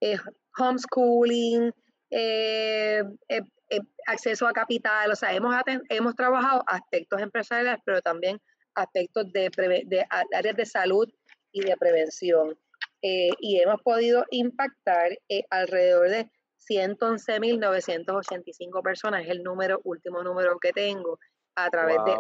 eh, 0.01 0.17
homeschooling, 0.59 1.73
eh, 2.11 3.03
eh, 3.29 3.81
acceso 4.07 4.47
a 4.47 4.53
capital, 4.53 5.11
o 5.13 5.17
sea, 5.17 5.33
hemos, 5.33 5.55
hemos 5.89 6.15
trabajado 6.15 6.65
aspectos 6.67 7.21
empresariales, 7.21 7.81
pero 7.85 8.01
también 8.03 8.41
aspectos 8.75 9.33
de, 9.33 9.51
de 9.87 10.07
áreas 10.33 10.57
de 10.57 10.67
salud 10.67 11.09
y 11.53 11.63
de 11.63 11.77
prevención. 11.77 12.59
Y 13.03 13.61
hemos 13.61 13.83
podido 13.83 14.25
impactar 14.31 15.19
alrededor 15.51 16.09
de 16.09 16.31
111.985 16.71 18.83
personas, 18.83 19.25
es 19.25 19.31
el 19.31 19.43
número, 19.43 19.81
último 19.85 20.23
número 20.23 20.59
que 20.61 20.73
tengo, 20.73 21.19
a 21.57 21.71
través 21.71 21.97
de 22.05 22.15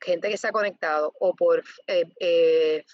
gente 0.00 0.30
que 0.30 0.38
se 0.38 0.48
ha 0.48 0.52
conectado 0.52 1.12
o 1.20 1.34
por 1.34 1.62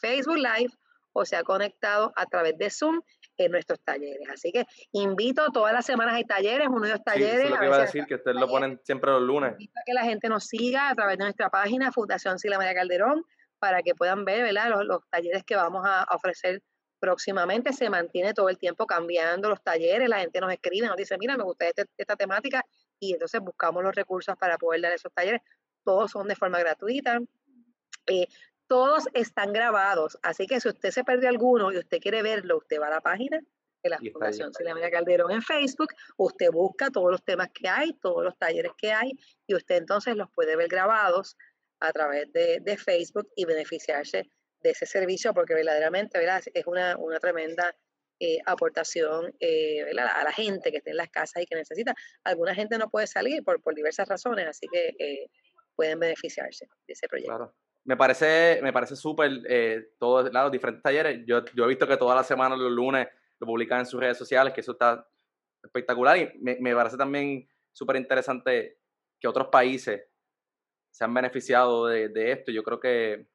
Facebook 0.00 0.36
Live 0.36 0.72
o 1.12 1.24
se 1.24 1.36
ha 1.36 1.42
conectado 1.42 2.12
a 2.16 2.26
través 2.26 2.56
de 2.58 2.70
Zoom 2.70 3.00
en 3.36 3.52
nuestros 3.52 3.80
talleres. 3.80 4.28
Así 4.32 4.50
que 4.52 4.64
invito, 4.92 5.50
todas 5.52 5.72
las 5.72 5.86
semanas 5.86 6.14
hay 6.14 6.24
talleres, 6.24 6.68
uno 6.68 6.82
de 6.82 6.90
los 6.90 7.02
talleres. 7.02 7.46
Sí, 7.46 7.48
lo 7.48 7.58
que 7.58 7.66
iba 7.66 7.76
a 7.76 7.80
decir, 7.80 8.04
que 8.06 8.14
ustedes 8.16 8.36
lo 8.36 8.46
ponen 8.48 8.78
siempre 8.84 9.10
los 9.10 9.22
lunes. 9.22 9.52
Invito 9.52 9.80
a 9.80 9.82
que 9.86 9.94
la 9.94 10.04
gente 10.04 10.28
nos 10.28 10.46
siga 10.46 10.90
a 10.90 10.94
través 10.94 11.16
de 11.18 11.24
nuestra 11.24 11.50
página 11.50 11.90
Fundación 11.90 12.38
Sila 12.38 12.58
María 12.58 12.74
Calderón 12.74 13.24
para 13.60 13.82
que 13.82 13.94
puedan 13.94 14.24
ver 14.24 14.42
¿verdad? 14.42 14.82
Los, 14.84 15.08
talleres 15.08 15.44
que 15.44 15.54
vamos 15.54 15.84
a 15.86 16.04
ofrecer 16.10 16.62
próximamente. 16.98 17.72
Se 17.72 17.88
mantiene 17.88 18.34
todo 18.34 18.48
el 18.48 18.58
tiempo 18.58 18.86
cambiando 18.86 19.48
los 19.48 19.62
talleres, 19.62 20.08
la 20.08 20.20
gente 20.20 20.40
nos 20.40 20.52
escribe, 20.52 20.86
nos 20.86 20.96
dice, 20.96 21.16
mira, 21.18 21.36
me 21.36 21.44
gusta 21.44 21.68
este, 21.68 21.84
esta 21.96 22.16
temática 22.16 22.64
y 22.98 23.12
entonces 23.12 23.40
buscamos 23.40 23.82
los 23.82 23.94
recursos 23.94 24.36
para 24.36 24.58
poder 24.58 24.82
dar 24.82 24.92
esos 24.92 25.12
talleres. 25.12 25.40
Todos 25.84 26.10
son 26.10 26.28
de 26.28 26.36
forma 26.36 26.58
gratuita. 26.58 27.20
Eh, 28.06 28.26
todos 28.66 29.08
están 29.14 29.52
grabados, 29.52 30.18
así 30.22 30.46
que 30.46 30.60
si 30.60 30.68
usted 30.68 30.90
se 30.90 31.02
perdió 31.02 31.28
alguno 31.28 31.72
y 31.72 31.78
usted 31.78 31.98
quiere 31.98 32.22
verlo, 32.22 32.58
usted 32.58 32.80
va 32.80 32.86
a 32.86 32.90
la 32.90 33.00
página 33.00 33.40
de 33.82 33.90
la 33.90 33.98
Fundación 33.98 34.52
Silvia 34.52 34.90
Calderón 34.90 35.32
en 35.32 35.42
Facebook, 35.42 35.88
usted 36.16 36.50
busca 36.52 36.90
todos 36.90 37.10
los 37.10 37.24
temas 37.24 37.48
que 37.52 37.68
hay, 37.68 37.94
todos 37.94 38.22
los 38.22 38.38
talleres 38.38 38.72
que 38.76 38.92
hay, 38.92 39.18
y 39.46 39.54
usted 39.54 39.76
entonces 39.76 40.14
los 40.16 40.30
puede 40.30 40.54
ver 40.54 40.68
grabados 40.68 41.36
a 41.80 41.92
través 41.92 42.32
de, 42.32 42.76
Facebook 42.76 43.28
y 43.36 43.44
beneficiarse 43.44 44.30
de 44.62 44.70
ese 44.70 44.86
servicio, 44.86 45.32
porque 45.32 45.54
verdaderamente 45.54 46.20
es 46.54 46.66
una, 46.66 46.96
tremenda 47.20 47.74
eh, 48.18 48.38
aportación 48.44 49.34
eh, 49.40 49.84
a 49.98 50.24
la 50.24 50.32
gente 50.32 50.70
que 50.70 50.78
está 50.78 50.90
en 50.90 50.98
las 50.98 51.08
casas 51.08 51.42
y 51.42 51.46
que 51.46 51.56
necesita. 51.56 51.94
Alguna 52.24 52.54
gente 52.54 52.76
no 52.76 52.90
puede 52.90 53.06
salir 53.06 53.42
por, 53.42 53.62
por 53.62 53.74
diversas 53.74 54.08
razones, 54.08 54.46
así 54.46 54.66
que 54.70 54.94
eh, 54.98 55.30
pueden 55.74 55.98
beneficiarse 55.98 56.66
de 56.86 56.92
ese 56.92 57.08
proyecto 57.08 57.54
me 57.82 57.96
parece, 57.96 58.60
me 58.62 58.74
parece 58.74 58.94
súper 58.94 59.30
todos 59.98 60.30
los 60.30 60.52
diferentes 60.52 60.82
talleres. 60.82 61.24
Yo, 61.26 61.42
yo 61.54 61.64
he 61.64 61.68
visto 61.68 61.88
que 61.88 61.96
todas 61.96 62.14
las 62.14 62.26
semanas, 62.26 62.58
los 62.58 62.70
lunes, 62.70 63.08
lo 63.40 63.46
publican 63.46 63.80
en 63.80 63.86
sus 63.86 63.98
redes 63.98 64.18
sociales, 64.18 64.52
que 64.52 64.60
eso 64.60 64.72
está 64.72 65.08
espectacular. 65.62 66.18
Y 66.18 66.38
me, 66.40 66.58
me 66.60 66.74
parece 66.74 66.96
también 66.96 67.48
súper 67.72 67.96
interesante 67.96 68.78
que 69.18 69.28
otros 69.28 69.48
países 69.48 70.02
se 70.90 71.04
han 71.04 71.14
beneficiado 71.14 71.86
de, 71.86 72.08
de, 72.08 72.32
esto. 72.32 72.52
Yo 72.52 72.62
creo 72.62 72.80
que 72.80 73.26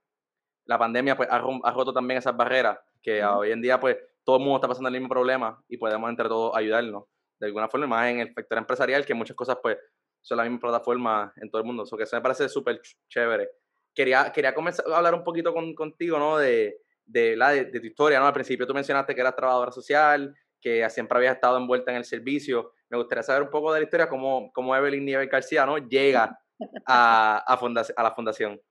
la 0.65 0.77
pandemia 0.77 1.15
pues, 1.15 1.29
ha, 1.29 1.35
ha 1.35 1.71
roto 1.71 1.93
también 1.93 2.17
esas 2.17 2.35
barreras, 2.35 2.79
que 3.01 3.23
hoy 3.23 3.51
en 3.51 3.61
día 3.61 3.79
pues 3.79 3.97
todo 4.23 4.37
el 4.37 4.43
mundo 4.43 4.57
está 4.57 4.67
pasando 4.67 4.89
el 4.89 4.93
mismo 4.93 5.09
problema 5.09 5.63
y 5.67 5.77
podemos 5.77 6.09
entre 6.09 6.27
todos 6.27 6.55
ayudarnos 6.55 7.03
de 7.39 7.47
alguna 7.47 7.67
forma, 7.67 7.87
más 7.87 8.09
en 8.09 8.21
el 8.21 8.33
sector 8.33 8.57
empresarial, 8.57 9.05
que 9.05 9.13
muchas 9.13 9.35
cosas 9.35 9.57
pues 9.61 9.77
son 10.21 10.37
la 10.37 10.43
misma 10.43 10.59
plataforma 10.59 11.33
en 11.35 11.49
todo 11.49 11.61
el 11.61 11.67
mundo. 11.67 11.83
Eso 11.83 11.97
que 11.97 12.03
eso 12.03 12.15
me 12.15 12.21
parece 12.21 12.47
súper 12.47 12.81
chévere 13.09 13.49
quería, 13.95 14.31
quería 14.31 14.53
comenzar 14.53 14.85
a 14.91 14.97
hablar 14.97 15.15
un 15.15 15.23
poquito 15.23 15.53
con, 15.53 15.73
contigo, 15.73 16.19
¿no? 16.19 16.37
De, 16.37 16.81
de, 17.05 17.35
la, 17.35 17.51
de, 17.51 17.65
tu 17.65 17.85
historia, 17.87 18.19
¿no? 18.19 18.27
Al 18.27 18.33
principio 18.33 18.67
tú 18.67 18.73
mencionaste 18.73 19.15
que 19.15 19.21
eras 19.21 19.35
trabajadora 19.35 19.71
social, 19.71 20.35
que 20.61 20.87
siempre 20.89 21.17
habías 21.17 21.35
estado 21.35 21.57
envuelta 21.57 21.91
en 21.91 21.97
el 21.97 22.05
servicio. 22.05 22.73
Me 22.89 22.97
gustaría 22.97 23.23
saber 23.23 23.43
un 23.43 23.49
poco 23.49 23.73
de 23.73 23.79
la 23.79 23.85
historia, 23.85 24.09
cómo, 24.09 24.51
cómo 24.53 24.75
Evelyn 24.75 25.05
Nieves 25.05 25.29
García, 25.29 25.65
¿no? 25.65 25.77
Llega 25.77 26.37
a, 26.85 27.43
a, 27.47 27.53
a 27.97 28.03
la 28.03 28.15
fundación. 28.15 28.61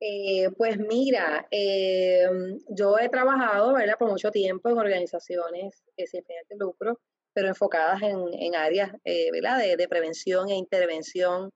Eh, 0.00 0.48
pues 0.56 0.78
mira, 0.78 1.46
em, 1.50 2.58
yo 2.68 2.98
he 2.98 3.08
trabajado 3.08 3.74
¿verdad? 3.74 3.96
por 3.98 4.08
mucho 4.08 4.30
tiempo 4.30 4.68
en 4.68 4.78
organizaciones 4.78 5.82
sin 5.96 6.24
fines 6.24 6.46
de 6.48 6.56
lucro, 6.56 7.00
pero 7.34 7.48
enfocadas 7.48 8.00
en, 8.02 8.16
en 8.32 8.54
áreas 8.54 8.92
eh, 9.04 9.30
¿verdad? 9.32 9.58
De, 9.58 9.76
de, 9.76 9.88
prevención 9.88 10.50
e 10.50 10.54
intervención 10.54 11.50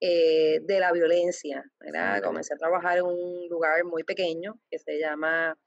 eh, 0.00 0.60
de 0.62 0.80
la 0.80 0.92
violencia. 0.92 1.64
¿verdad? 1.80 2.22
Comencé 2.22 2.54
a 2.54 2.58
trabajar 2.58 2.98
en 2.98 3.04
un 3.04 3.48
lugar 3.48 3.84
muy 3.84 4.04
pequeño 4.04 4.58
que 4.70 4.78
se 4.78 4.98
llama 4.98 5.58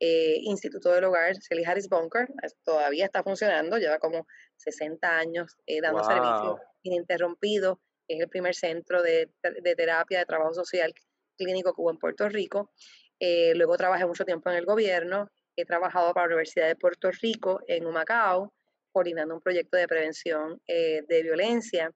eh, 0.00 0.38
Instituto 0.42 0.90
del 0.92 1.04
Hogar 1.04 1.36
Sally 1.36 1.64
Harris 1.64 1.88
Bunker. 1.88 2.28
Todavía 2.64 3.04
está 3.04 3.22
funcionando, 3.22 3.78
lleva 3.78 3.98
como 3.98 4.26
60 4.56 5.08
años 5.08 5.56
eh, 5.66 5.80
dando 5.80 6.02
servicio 6.02 6.58
ininterrumpido. 6.82 7.80
Es 8.10 8.20
el 8.20 8.28
primer 8.28 8.54
centro 8.54 9.02
de, 9.02 9.30
de, 9.42 9.74
terapia 9.76 10.18
de 10.18 10.26
trabajo 10.26 10.54
social 10.54 10.92
clínico 11.36 11.74
que 11.74 11.80
hubo 11.80 11.90
en 11.90 11.98
Puerto 11.98 12.28
Rico. 12.28 12.72
luego 13.20 13.76
trabajé 13.76 14.06
mucho 14.06 14.24
tiempo 14.24 14.50
en 14.50 14.56
el 14.56 14.66
gobierno 14.66 15.30
he 15.60 15.64
trabajado 15.64 16.12
para 16.12 16.26
la 16.26 16.34
Universidad 16.34 16.68
de 16.68 16.76
Puerto 16.76 17.10
Rico 17.10 17.60
en 17.66 17.86
Humacao, 17.86 18.52
coordinando 18.92 19.34
un 19.34 19.40
proyecto 19.40 19.76
de 19.76 19.88
prevención 19.88 20.60
eh, 20.66 21.02
de 21.08 21.22
violencia. 21.22 21.92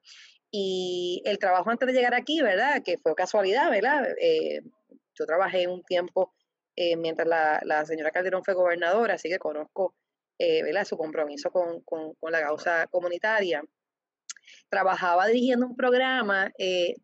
Y 0.51 1.23
el 1.25 1.39
trabajo 1.39 1.71
antes 1.71 1.87
de 1.87 1.93
llegar 1.93 2.15
aquí, 2.15 2.41
¿verdad? 2.41 2.83
Que 2.85 2.99
fue 2.99 3.15
casualidad, 3.15 3.71
¿verdad? 3.71 4.09
Eh, 4.21 4.61
yo 5.19 5.27
trabajé 5.27 5.67
un 5.67 5.83
tiempo 5.83 6.33
eh, 6.77 6.97
mientras 6.97 7.27
la, 7.27 7.61
la, 7.65 7.85
señora 7.85 8.11
Calderón 8.11 8.45
fue 8.45 8.55
gobernadora, 8.55 9.15
así 9.15 9.29
que 9.29 9.39
conozco 9.39 9.95
¿verdad? 10.39 10.85
su 10.85 10.97
compromiso 10.97 11.51
con, 11.51 11.81
con, 11.83 12.15
con, 12.15 12.33
la 12.33 12.41
causa 12.41 12.87
comunitaria. 12.89 13.63
Trabajaba 14.69 15.27
dirigiendo 15.27 15.67
un 15.67 15.77
programa 15.77 16.53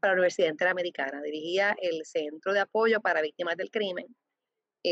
para 0.00 0.12
la 0.12 0.20
Universidad 0.20 0.48
Interamericana, 0.48 1.22
dirigía 1.22 1.76
el 1.80 2.04
Centro 2.04 2.52
de 2.52 2.60
Apoyo 2.60 3.00
para 3.00 3.22
Víctimas 3.22 3.56
del 3.56 3.70
Crimen, 3.70 4.06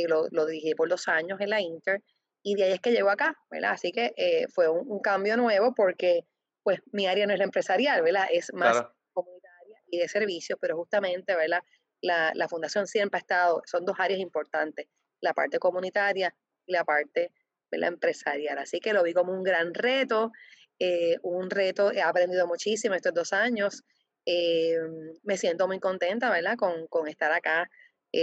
lo, 0.09 0.29
lo 0.31 0.47
dirigí 0.47 0.75
por 0.75 0.89
dos 0.89 1.09
años 1.09 1.41
en 1.41 1.51
la 1.51 1.61
Inter, 1.61 2.03
y 2.43 2.55
de 2.55 2.65
ahí 2.65 2.73
es 2.73 2.81
que 2.81 2.93
llegó 2.93 3.11
acá, 3.11 3.37
¿verdad? 3.51 3.73
Así 3.73 3.93
que 3.93 4.13
eh, 4.17 4.47
fue 4.49 4.69
un, 4.69 5.01
cambio 5.01 5.37
nuevo 5.37 5.75
porque 5.75 6.25
pues 6.63 6.81
mi 6.93 7.07
área 7.07 7.27
no 7.27 7.33
es 7.33 7.39
la 7.39 7.45
empresarial, 7.45 8.03
¿verdad? 8.03 8.27
Es 8.31 8.53
más 8.53 8.85
comunitaria 9.13 9.83
y 9.87 9.99
de 9.99 10.09
servicios, 10.09 10.59
pero 10.61 10.77
justamente, 10.77 11.35
¿verdad? 11.35 11.63
La, 12.01 12.33
la, 12.35 12.49
fundación 12.49 12.87
siempre 12.87 13.19
ha 13.19 13.21
estado, 13.21 13.63
son 13.67 13.85
dos 13.85 13.97
áreas 13.99 14.21
importantes, 14.21 14.87
la 15.21 15.35
parte 15.35 15.59
comunitaria 15.59 16.35
y 16.67 16.73
la 16.73 16.85
parte 16.85 17.33
¿verdad? 17.71 17.89
empresarial. 17.89 18.59
Así 18.59 18.81
que 18.81 18.93
lo 18.93 19.03
vi 19.03 19.13
como 19.15 19.33
un 19.33 19.43
gran 19.43 19.75
reto, 19.75 20.33
eh, 20.79 21.17
un 21.23 21.51
reto, 21.51 21.93
he 21.93 22.03
aprendido 22.03 22.47
muchísimo 22.47 22.95
estos 22.95 23.15
dos 23.15 23.33
años, 23.33 23.83
eh, 24.27 24.77
me 25.23 25.37
siento 25.39 25.67
muy 25.67 25.81
contenta, 25.81 26.31
¿verdad? 26.31 26.57
Con, 26.57 26.87
con 26.89 27.09
estar 27.09 27.33
acá 27.33 27.69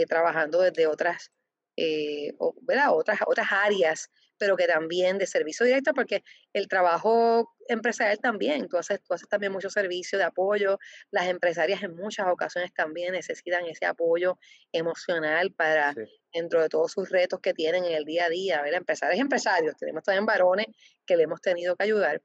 trabajando 0.08 0.62
desde 0.62 0.88
otras 0.88 1.32
eh, 1.78 2.34
otras, 2.38 3.20
otras 3.28 3.48
áreas, 3.52 4.10
pero 4.38 4.56
que 4.56 4.66
también 4.68 5.18
de 5.18 5.28
servicio 5.28 5.66
directo, 5.66 5.94
porque 5.94 6.24
el 6.54 6.68
trabajo 6.68 7.54
empresarial 7.68 8.20
también, 8.20 8.68
tú 8.70 8.78
haces, 8.78 9.02
tú 9.04 9.14
haces 9.14 9.28
también 9.28 9.52
mucho 9.52 9.70
servicio 9.70 10.18
de 10.18 10.24
apoyo, 10.26 10.80
las 11.12 11.28
empresarias 11.28 11.84
en 11.84 11.96
muchas 11.96 12.28
ocasiones 12.28 12.74
también 12.74 13.14
necesitan 13.14 13.66
ese 13.66 13.86
apoyo 13.86 14.38
emocional 14.72 15.52
para, 15.52 15.94
dentro 16.34 16.62
de 16.62 16.70
todos 16.70 16.92
sus 16.94 17.10
retos 17.10 17.40
que 17.42 17.54
tienen 17.54 17.86
en 17.86 17.94
el 17.94 18.06
día 18.06 18.26
a 18.26 18.30
día, 18.30 18.62
¿verdad? 18.62 18.80
Empresarios 18.80 19.18
y 19.18 19.22
empresarios, 19.22 19.76
tenemos 19.78 20.04
también 20.04 20.26
varones 20.26 20.68
que 21.06 21.18
le 21.18 21.24
hemos 21.24 21.42
tenido 21.42 21.76
que 21.76 21.84
ayudar. 21.84 22.22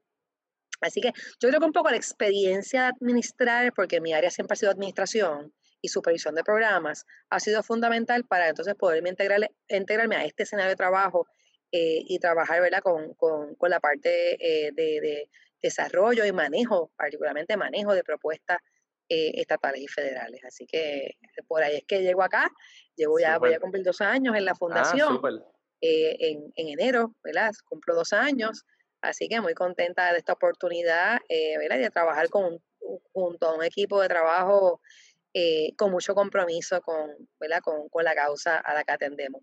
Así 0.81 0.99
que 0.99 1.13
yo 1.39 1.49
creo 1.49 1.59
que 1.59 1.65
un 1.65 1.73
poco 1.73 1.89
la 1.89 1.95
experiencia 1.95 2.81
de 2.83 2.87
administrar, 2.87 3.71
porque 3.73 4.01
mi 4.01 4.13
área 4.13 4.29
siempre 4.29 4.53
ha 4.53 4.57
sido 4.57 4.71
administración, 4.71 5.53
y 5.81 5.89
supervisión 5.89 6.35
de 6.35 6.43
programas 6.43 7.05
ha 7.29 7.39
sido 7.39 7.63
fundamental 7.63 8.23
para 8.25 8.49
entonces 8.49 8.75
poderme 8.75 9.09
integrar, 9.09 9.49
integrarme 9.67 10.15
a 10.15 10.25
este 10.25 10.43
escenario 10.43 10.69
de 10.69 10.75
trabajo 10.75 11.27
eh, 11.71 12.03
y 12.05 12.19
trabajar 12.19 12.61
¿verdad? 12.61 12.81
Con, 12.81 13.13
con, 13.15 13.55
con 13.55 13.69
la 13.69 13.79
parte 13.79 14.35
eh, 14.39 14.71
de, 14.73 15.01
de, 15.01 15.29
desarrollo 15.61 16.25
y 16.25 16.31
manejo, 16.31 16.91
particularmente 16.97 17.55
manejo 17.55 17.93
de 17.93 18.03
propuestas 18.03 18.57
eh, 19.07 19.31
estatales 19.35 19.83
y 19.83 19.87
federales. 19.87 20.43
Así 20.43 20.65
que 20.65 21.17
por 21.47 21.61
ahí 21.61 21.75
es 21.77 21.83
que 21.85 22.01
llego 22.01 22.23
acá, 22.23 22.49
llevo 22.95 23.19
ya, 23.19 23.37
voy 23.37 23.53
a 23.53 23.59
cumplir 23.59 23.83
dos 23.83 24.01
años 24.01 24.35
en 24.35 24.45
la 24.45 24.53
ah, 24.53 24.55
fundación. 24.55 25.21
en, 25.81 26.51
en, 26.55 26.67
enero, 26.67 27.15
¿verdad? 27.23 27.51
Cumplo 27.69 27.93
dos 27.93 28.11
años, 28.11 28.65
así 29.01 29.27
que 29.27 29.41
muy 29.41 29.53
contenta 29.53 30.11
de 30.11 30.19
esta 30.19 30.33
oportunidad, 30.33 31.19
¿verdad? 31.59 31.77
de 31.77 31.89
trabajar 31.89 32.29
con, 32.29 32.59
junto 33.13 33.47
a 33.47 33.55
un 33.55 33.63
equipo 33.63 34.01
de 34.01 34.07
trabajo 34.07 34.81
eh, 35.33 35.73
con 35.77 35.91
mucho 35.91 36.13
compromiso 36.13 36.81
con, 36.81 37.09
con, 37.63 37.87
con, 37.87 38.03
la 38.03 38.13
causa 38.13 38.57
a 38.57 38.73
la 38.73 38.83
que 38.83 38.91
atendemos. 38.91 39.41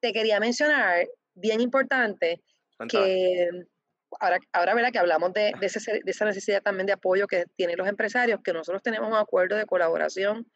Te 0.00 0.12
quería 0.12 0.40
mencionar, 0.40 1.06
bien 1.34 1.60
importante, 1.60 2.42
que 2.88 3.48
ahora, 4.18 4.38
ahora 4.52 4.74
¿verdad? 4.74 4.90
que 4.90 4.98
hablamos 4.98 5.32
de, 5.32 5.52
de, 5.60 6.00
de, 6.04 6.10
esa 6.10 6.24
necesidad 6.24 6.62
también 6.62 6.86
de 6.86 6.94
apoyo 6.94 7.28
que 7.28 7.44
tienen 7.54 7.76
los 7.76 7.86
empresarios, 7.86 8.40
que 8.42 8.52
nosotros 8.52 8.82
tenemos 8.82 9.08
un 9.08 9.14
acuerdo 9.14 9.56
de 9.56 9.66
colaboración 9.66 10.50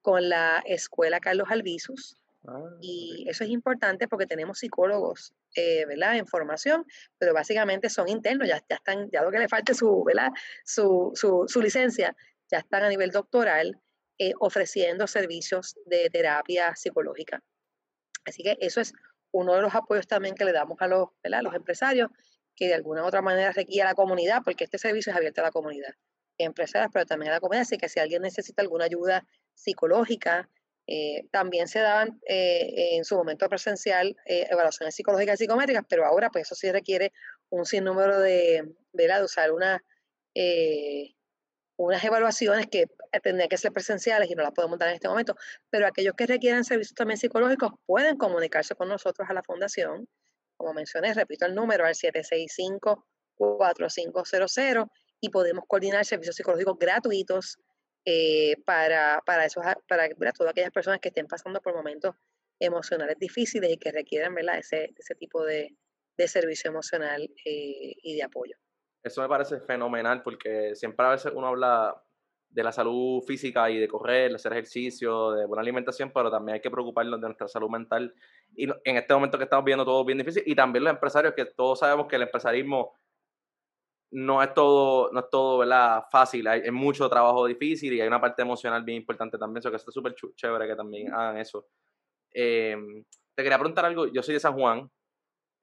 con 0.00 0.28
la 0.28 0.62
Escuela 0.64 1.18
Carlos 1.18 1.48
Albizus. 1.50 2.19
Ah, 2.46 2.58
y 2.80 3.26
eso 3.28 3.44
es 3.44 3.50
importante 3.50 4.08
porque 4.08 4.26
tenemos 4.26 4.58
psicólogos, 4.58 5.34
eh, 5.54 5.84
¿verdad? 5.86 6.16
En 6.16 6.26
formación, 6.26 6.86
pero 7.18 7.34
básicamente 7.34 7.90
son 7.90 8.08
internos, 8.08 8.48
ya, 8.48 8.62
ya 8.68 8.76
están, 8.76 9.10
ya 9.10 9.22
lo 9.22 9.30
que 9.30 9.38
le 9.38 9.48
falte 9.48 9.74
su, 9.74 10.02
¿verdad? 10.04 10.30
Su, 10.64 11.12
su, 11.14 11.44
su 11.48 11.60
licencia, 11.60 12.16
ya 12.50 12.58
están 12.58 12.82
a 12.82 12.88
nivel 12.88 13.10
doctoral 13.10 13.78
eh, 14.18 14.32
ofreciendo 14.40 15.06
servicios 15.06 15.76
de 15.86 16.10
terapia 16.10 16.74
psicológica. 16.76 17.42
Así 18.24 18.42
que 18.42 18.56
eso 18.60 18.80
es 18.80 18.92
uno 19.32 19.54
de 19.54 19.62
los 19.62 19.74
apoyos 19.74 20.06
también 20.06 20.34
que 20.34 20.44
le 20.44 20.52
damos 20.52 20.76
a 20.80 20.88
los, 20.88 21.08
los 21.22 21.54
empresarios, 21.54 22.10
que 22.56 22.68
de 22.68 22.74
alguna 22.74 23.02
u 23.02 23.06
otra 23.06 23.22
manera 23.22 23.52
requiere 23.52 23.82
a 23.82 23.90
la 23.90 23.94
comunidad, 23.94 24.42
porque 24.44 24.64
este 24.64 24.78
servicio 24.78 25.10
es 25.10 25.16
abierto 25.16 25.40
a 25.40 25.44
la 25.44 25.50
comunidad, 25.50 25.94
empresarios, 26.36 26.90
pero 26.92 27.06
también 27.06 27.30
a 27.30 27.36
la 27.36 27.40
comunidad, 27.40 27.62
así 27.62 27.78
que 27.78 27.88
si 27.88 28.00
alguien 28.00 28.22
necesita 28.22 28.62
alguna 28.62 28.84
ayuda 28.84 29.26
psicológica, 29.54 30.48
eh, 30.92 31.28
también 31.30 31.68
se 31.68 31.78
daban 31.78 32.20
eh, 32.26 32.96
en 32.96 33.04
su 33.04 33.14
momento 33.14 33.48
presencial 33.48 34.16
evaluaciones 34.26 34.96
psicológicas 34.96 35.40
y 35.40 35.44
psicométricas, 35.44 35.84
pero 35.88 36.04
ahora 36.04 36.30
pues 36.30 36.48
eso 36.48 36.56
sí 36.56 36.72
requiere 36.72 37.12
un 37.48 37.64
sinnúmero 37.64 38.18
de, 38.18 38.74
de 38.92 39.24
usar 39.24 39.52
una 39.52 39.80
unas 41.76 42.02
evaluaciones 42.02 42.66
que 42.66 42.86
tendrían 43.22 43.48
que 43.48 43.56
ser 43.56 43.70
presenciales 43.72 44.28
y 44.28 44.34
no 44.34 44.42
las 44.42 44.50
podemos 44.50 44.80
dar 44.80 44.88
en 44.88 44.96
este 44.96 45.08
momento, 45.08 45.36
pero 45.70 45.86
aquellos 45.86 46.14
que 46.14 46.26
requieran 46.26 46.64
servicios 46.64 46.96
también 46.96 47.18
psicológicos 47.18 47.70
pueden 47.86 48.16
comunicarse 48.16 48.74
con 48.74 48.88
nosotros 48.88 49.30
a 49.30 49.32
la 49.32 49.44
fundación. 49.44 50.08
Como 50.56 50.74
mencioné, 50.74 51.14
repito 51.14 51.46
el 51.46 51.54
número 51.54 51.86
al 51.86 51.94
765-4500 51.94 54.88
y 55.20 55.30
podemos 55.30 55.66
coordinar 55.68 56.04
servicios 56.04 56.34
psicológicos 56.34 56.78
gratuitos 56.78 57.58
eh, 58.04 58.56
para, 58.64 59.22
para, 59.24 59.44
esos, 59.44 59.64
para, 59.88 60.08
todas 60.32 60.50
aquellas 60.52 60.70
personas 60.70 61.00
que 61.00 61.08
estén 61.08 61.26
pasando 61.26 61.60
por 61.60 61.74
momentos 61.74 62.14
emocionales 62.58 63.18
difíciles 63.18 63.70
y 63.70 63.76
que 63.76 63.92
requieran 63.92 64.36
Ese, 64.58 64.92
ese 64.96 65.14
tipo 65.14 65.44
de, 65.44 65.74
de 66.16 66.28
servicio 66.28 66.70
emocional 66.70 67.22
eh, 67.44 67.94
y 68.02 68.16
de 68.16 68.22
apoyo. 68.22 68.56
Eso 69.02 69.22
me 69.22 69.28
parece 69.28 69.60
fenomenal 69.60 70.22
porque 70.22 70.74
siempre 70.74 71.06
a 71.06 71.10
veces 71.10 71.32
uno 71.34 71.46
habla 71.46 72.02
de 72.50 72.64
la 72.64 72.72
salud 72.72 73.22
física 73.22 73.70
y 73.70 73.78
de 73.78 73.88
correr, 73.88 74.30
de 74.30 74.36
hacer 74.36 74.52
ejercicio, 74.52 75.32
de 75.32 75.46
buena 75.46 75.62
alimentación, 75.62 76.10
pero 76.12 76.30
también 76.30 76.54
hay 76.54 76.60
que 76.60 76.70
preocuparnos 76.70 77.20
de 77.20 77.28
nuestra 77.28 77.48
salud 77.48 77.70
mental. 77.70 78.12
Y 78.56 78.64
en 78.64 78.96
este 78.96 79.14
momento 79.14 79.38
que 79.38 79.44
estamos 79.44 79.64
viendo 79.64 79.84
todo 79.84 80.04
bien 80.04 80.18
difícil, 80.18 80.42
y 80.44 80.54
también 80.54 80.84
los 80.84 80.92
empresarios, 80.92 81.34
que 81.34 81.44
todos 81.44 81.78
sabemos 81.78 82.08
que 82.08 82.16
el 82.16 82.22
empresarismo 82.22 82.94
no 84.12 84.42
es 84.42 84.52
todo, 84.54 85.10
no 85.12 85.20
es 85.20 85.30
todo 85.30 85.58
¿verdad? 85.58 86.04
fácil, 86.10 86.46
hay, 86.48 86.70
mucho 86.70 87.08
trabajo 87.08 87.46
difícil 87.46 87.92
y 87.92 88.00
hay 88.00 88.08
una 88.08 88.20
parte 88.20 88.42
emocional 88.42 88.82
bien 88.82 88.98
importante 88.98 89.38
también, 89.38 89.58
eso 89.58 89.70
que 89.70 89.76
está 89.76 89.92
súper 89.92 90.14
chévere 90.34 90.66
que 90.66 90.76
también 90.76 91.12
hagan 91.12 91.38
eso. 91.38 91.66
Em, 92.32 93.04
te 93.34 93.42
quería 93.42 93.58
preguntar 93.58 93.84
algo, 93.84 94.06
yo 94.06 94.22
soy 94.22 94.34
de 94.34 94.40
San 94.40 94.54
Juan, 94.54 94.90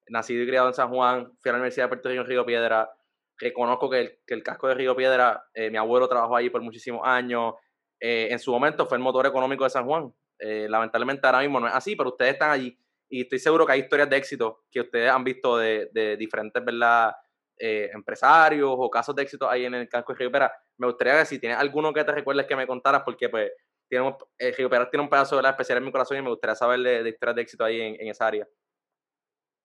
nacido 0.09 0.43
y 0.43 0.47
criado 0.47 0.67
en 0.67 0.73
San 0.73 0.89
Juan, 0.89 1.31
fui 1.39 1.49
a 1.49 1.53
la 1.53 1.59
Universidad 1.59 1.85
de 1.85 1.89
Puerto 1.89 2.09
Rico 2.09 2.21
en 2.21 2.27
Río 2.27 2.45
Piedra, 2.45 2.89
reconozco 3.37 3.89
que 3.89 3.99
el, 3.99 4.19
que 4.25 4.33
el 4.33 4.43
casco 4.43 4.67
de 4.67 4.75
Río 4.75 4.95
Piedra, 4.95 5.45
eh, 5.53 5.69
mi 5.69 5.77
abuelo 5.77 6.07
trabajó 6.07 6.35
ahí 6.35 6.49
por 6.49 6.61
muchísimos 6.61 7.01
años, 7.05 7.55
eh, 7.99 8.29
en 8.31 8.39
su 8.39 8.51
momento 8.51 8.85
fue 8.85 8.97
el 8.97 9.03
motor 9.03 9.25
económico 9.25 9.63
de 9.63 9.69
San 9.69 9.85
Juan. 9.85 10.13
Eh, 10.39 10.67
lamentablemente 10.69 11.25
ahora 11.25 11.39
mismo 11.39 11.59
no 11.59 11.67
es 11.67 11.73
así, 11.73 11.95
pero 11.95 12.09
ustedes 12.09 12.33
están 12.33 12.51
allí 12.51 12.77
y 13.09 13.21
estoy 13.21 13.39
seguro 13.39 13.65
que 13.65 13.71
hay 13.71 13.79
historias 13.81 14.09
de 14.09 14.17
éxito 14.17 14.65
que 14.69 14.81
ustedes 14.81 15.09
han 15.09 15.23
visto 15.23 15.57
de, 15.57 15.89
de 15.93 16.15
diferentes 16.17 16.63
¿verdad? 16.63 17.15
Empresarios 17.59 18.73
o 18.77 18.89
casos 18.89 19.15
de 19.15 19.23
éxito 19.23 19.49
ahí 19.49 19.65
en 19.65 19.73
el 19.73 19.89
casco 19.89 20.13
de 20.13 20.19
Río 20.19 20.31
Piedra. 20.31 20.53
Me 20.77 20.87
gustaría 20.87 21.19
que 21.19 21.25
si 21.25 21.39
tienes 21.39 21.57
alguno 21.57 21.93
que 21.93 22.03
te 22.03 22.11
recuerdes 22.11 22.45
que 22.45 22.55
me 22.55 22.67
contaras, 22.67 23.01
porque 23.03 23.29
pues 23.29 23.51
tiene 23.89 24.15
Río 24.37 24.69
Piedra 24.69 24.89
tiene 24.89 25.03
un 25.03 25.09
pedazo 25.09 25.35
¿verdad? 25.37 25.51
especial 25.51 25.79
en 25.79 25.85
mi 25.85 25.91
corazón 25.91 26.17
y 26.17 26.21
me 26.21 26.29
gustaría 26.29 26.55
saber 26.55 26.79
de, 26.79 27.09
historias 27.09 27.35
de 27.35 27.41
éxito 27.41 27.63
ahí 27.63 27.81
en 27.81 28.07
esa 28.07 28.27
área. 28.27 28.47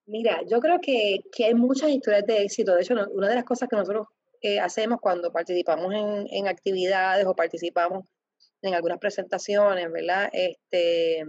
Mira, 0.06 0.40
yo 0.48 0.60
creo 0.60 0.78
que, 0.80 1.20
que, 1.30 1.44
hay 1.44 1.54
muchas 1.54 1.90
historias 1.90 2.26
de 2.26 2.42
éxito. 2.42 2.74
De 2.74 2.82
hecho, 2.82 2.94
una 3.12 3.28
de 3.28 3.36
las 3.36 3.44
cosas 3.44 3.68
que 3.68 3.76
nosotros 3.76 4.08
eh, 4.40 4.58
hacemos 4.58 5.00
cuando 5.00 5.32
participamos 5.32 5.92
en, 5.94 6.26
en, 6.28 6.48
actividades 6.48 7.24
o 7.26 7.34
participamos 7.34 8.04
en 8.62 8.74
algunas 8.74 8.98
presentaciones, 8.98 9.90
¿verdad? 9.92 10.28
Este, 10.32 11.24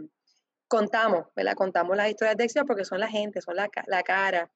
contamos, 0.67 1.27
¿verdad? 1.35 1.53
Contamos 1.53 1.95
las 1.95 2.09
historias 2.09 2.35
de 2.35 2.45
éxito 2.45 2.65
porque 2.65 2.85
son 2.85 2.99
la 2.99 3.07
gente, 3.07 3.41
son 3.41 3.55
la, 3.55 3.69
la 3.85 4.01
cara 4.01 4.51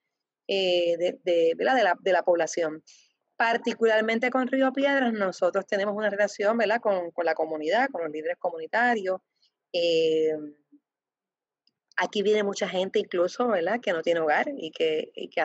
eh, 0.48 0.98
de, 0.98 1.20
de. 1.24 1.54
De, 1.56 1.64
la, 1.64 1.96
de 2.00 2.12
la 2.12 2.24
población. 2.24 2.84
Particularmente 3.36 4.30
con 4.32 4.48
Río 4.48 4.72
Piedras, 4.74 5.14
nosotros 5.14 5.66
tenemos 5.68 5.96
una 5.96 6.10
relación, 6.10 6.58
¿verdad? 6.58 6.82
Con, 6.82 7.12
con 7.12 7.26
la 7.26 7.36
comunidad, 7.36 7.90
con 7.92 8.04
los 8.04 8.12
líderes 8.12 8.38
comunitarios. 8.38 9.20
Eh, 9.74 10.36
Aquí 12.00 12.22
viene 12.22 12.44
mucha 12.44 12.70
gente 12.70 13.00
incluso, 13.00 13.48
¿verdad?, 13.48 13.80
que 13.82 13.92
no 13.92 14.04
tiene 14.04 14.20
hogar 14.20 14.48
y 14.56 14.70
que, 14.70 15.12
que 15.16 15.44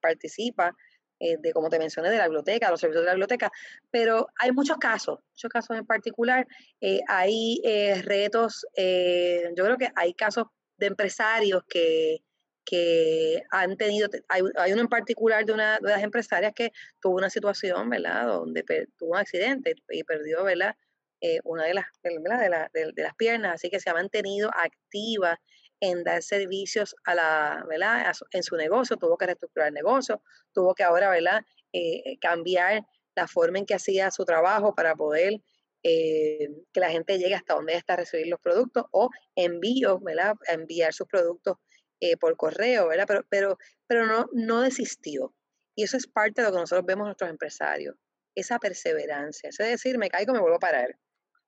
participa 0.00 0.74
eh, 1.20 1.36
de, 1.38 1.52
como 1.52 1.68
te 1.68 1.78
mencioné, 1.78 2.10
de 2.10 2.16
la 2.16 2.24
biblioteca, 2.24 2.70
los 2.70 2.80
servicios 2.80 3.02
de 3.02 3.08
la 3.08 3.12
biblioteca, 3.12 3.52
pero 3.90 4.26
hay 4.40 4.52
muchos 4.52 4.78
casos, 4.78 5.20
muchos 5.32 5.50
casos 5.50 5.76
en 5.76 5.86
particular. 5.86 6.46
Eh, 6.80 7.00
hay 7.06 7.60
eh, 7.62 8.00
retos, 8.02 8.66
yo 8.74 9.64
creo 9.64 9.76
que 9.76 9.90
hay 9.94 10.14
casos 10.14 10.46
de 10.78 10.86
empresarios 10.86 11.62
que, 11.68 12.22
que 12.64 13.42
han 13.50 13.76
tenido, 13.76 14.08
hay, 14.28 14.42
hay, 14.56 14.72
uno 14.72 14.82
en 14.82 14.88
particular 14.88 15.44
de 15.44 15.52
una 15.52 15.78
de 15.78 15.90
las 15.90 16.02
empresarias 16.02 16.52
que 16.54 16.72
tuvo 17.00 17.16
una 17.16 17.30
situación, 17.30 17.90
¿verdad?, 17.90 18.26
donde 18.26 18.64
tuvo 18.96 19.12
un 19.12 19.18
accidente 19.18 19.74
y 19.90 20.04
perdió, 20.04 20.44
¿verdad?, 20.44 20.76
eh, 21.20 21.40
una 21.44 21.64
de 21.64 21.74
las. 21.74 21.86
De, 22.02 22.92
de, 22.94 23.02
las 23.02 23.14
piernas, 23.16 23.54
así 23.54 23.70
que 23.70 23.80
se 23.80 23.90
ha 23.90 23.94
mantenido 23.94 24.50
activa 24.54 25.40
en 25.80 26.04
dar 26.04 26.22
servicios 26.22 26.94
a 27.04 27.14
la, 27.14 27.64
¿verdad?, 27.68 28.12
en 28.32 28.42
su 28.42 28.56
negocio, 28.56 28.96
tuvo 28.96 29.16
que 29.16 29.26
reestructurar 29.26 29.68
el 29.68 29.74
negocio, 29.74 30.22
tuvo 30.52 30.74
que 30.74 30.84
ahora, 30.84 31.10
¿verdad?, 31.10 31.42
eh, 31.72 32.18
cambiar 32.20 32.84
la 33.14 33.26
forma 33.26 33.58
en 33.58 33.66
que 33.66 33.74
hacía 33.74 34.10
su 34.10 34.24
trabajo 34.24 34.74
para 34.74 34.94
poder 34.94 35.40
eh, 35.82 36.48
que 36.72 36.80
la 36.80 36.90
gente 36.90 37.18
llegue 37.18 37.34
hasta 37.34 37.54
donde 37.54 37.74
está 37.74 37.94
a 37.94 37.96
recibir 37.96 38.28
los 38.28 38.40
productos 38.40 38.84
o 38.92 39.10
envío, 39.34 39.98
¿verdad? 40.00 40.36
enviar 40.48 40.92
sus 40.92 41.08
productos 41.08 41.56
eh, 42.02 42.16
por 42.16 42.36
correo, 42.36 42.88
¿verdad? 42.88 43.04
Pero, 43.06 43.24
pero, 43.28 43.58
pero 43.86 44.06
no, 44.06 44.28
no 44.32 44.60
desistió. 44.60 45.34
Y 45.76 45.84
eso 45.84 45.96
es 45.96 46.06
parte 46.06 46.42
de 46.42 46.48
lo 46.48 46.52
que 46.52 46.60
nosotros 46.60 46.84
vemos 46.84 47.04
en 47.04 47.08
nuestros 47.08 47.30
empresarios, 47.30 47.96
esa 48.34 48.58
perseverancia, 48.58 49.50
es 49.50 49.56
decir, 49.56 49.98
me 49.98 50.10
caigo, 50.10 50.32
me 50.32 50.40
vuelvo 50.40 50.56
a 50.56 50.60
parar. 50.60 50.98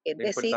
Es 0.05 0.17
decir, 0.17 0.55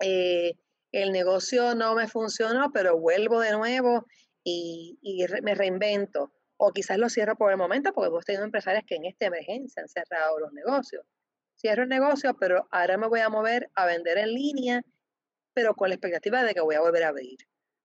eh, 0.00 0.52
el 0.92 1.12
negocio 1.12 1.74
no 1.74 1.94
me 1.94 2.08
funcionó, 2.08 2.72
pero 2.72 2.98
vuelvo 2.98 3.40
de 3.40 3.52
nuevo 3.52 4.06
y, 4.42 4.98
y 5.02 5.24
me 5.42 5.54
reinvento. 5.54 6.32
O 6.56 6.72
quizás 6.72 6.96
lo 6.96 7.10
cierro 7.10 7.36
por 7.36 7.50
el 7.50 7.58
momento 7.58 7.92
porque 7.92 8.08
hemos 8.08 8.24
tenido 8.24 8.44
empresarios 8.44 8.84
que 8.86 8.94
en 8.94 9.04
esta 9.04 9.26
emergencia 9.26 9.82
han 9.82 9.88
cerrado 9.88 10.38
los 10.38 10.52
negocios 10.52 11.04
cierro 11.58 11.82
el 11.82 11.88
negocio, 11.88 12.36
pero 12.38 12.68
ahora 12.70 12.96
me 12.96 13.08
voy 13.08 13.20
a 13.20 13.28
mover 13.28 13.70
a 13.74 13.86
vender 13.86 14.18
en 14.18 14.32
línea, 14.32 14.82
pero 15.54 15.74
con 15.74 15.88
la 15.88 15.94
expectativa 15.94 16.42
de 16.42 16.54
que 16.54 16.60
voy 16.60 16.74
a 16.74 16.80
volver 16.80 17.04
a 17.04 17.08
abrir. 17.08 17.38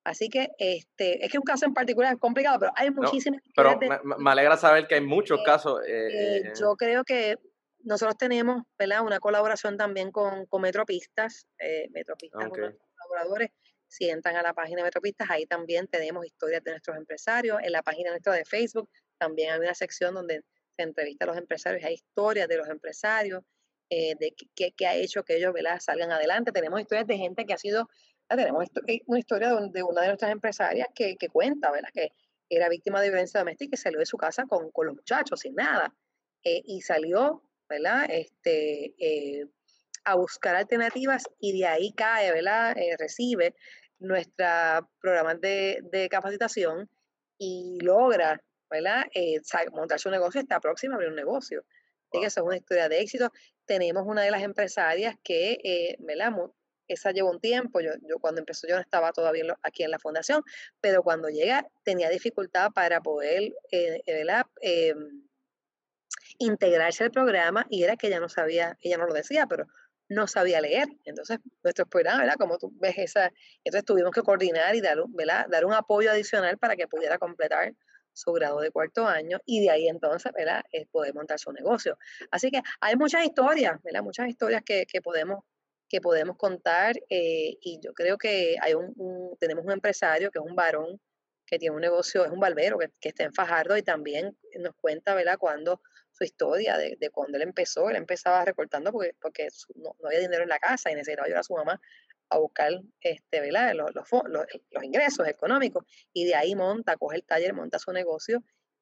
Así 0.03 0.29
que 0.29 0.49
este, 0.57 1.23
es 1.23 1.31
que 1.31 1.37
un 1.37 1.43
caso 1.43 1.65
en 1.65 1.73
particular 1.73 2.13
es 2.13 2.19
complicado, 2.19 2.59
pero 2.59 2.71
hay 2.75 2.89
muchísimas. 2.89 3.41
pero 3.55 3.77
me, 4.17 4.31
alegra 4.31 4.57
saber 4.57 4.87
que 4.87 4.95
hay 4.95 5.01
muchos 5.01 5.39
eh, 5.39 5.43
casos. 5.45 5.81
Eh, 5.87 6.37
eh, 6.37 6.53
yo 6.59 6.75
creo 6.75 7.03
que 7.03 7.37
nosotros 7.83 8.17
tenemos 8.17 8.63
¿verdad? 8.79 9.01
una 9.01 9.19
colaboración 9.19 9.77
también 9.77 10.11
con, 10.11 10.45
con 10.47 10.61
Metropistas. 10.61 11.45
Metropistas, 11.91 12.45
unos 12.45 12.73
colaboradores, 12.95 13.49
si 13.87 14.09
entran 14.09 14.35
a 14.35 14.41
la 14.41 14.53
página 14.53 14.77
de 14.77 14.85
Metropistas, 14.85 15.29
ahí 15.29 15.45
también 15.45 15.87
tenemos 15.87 16.25
historias 16.25 16.63
de 16.63 16.71
nuestros 16.71 16.97
empresarios. 16.97 17.59
En 17.61 17.71
la 17.71 17.83
página 17.83 18.09
nuestra 18.09 18.33
de 18.33 18.45
Facebook 18.45 18.89
también 19.19 19.51
hay 19.51 19.59
una 19.59 19.75
sección 19.75 20.15
donde 20.15 20.41
se 20.75 20.83
entrevista 20.83 21.25
a 21.25 21.27
los 21.27 21.37
empresarios, 21.37 21.83
hay 21.83 21.95
historias 21.95 22.47
de 22.47 22.57
los 22.57 22.69
empresarios. 22.69 23.43
Eh, 23.93 24.15
de 24.17 24.33
qué, 24.55 24.87
ha 24.87 24.95
hecho 24.95 25.23
que 25.23 25.35
ellos 25.35 25.53
salgan 25.81 26.13
adelante. 26.13 26.53
Tenemos 26.53 26.79
historias 26.79 27.05
de 27.07 27.17
gente 27.17 27.45
que 27.45 27.53
ha 27.53 27.57
sido, 27.57 27.89
tenemos 28.35 28.65
eh, 28.87 29.01
una 29.05 29.19
historia 29.19 29.49
de, 29.49 29.83
una 29.83 30.01
de 30.01 30.07
nuestras 30.07 30.31
empresarias 30.31 30.87
que, 30.93 31.15
cuenta, 31.31 31.71
¿verdad? 31.71 31.89
Que 31.93 32.11
era 32.49 32.69
víctima 32.69 33.01
de 33.01 33.09
violencia 33.09 33.39
doméstica 33.39 33.65
y 33.65 33.69
que 33.69 33.77
salió 33.77 33.99
de 33.99 34.05
su 34.05 34.17
casa 34.17 34.45
con, 34.45 34.71
los 34.75 34.95
muchachos 34.95 35.39
sin 35.39 35.55
nada. 35.55 35.93
Eh, 36.43 36.61
y 36.65 36.81
salió, 36.81 37.43
¿verdad? 37.69 38.05
Este, 38.09 39.47
a 40.03 40.15
buscar 40.15 40.55
alternativas 40.55 41.23
y 41.39 41.59
de 41.59 41.67
ahí 41.67 41.93
cae, 41.93 42.31
¿verdad? 42.31 42.75
recibe 42.97 43.55
nuestra 43.99 44.87
programa 44.99 45.35
de, 45.35 45.79
de 45.91 46.09
capacitación 46.09 46.89
y 47.37 47.77
logra, 47.81 48.41
¿verdad? 48.69 49.05
montar 49.71 49.99
su 49.99 50.09
negocio, 50.09 50.41
está 50.41 50.59
próxima 50.59 50.93
a 50.93 50.95
abrir 50.95 51.09
un 51.09 51.15
negocio. 51.15 51.63
Wow. 52.11 52.23
Esa 52.23 52.41
es 52.41 52.45
una 52.45 52.57
historia 52.57 52.89
de 52.89 52.99
éxito. 52.99 53.31
Tenemos 53.65 54.03
una 54.05 54.21
de 54.21 54.31
las 54.31 54.43
empresarias 54.43 55.15
que, 55.23 55.59
eh, 55.63 55.97
Esa 56.91 57.11
llevó 57.11 57.31
un 57.31 57.39
tiempo, 57.39 57.79
yo, 57.79 57.91
yo 58.07 58.19
cuando 58.19 58.39
empezó 58.39 58.67
yo 58.67 58.75
no 58.75 58.81
estaba 58.81 59.11
todavía 59.11 59.43
aquí 59.63 59.83
en 59.83 59.91
la 59.91 59.99
fundación, 59.99 60.43
pero 60.81 61.03
cuando 61.03 61.29
llega 61.29 61.67
tenía 61.83 62.09
dificultad 62.09 62.71
para 62.71 63.01
poder 63.01 63.53
eh, 63.71 64.01
eh, 64.61 64.93
integrarse 66.37 67.03
al 67.03 67.11
programa 67.11 67.65
y 67.69 67.83
era 67.83 67.95
que 67.95 68.07
ella 68.07 68.19
no 68.19 68.29
sabía, 68.29 68.77
ella 68.81 68.97
no 68.97 69.05
lo 69.05 69.13
decía, 69.13 69.45
pero 69.47 69.67
no 70.09 70.27
sabía 70.27 70.59
leer. 70.59 70.89
Entonces, 71.05 71.39
nuestro 71.63 71.85
programa, 71.85 72.19
¿verdad? 72.19 72.35
Como 72.37 72.57
tú 72.57 72.73
ves 72.79 72.97
esa, 72.97 73.31
entonces 73.63 73.85
tuvimos 73.85 74.11
que 74.11 74.21
coordinar 74.21 74.75
y 74.75 74.81
dar, 74.81 74.97
dar 75.49 75.65
un 75.65 75.73
apoyo 75.73 76.11
adicional 76.11 76.57
para 76.57 76.75
que 76.75 76.87
pudiera 76.87 77.17
completar 77.17 77.73
su 78.13 78.33
grado 78.33 78.59
de 78.59 78.71
cuarto 78.71 79.07
año 79.07 79.39
y 79.45 79.61
de 79.61 79.69
ahí 79.69 79.87
entonces, 79.87 80.31
¿verdad? 80.33 80.63
Es 80.71 80.87
poder 80.87 81.13
montar 81.13 81.39
su 81.39 81.53
negocio. 81.53 81.97
Así 82.29 82.51
que 82.51 82.61
hay 82.81 82.97
muchas 82.97 83.23
historias, 83.23 83.81
¿verdad? 83.83 84.03
Muchas 84.03 84.27
historias 84.27 84.63
que 84.65 85.01
podemos 85.01 85.45
que 85.91 85.99
podemos 85.99 86.37
contar 86.37 86.95
eh, 87.09 87.57
y 87.59 87.81
yo 87.83 87.93
creo 87.93 88.17
que 88.17 88.55
hay 88.61 88.73
un, 88.75 89.35
tenemos 89.41 89.65
un 89.65 89.73
empresario 89.73 90.31
que 90.31 90.39
es 90.39 90.45
un 90.45 90.55
varón 90.55 91.01
que 91.45 91.59
tiene 91.59 91.75
un 91.75 91.81
negocio, 91.81 92.23
es 92.23 92.31
un 92.31 92.39
barbero 92.39 92.77
que, 92.77 92.87
que 93.01 93.09
está 93.09 93.25
en 93.25 93.33
Fajardo 93.33 93.75
y 93.75 93.83
también 93.83 94.37
nos 94.57 94.73
cuenta, 94.79 95.13
¿verdad? 95.15 95.37
Cuando 95.37 95.81
su 96.13 96.23
historia 96.23 96.77
de, 96.77 96.95
de 96.97 97.09
cuando 97.09 97.37
él 97.37 97.43
empezó, 97.43 97.89
él 97.89 97.97
empezaba 97.97 98.45
recortando 98.45 98.93
porque, 98.93 99.15
porque 99.21 99.49
no, 99.75 99.93
no, 99.99 100.07
había 100.07 100.21
dinero 100.21 100.43
en 100.43 100.49
la 100.49 100.59
casa 100.59 100.89
y 100.89 100.95
necesitaba 100.95 101.25
ayudar 101.25 101.41
a 101.41 101.43
su 101.43 101.55
mamá 101.55 101.81
a 102.29 102.37
buscar 102.37 102.71
este, 103.01 103.41
¿verdad? 103.41 103.73
Los, 103.75 103.93
los, 103.93 104.07
los, 104.29 104.83
ingresos 104.83 105.27
económicos 105.27 105.83
y 106.13 106.23
de 106.23 106.35
ahí 106.35 106.55
monta, 106.55 106.95
coge 106.95 107.17
el 107.17 107.25
taller, 107.25 107.53
monta 107.53 107.79
su 107.79 107.91
negocio 107.91 108.41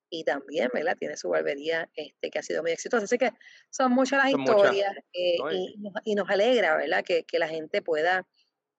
y 0.10 0.24
también 0.24 0.70
¿verdad? 0.74 0.98
tiene 0.98 1.18
su 1.18 1.30
barbería 1.30 1.90
este, 1.96 2.30
que 2.30 2.40
ha 2.40 2.44
sido 2.44 2.62
muy 2.62 2.72
exitosa. 2.72 3.06
Así 3.06 3.18
que 3.18 3.32
son 3.70 3.92
muchas 3.92 4.24
las 4.24 4.32
historias 4.32 4.96
eh, 5.14 5.38
y, 5.52 5.76
y, 6.04 6.16
nos 6.16 6.30
alegra 6.30 6.78
¿verdad? 6.78 7.04
Que, 7.04 7.24
que, 7.24 7.40
la 7.40 7.48
gente 7.48 7.82
pueda, 7.82 8.28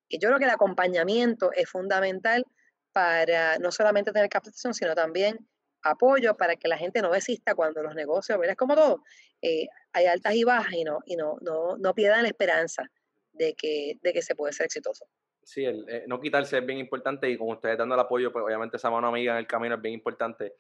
yo 0.09 0.29
creo 0.29 0.39
que 0.39 0.45
el 0.45 0.51
acompañamiento 0.51 1.53
es 1.53 1.69
fundamental 1.69 2.45
para 2.93 3.59
no 3.59 3.71
solamente 3.71 4.13
tener 4.13 4.29
capacitación, 4.29 4.75
sino 4.75 4.95
también 4.95 5.49
apoyo 5.83 6.37
para 6.37 6.57
que 6.57 6.69
la 6.69 6.77
gente 6.77 7.01
no 7.03 7.11
desista 7.11 7.55
cuando 7.55 7.83
los 7.83 7.95
negocios, 7.95 8.39
¿verdad? 8.39 8.53
Es 8.53 8.59
como 8.59 8.75
todo, 8.75 9.03
eh, 9.43 9.69
hay 9.93 10.07
altas 10.07 10.35
y 10.35 10.45
bajas 10.45 10.73
y 10.75 10.85
no, 10.85 11.01
y 11.07 11.17
no, 11.17 11.37
no, 11.41 11.77
no 11.79 11.95
pierdan 11.95 12.23
la 12.23 12.29
esperanza 12.29 12.91
de 13.33 13.55
que, 13.55 13.99
de 14.03 14.13
que 14.13 14.23
se 14.23 14.35
puede 14.35 14.53
ser 14.53 14.67
exitoso. 14.67 15.07
Sí, 15.43 15.65
el, 15.65 15.89
eh, 15.89 16.05
no 16.07 16.21
quitarse 16.21 16.59
es 16.59 16.67
bien 16.67 16.79
importante 16.79 17.29
y 17.31 17.39
con 17.39 17.49
ustedes 17.49 17.79
dando 17.79 17.95
el 17.95 18.01
apoyo, 18.01 18.31
pues 18.33 18.45
obviamente 18.45 18.77
esa 18.77 18.91
mano 18.91 19.09
amiga 19.09 19.33
en 19.33 19.39
el 19.39 19.47
camino 19.47 19.77
es 19.77 19.83
bien 19.83 19.95
importante. 19.95 20.55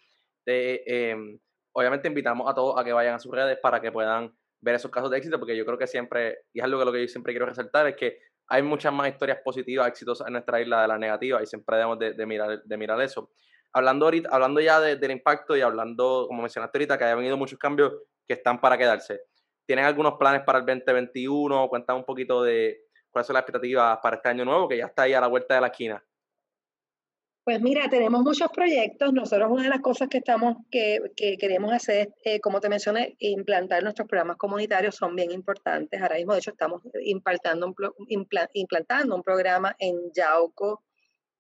Em, 0.53 1.39
obviamente 1.73 2.09
invitamos 2.09 2.51
a 2.51 2.55
todos 2.55 2.79
a 2.79 2.85
que 2.85 2.93
vayan 2.93 3.15
a 3.15 3.19
sus 3.19 3.33
redes 3.33 3.59
para 3.63 3.81
que 3.81 3.93
puedan 3.93 4.35
ver 4.61 4.75
esos 4.75 4.91
casos 4.91 5.11
de 5.11 5.19
éxito, 5.19 5.39
porque 5.39 5.57
yo 5.57 5.65
creo 5.65 5.79
que 5.79 5.87
siempre, 5.87 6.41
y 6.53 6.59
es 6.61 6.65
algo 6.65 6.79
que, 6.79 6.85
lo 6.85 6.93
que 6.93 7.01
yo 7.03 7.09
siempre 7.09 7.33
quiero 7.33 7.47
resaltar, 7.47 7.87
es 7.87 7.97
que 7.97 8.19
hay 8.49 8.63
muchas 8.63 8.93
más 8.93 9.09
historias 9.09 9.39
positivas, 9.45 9.89
exitosas 9.89 10.27
en 10.27 10.35
nuestra 10.35 10.61
isla 10.61 10.83
de 10.83 10.89
las 10.89 10.99
negativas 10.99 11.43
y 11.43 11.47
siempre 11.47 11.77
debemos 11.77 11.99
de, 11.99 12.27
mirar, 12.27 12.63
de 12.63 12.77
mirar 12.77 13.01
eso. 13.01 13.31
Hablando, 13.73 14.07
ahorita, 14.07 14.29
hablando 14.33 14.61
ya 14.61 14.81
del 14.81 15.11
impacto 15.13 15.57
y 15.57 15.61
hablando, 15.61 16.27
como 16.27 16.43
mencionaste 16.43 16.77
ahorita, 16.77 16.99
que 16.99 17.05
ha 17.05 17.15
venido 17.15 17.37
muchos 17.37 17.59
cambios 17.59 17.93
que 18.27 18.35
están 18.35 18.61
para 18.61 18.77
quedarse. 18.77 19.21
¿Tienen 19.65 19.85
algunos 19.85 20.15
planes 20.15 20.43
para 20.43 20.59
el 20.59 20.67
2021? 20.67 21.69
Cuéntame 21.69 22.01
un 22.01 22.05
poquito 22.05 22.43
de 22.43 22.81
cuáles 23.11 23.29
son 23.29 23.35
las 23.35 23.43
expectativas 23.43 23.99
para 24.03 24.17
este 24.17 24.29
año 24.29 24.45
nuevo, 24.45 24.69
que 24.69 24.79
ya 24.79 24.87
está 24.87 25.03
ahí 25.03 25.15
a 25.15 25.21
la 25.21 25.29
vuelta 25.29 25.55
de 25.55 25.61
la 25.61 25.69
esquina. 25.69 26.05
Pues 27.51 27.63
mira, 27.63 27.89
tenemos 27.91 28.23
muchos 28.23 28.49
proyectos. 28.53 29.13
Nosotros 29.13 29.51
una 29.51 29.65
de 29.65 29.71
las 29.71 29.81
cosas 29.81 30.07
que 30.07 30.19
estamos, 30.19 30.59
que, 30.71 31.01
que 31.17 31.37
queremos 31.37 31.73
hacer, 31.73 32.15
eh, 32.23 32.39
como 32.39 32.61
te 32.61 32.69
mencioné, 32.69 33.17
implantar 33.19 33.83
nuestros 33.83 34.07
programas 34.07 34.37
comunitarios 34.37 34.95
son 34.95 35.17
bien 35.17 35.33
importantes. 35.33 36.01
Ahora 36.01 36.15
mismo, 36.15 36.33
de 36.33 36.39
hecho, 36.39 36.53
estamos 36.53 36.81
implantando 37.03 37.67
un, 37.67 37.75
implantando 38.55 39.17
un 39.17 39.25
programa 39.25 39.75
en 39.81 40.13
Yauco 40.15 40.85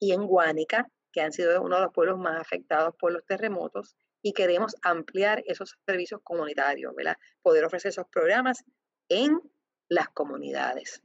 y 0.00 0.10
en 0.10 0.26
Guánica, 0.26 0.88
que 1.12 1.20
han 1.20 1.30
sido 1.30 1.62
uno 1.62 1.76
de 1.76 1.82
los 1.82 1.92
pueblos 1.92 2.18
más 2.18 2.40
afectados 2.40 2.92
por 2.98 3.12
los 3.12 3.24
terremotos 3.24 3.94
y 4.20 4.32
queremos 4.32 4.74
ampliar 4.82 5.44
esos 5.46 5.78
servicios 5.86 6.22
comunitarios, 6.24 6.92
¿verdad? 6.96 7.18
Poder 7.40 7.64
ofrecer 7.64 7.90
esos 7.90 8.08
programas 8.08 8.64
en 9.08 9.40
las 9.88 10.08
comunidades. 10.08 11.04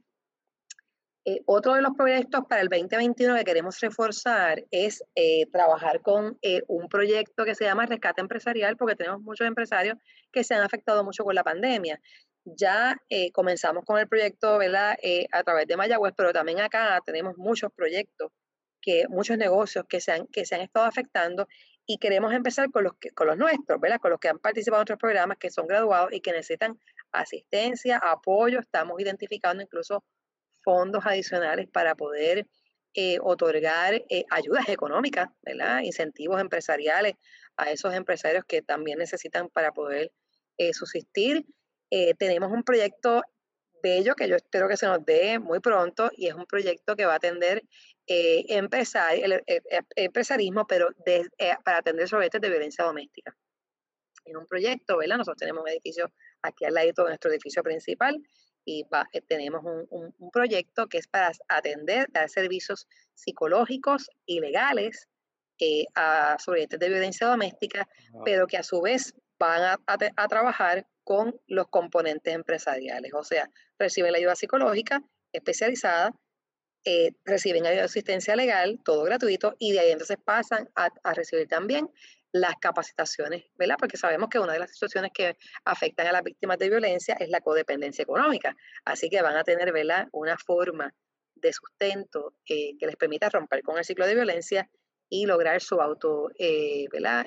Eh, 1.28 1.42
otro 1.46 1.74
de 1.74 1.82
los 1.82 1.96
proyectos 1.96 2.42
para 2.48 2.60
el 2.60 2.68
2021 2.68 3.34
que 3.34 3.44
queremos 3.44 3.80
reforzar 3.80 4.62
es 4.70 5.02
eh, 5.16 5.46
trabajar 5.50 6.00
con 6.00 6.38
eh, 6.40 6.62
un 6.68 6.88
proyecto 6.88 7.44
que 7.44 7.56
se 7.56 7.64
llama 7.64 7.84
Rescate 7.84 8.20
Empresarial, 8.20 8.76
porque 8.76 8.94
tenemos 8.94 9.20
muchos 9.22 9.44
empresarios 9.44 9.98
que 10.30 10.44
se 10.44 10.54
han 10.54 10.62
afectado 10.62 11.02
mucho 11.02 11.24
con 11.24 11.34
la 11.34 11.42
pandemia. 11.42 12.00
Ya 12.44 12.96
comenzamos 13.32 13.84
con 13.84 13.98
el 13.98 14.06
proyecto 14.06 14.56
¿verdad? 14.58 14.96
a 15.32 15.42
través 15.42 15.66
de 15.66 15.76
Mayagüez, 15.76 16.14
pero 16.16 16.32
también 16.32 16.60
acá 16.60 17.00
tenemos 17.04 17.36
muchos 17.36 17.72
proyectos, 17.72 18.30
que, 18.80 19.08
muchos 19.08 19.36
negocios 19.36 19.84
que 19.88 20.00
se 20.00 20.12
han, 20.12 20.28
que 20.28 20.46
se 20.46 20.54
han 20.54 20.60
estado 20.60 20.86
afectando 20.86 21.48
y 21.86 21.98
queremos 21.98 22.32
empezar 22.32 22.70
con 22.70 22.84
los, 22.84 22.92
con 23.16 23.26
los 23.26 23.36
nuestros, 23.36 23.80
¿verdad? 23.80 23.98
Con 23.98 24.12
los 24.12 24.20
que 24.20 24.28
han 24.28 24.38
participado 24.38 24.80
en 24.80 24.82
otros 24.82 24.98
programas, 25.00 25.38
que 25.38 25.50
son 25.50 25.66
graduados 25.66 26.12
y 26.12 26.20
que 26.20 26.30
necesitan 26.30 26.78
asistencia, 27.10 27.98
apoyo. 27.98 28.60
Estamos 28.60 29.00
identificando 29.00 29.60
incluso 29.60 30.04
fondos 30.66 31.06
adicionales 31.06 31.68
para 31.72 31.94
poder 31.94 32.48
eh, 32.92 33.18
otorgar 33.22 33.94
eh, 33.94 34.24
ayudas 34.30 34.68
económicas, 34.68 35.28
¿verdad? 35.42 35.82
Incentivos 35.84 36.40
empresariales 36.40 37.14
a 37.56 37.70
esos 37.70 37.94
empresarios 37.94 38.44
que 38.44 38.62
también 38.62 38.98
necesitan 38.98 39.48
para 39.48 39.70
poder 39.70 40.10
eh, 40.58 40.72
subsistir. 40.72 41.46
tenemos 42.18 42.50
un 42.50 42.64
proyecto 42.64 43.22
bello 43.80 44.16
que 44.16 44.28
yo 44.28 44.34
espero 44.34 44.68
que 44.68 44.76
se 44.76 44.86
nos 44.86 45.04
dé 45.04 45.38
muy 45.38 45.60
pronto 45.60 46.10
y 46.16 46.26
es 46.26 46.34
un 46.34 46.46
proyecto 46.46 46.96
que 46.96 47.06
va 47.06 47.12
a 47.12 47.16
atender 47.16 47.62
eh, 48.08 48.44
el, 48.48 48.68
empresarismo, 49.96 50.66
pero 50.66 50.88
para 51.64 51.78
atender 51.78 52.08
sobre 52.08 52.26
este 52.26 52.40
de 52.40 52.48
violencia 52.48 52.84
doméstica. 52.84 53.36
En 54.24 54.36
un 54.36 54.46
proyecto, 54.46 54.98
¿verdad? 54.98 55.18
Nosotros 55.18 55.38
tenemos 55.38 55.62
un 55.62 55.68
edificio 55.68 56.10
aquí 56.42 56.64
al 56.64 56.74
lado 56.74 56.86
de 56.88 57.10
nuestro 57.10 57.30
edificio 57.30 57.62
principal 57.62 58.20
y 58.66 58.84
tenemos 59.28 59.64
un, 59.64 60.12
un, 60.18 60.30
proyecto 60.30 60.88
que 60.88 60.98
es 60.98 61.06
para 61.06 61.30
atender, 61.48 62.08
dar 62.10 62.28
servicios 62.28 62.88
psicológicos 63.14 64.10
y 64.26 64.40
legales 64.40 65.08
a 65.94 66.36
sobrevivientes 66.38 66.78
de 66.78 66.88
violencia 66.88 67.26
doméstica, 67.26 67.88
pero 68.24 68.46
que 68.46 68.58
a 68.58 68.62
su 68.62 68.80
vez 68.80 69.14
van 69.38 69.78
a, 69.86 70.28
trabajar 70.28 70.86
con 71.04 71.38
los 71.46 71.68
componentes 71.68 72.34
empresariales, 72.34 73.12
o 73.14 73.22
sea, 73.22 73.50
reciben 73.78 74.12
la 74.12 74.18
ayuda 74.18 74.34
psicológica 74.34 75.02
especializada, 75.32 76.12
eh, 76.84 77.12
reciben 77.24 77.66
ayuda 77.66 77.80
de 77.80 77.86
asistencia 77.86 78.36
legal, 78.36 78.80
todo 78.84 79.04
gratuito, 79.04 79.54
y 79.58 79.72
de 79.72 79.80
ahí 79.80 79.90
entonces 79.90 80.16
pasan 80.24 80.68
a, 80.74 80.90
recibir 81.14 81.48
también 81.48 81.90
las 82.40 82.54
capacitaciones, 82.60 83.44
¿verdad? 83.56 83.76
Porque 83.78 83.96
sabemos 83.96 84.28
que 84.28 84.38
una 84.38 84.52
de 84.52 84.60
las 84.60 84.72
situaciones 84.72 85.10
que 85.12 85.36
afectan 85.64 86.06
a 86.06 86.12
las 86.12 86.22
víctimas 86.22 86.58
de 86.58 86.68
violencia 86.68 87.16
es 87.18 87.28
la 87.28 87.40
codependencia 87.40 88.02
económica, 88.02 88.56
así 88.84 89.08
que 89.08 89.22
van 89.22 89.36
a 89.36 89.44
tener, 89.44 89.72
¿verdad? 89.72 90.08
Una 90.12 90.36
forma 90.38 90.92
de 91.34 91.52
sustento 91.52 92.34
eh, 92.48 92.76
que 92.78 92.86
les 92.86 92.96
permita 92.96 93.28
romper 93.28 93.62
con 93.62 93.78
el 93.78 93.84
ciclo 93.84 94.06
de 94.06 94.14
violencia 94.14 94.70
y 95.08 95.26
lograr 95.26 95.60
su 95.60 95.80
auto, 95.80 96.30
eh, 96.38 96.86
¿verdad? 96.90 97.26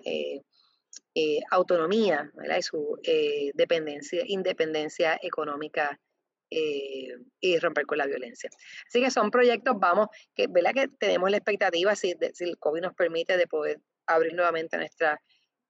Eh, 1.16 1.40
autonomía 1.52 2.32
y 2.58 2.62
su 2.62 2.98
eh, 3.04 3.52
dependencia, 3.54 4.24
independencia 4.26 5.20
económica 5.22 6.00
eh, 6.50 7.16
y 7.40 7.60
romper 7.60 7.86
con 7.86 7.98
la 7.98 8.06
violencia. 8.06 8.50
Así 8.88 9.02
que 9.02 9.12
son 9.12 9.30
proyectos, 9.30 9.76
vamos, 9.80 10.08
que, 10.36 10.48
¿verdad? 10.48 10.74
que 10.74 10.88
tenemos 10.88 11.30
la 11.30 11.38
expectativa, 11.38 11.96
si, 11.96 12.16
si 12.34 12.44
el 12.44 12.58
COVID 12.58 12.82
nos 12.82 12.96
permite, 12.96 13.38
de 13.38 13.48
poder 13.48 13.80
abrir 14.14 14.34
nuevamente 14.34 14.78
nuestra 14.78 15.20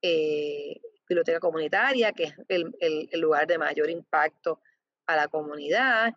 biblioteca 0.01 1.39
comunitaria, 1.39 2.11
que 2.13 2.23
es 2.23 2.33
el, 2.47 3.09
lugar 3.13 3.47
de 3.47 3.57
mayor 3.57 3.89
impacto 3.89 4.61
a 5.07 5.15
la 5.15 5.27
comunidad. 5.27 6.13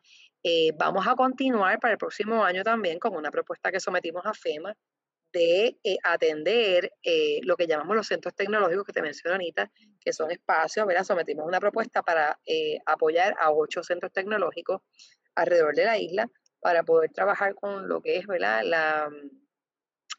vamos 0.77 1.07
a 1.07 1.15
continuar 1.15 1.79
para 1.81 1.93
el 1.93 1.99
próximo 1.99 2.45
año 2.45 2.63
también 2.63 2.99
con 2.99 3.15
una 3.15 3.31
propuesta 3.31 3.73
que 3.73 3.81
sometimos 3.81 4.25
a 4.25 4.35
FEMA 4.35 4.75
de 5.33 5.79
eh, 5.83 5.97
atender 6.05 6.93
eh, 7.03 7.41
lo 7.43 7.57
que 7.57 7.67
llamamos 7.67 7.97
los 7.97 8.07
centros 8.07 8.35
tecnológicos 8.35 8.85
que 8.85 8.93
te 8.93 9.03
menciono, 9.03 9.35
Anita, 9.35 9.71
que 10.01 10.13
son 10.13 10.31
espacios, 10.31 10.87
¿verdad? 10.87 11.05
Sometimos 11.05 11.47
una 11.47 11.61
propuesta 11.61 12.03
para 12.03 12.39
eh, 12.45 12.79
apoyar 12.87 13.35
a 13.41 13.51
ocho 13.51 13.83
centros 13.83 14.13
tecnológicos 14.13 14.83
alrededor 15.35 15.75
de 15.75 15.85
la 15.85 15.99
isla 15.99 16.29
para 16.61 16.83
poder 16.83 17.11
trabajar 17.13 17.55
con 17.55 17.89
lo 17.89 18.01
que 18.03 18.19
es, 18.19 18.27
¿verdad? 18.27 18.63
La 18.65 19.11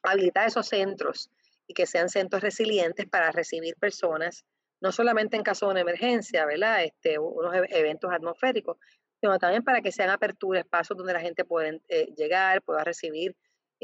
habilitar 0.01 0.47
esos 0.47 0.68
centros 0.68 1.30
que 1.74 1.86
sean 1.86 2.09
centros 2.09 2.41
resilientes 2.41 3.07
para 3.07 3.32
recibir 3.32 3.76
personas, 3.76 4.45
no 4.82 4.91
solamente 4.91 5.38
en 5.38 5.43
caso 5.43 5.67
de 5.67 5.71
una 5.71 5.82
emergencia, 5.82 6.45
¿verdad? 6.45 6.84
Este, 6.84 7.19
unos 7.19 7.55
e-, 7.55 7.80
eventos 7.80 8.11
atmosféricos, 8.11 8.78
sino 9.21 9.38
también 9.39 9.63
para 9.63 9.82
que 9.82 9.91
sean 9.91 10.09
aperturas, 10.09 10.63
espacios 10.63 10.97
donde 10.97 11.13
la 11.13 11.21
gente 11.21 11.45
pueda 11.45 11.71
llegar, 12.15 12.61
pueda 12.61 12.84
recibir 12.84 13.36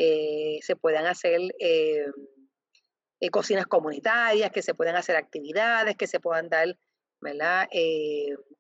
eh, 0.02 0.60
se 0.62 0.78
puedan 0.78 1.06
hacer 1.08 1.42
eh, 1.60 2.06
eh, 3.20 3.30
cocinas 3.30 3.66
comunitarias, 3.68 4.50
que 4.50 4.62
se 4.62 4.74
puedan 4.74 4.96
hacer 4.96 5.18
actividades, 5.18 5.98
que 5.98 6.08
se 6.08 6.22
puedan 6.22 6.48
dar 6.48 6.78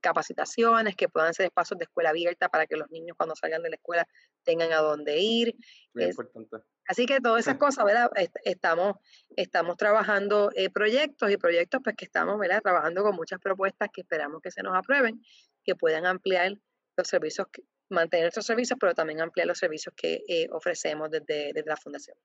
capacitaciones, 0.01 0.95
que 0.95 1.09
puedan 1.09 1.33
ser 1.33 1.47
espacios 1.47 1.77
de 1.77 1.85
escuela 1.85 2.09
abierta 2.09 2.49
para 2.49 2.67
que 2.67 2.77
los 2.77 2.89
niños 2.89 3.15
cuando 3.17 3.35
salgan 3.35 3.61
de 3.63 3.69
la 3.69 3.75
escuela 3.75 4.07
tengan 4.43 4.71
a 4.71 4.77
dónde 4.77 5.19
ir. 5.19 5.55
Así 6.87 7.05
que 7.05 7.19
todas 7.19 7.41
esas 7.41 7.57
cosas, 7.59 7.85
¿verdad? 7.85 8.09
Estamos, 8.43 8.95
estamos 9.35 9.77
trabajando 9.77 10.49
proyectos 10.73 11.31
y 11.31 11.37
proyectos 11.37 11.81
pues 11.83 11.95
que 11.95 12.05
estamos, 12.05 12.39
¿verdad? 12.39 12.61
Trabajando 12.61 13.03
con 13.03 13.15
muchas 13.15 13.39
propuestas 13.39 13.89
que 13.93 14.01
esperamos 14.01 14.41
que 14.41 14.51
se 14.51 14.63
nos 14.63 14.75
aprueben, 14.75 15.21
que 15.63 15.75
puedan 15.75 16.05
ampliar 16.05 16.53
los 16.95 17.07
servicios 17.07 17.47
mantener 17.89 18.27
estos 18.27 18.45
servicios, 18.45 18.77
pero 18.79 18.93
también 18.93 19.21
ampliar 19.21 19.47
los 19.47 19.57
servicios 19.57 19.93
que 19.95 20.23
eh, 20.27 20.47
ofrecemos 20.51 21.09
desde, 21.09 21.53
la 21.65 21.75
Fundación. 21.75 22.17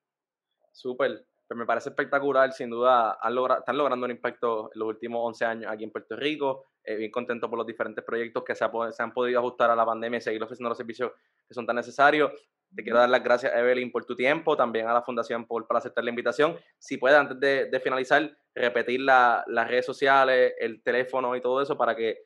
Súper, 0.73 1.25
pues 1.47 1.59
me 1.59 1.67
parece 1.67 1.91
espectacular, 1.91 2.53
sin 2.53 2.71
duda 2.71 3.19
han 3.21 3.37
están 3.59 3.77
logrando 3.77 4.07
un 4.07 4.11
impacto 4.11 4.71
en 4.73 4.79
los 4.79 4.89
últimos 4.89 5.21
11 5.27 5.45
años 5.45 5.73
aquí 5.73 5.85
en 5.85 5.91
Puerto 5.91 6.17
Rico, 6.17 6.67
eh, 6.83 6.97
bien 6.97 7.11
contento 7.11 7.49
por 7.51 7.59
los 7.59 7.67
diferentes 7.67 8.03
proyectos 8.05 8.45
que 8.45 8.55
se, 8.55 8.65
se, 8.93 9.03
han 9.03 9.13
podido 9.13 9.41
ajustar 9.41 9.71
a 9.71 9.77
la 9.77 9.85
pandemia 9.85 10.19
y 10.19 10.21
seguir 10.21 10.43
ofreciendo 10.43 10.71
los 10.71 10.79
servicios 10.79 11.13
que 11.47 11.55
son 11.55 11.67
tan 11.67 11.77
necesarios. 11.77 12.33
Te 12.75 12.83
quiero 12.83 12.99
dar 12.99 13.09
las 13.09 13.23
gracias, 13.23 13.55
Evelyn, 13.55 13.93
por 13.93 14.05
tu 14.05 14.17
tiempo, 14.17 14.57
también 14.57 14.89
a 14.89 14.95
la 14.95 15.03
Fundación 15.03 15.47
por, 15.47 15.67
aceptar 15.71 16.03
la 16.03 16.11
invitación. 16.11 16.57
Si 16.79 16.97
puedes, 16.97 17.17
antes 17.17 17.39
de, 17.39 17.81
finalizar, 17.81 18.37
repetir 18.55 19.01
las 19.01 19.69
redes 19.69 19.87
sociales, 19.87 20.55
el 20.59 20.83
teléfono 20.83 21.37
y 21.37 21.41
todo 21.41 21.63
eso 21.63 21.77
para 21.77 21.95
que 21.95 22.25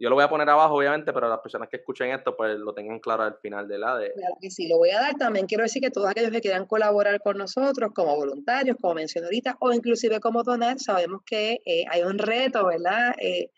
yo 0.00 0.08
lo 0.08 0.14
voy 0.14 0.24
a 0.24 0.28
poner 0.28 0.48
abajo, 0.48 0.74
obviamente, 0.74 1.12
pero 1.12 1.28
las 1.28 1.40
personas 1.40 1.68
que 1.68 1.78
escuchen 1.78 2.10
esto, 2.10 2.36
pues 2.36 2.56
lo 2.56 2.72
tengan 2.72 3.00
claro 3.00 3.24
al 3.24 3.36
final 3.38 3.66
de 3.66 3.78
la 3.78 3.96
de. 3.96 4.12
Claro 4.12 4.36
que 4.40 4.50
sí, 4.50 4.68
lo 4.68 4.78
voy 4.78 4.90
a 4.90 5.00
dar. 5.00 5.14
También 5.16 5.46
quiero 5.46 5.64
decir 5.64 5.82
que 5.82 5.90
todos 5.90 6.08
aquellos 6.08 6.30
que 6.30 6.40
quieran 6.40 6.66
colaborar 6.66 7.20
con 7.20 7.36
nosotros 7.36 7.90
como 7.92 8.14
voluntarios, 8.14 8.76
como 8.80 8.94
mencioné 8.94 9.26
ahorita, 9.26 9.56
o 9.60 9.72
inclusive 9.72 10.20
como 10.20 10.44
donar, 10.44 10.78
sabemos 10.78 11.22
que 11.26 11.60
eh, 11.64 11.84
hay 11.90 12.02
un 12.02 12.18
reto, 12.18 12.66
¿verdad? 12.66 13.12
Eh, 13.20 13.50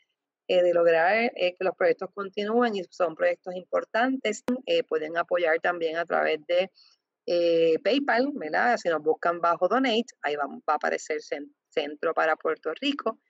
eh, 0.48 0.62
de 0.62 0.74
lograr 0.74 1.30
que 1.32 1.56
los 1.60 1.76
proyectos 1.76 2.08
continúen 2.14 2.74
y 2.74 2.84
son 2.90 3.14
proyectos 3.14 3.54
importantes. 3.54 4.42
pueden 4.88 5.16
apoyar 5.18 5.60
también 5.60 5.96
a 5.98 6.06
través 6.06 6.40
de 6.46 6.70
PayPal, 7.84 8.32
¿verdad? 8.34 8.76
Si 8.78 8.88
nos 8.88 9.02
buscan 9.02 9.40
bajo 9.40 9.68
Donate, 9.68 10.06
ahí 10.22 10.36
va, 10.36 10.46
va 10.46 10.72
a 10.72 10.74
aparecer 10.74 11.20
Centro 11.68 12.14
para 12.14 12.34
Puerto 12.36 12.72
Rico 12.80 13.20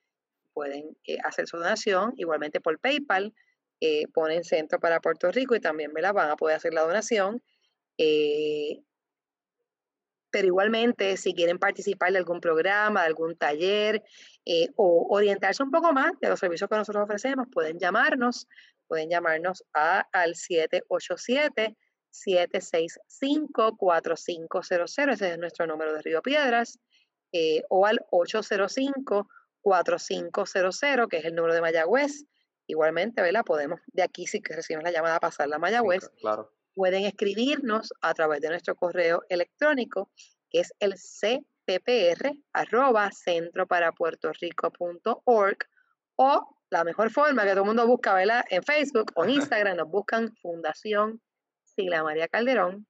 pueden 0.60 0.94
eh, 1.06 1.16
hacer 1.24 1.46
su 1.46 1.56
donación, 1.56 2.12
igualmente 2.18 2.60
por 2.60 2.78
PayPal, 2.78 3.32
eh, 3.80 4.06
ponen 4.12 4.44
Centro 4.44 4.78
para 4.78 5.00
Puerto 5.00 5.32
Rico 5.32 5.54
y 5.54 5.60
también 5.60 5.90
la 5.94 6.12
van 6.12 6.28
a 6.28 6.36
poder 6.36 6.56
hacer 6.56 6.74
la 6.74 6.82
donación. 6.82 7.42
Eh, 7.96 8.82
pero 10.30 10.46
igualmente, 10.46 11.16
si 11.16 11.32
quieren 11.32 11.58
participar 11.58 12.12
de 12.12 12.18
algún 12.18 12.42
programa, 12.42 13.00
de 13.00 13.06
algún 13.06 13.38
taller 13.38 14.02
o 14.76 15.06
orientarse 15.08 15.62
un 15.62 15.70
poco 15.70 15.94
más 15.94 16.12
de 16.20 16.28
los 16.28 16.38
servicios 16.38 16.68
que 16.68 16.76
nosotros 16.76 17.04
ofrecemos, 17.04 17.48
pueden 17.50 17.78
llamarnos, 17.78 18.46
pueden 18.86 19.08
llamarnos 19.08 19.64
a, 19.72 20.06
al 20.12 20.34
787 20.34 21.74
765-4500, 22.12 25.12
ese 25.12 25.32
es 25.32 25.38
nuestro 25.38 25.66
número 25.66 25.94
de 25.94 26.02
Río 26.02 26.20
Piedras, 26.20 26.78
o 27.70 27.86
al 27.86 28.04
805 28.10 29.26
4500, 29.62 31.08
que 31.08 31.18
es 31.18 31.24
el 31.24 31.34
número 31.34 31.54
de 31.54 31.60
Mayagüez. 31.60 32.24
Igualmente, 32.66 33.22
¿verdad? 33.22 33.44
Podemos, 33.44 33.80
de 33.88 34.02
aquí 34.02 34.26
si 34.26 34.40
que 34.40 34.54
recibimos 34.54 34.84
la 34.84 34.92
llamada, 34.92 35.20
pasar 35.20 35.48
la 35.48 35.58
Mayagüez. 35.58 36.08
claro. 36.20 36.50
Pueden 36.74 37.04
escribirnos 37.04 37.92
a 38.00 38.14
través 38.14 38.40
de 38.40 38.48
nuestro 38.48 38.74
correo 38.76 39.24
electrónico, 39.28 40.10
que 40.48 40.60
es 40.60 40.72
el 40.78 40.94
cppr, 40.94 42.32
arroba 42.52 43.10
centroparapuertorico.org, 43.10 45.58
o 46.16 46.56
la 46.70 46.84
mejor 46.84 47.10
forma 47.10 47.42
que 47.42 47.50
todo 47.50 47.62
el 47.62 47.66
mundo 47.66 47.86
busca, 47.86 48.14
¿verdad? 48.14 48.44
En 48.50 48.62
Facebook 48.62 49.10
o 49.16 49.24
en 49.24 49.30
Instagram, 49.40 49.76
nos 49.76 49.88
buscan 49.88 50.32
Fundación 50.36 51.20
Sigla 51.64 52.04
María 52.04 52.28
Calderón, 52.28 52.86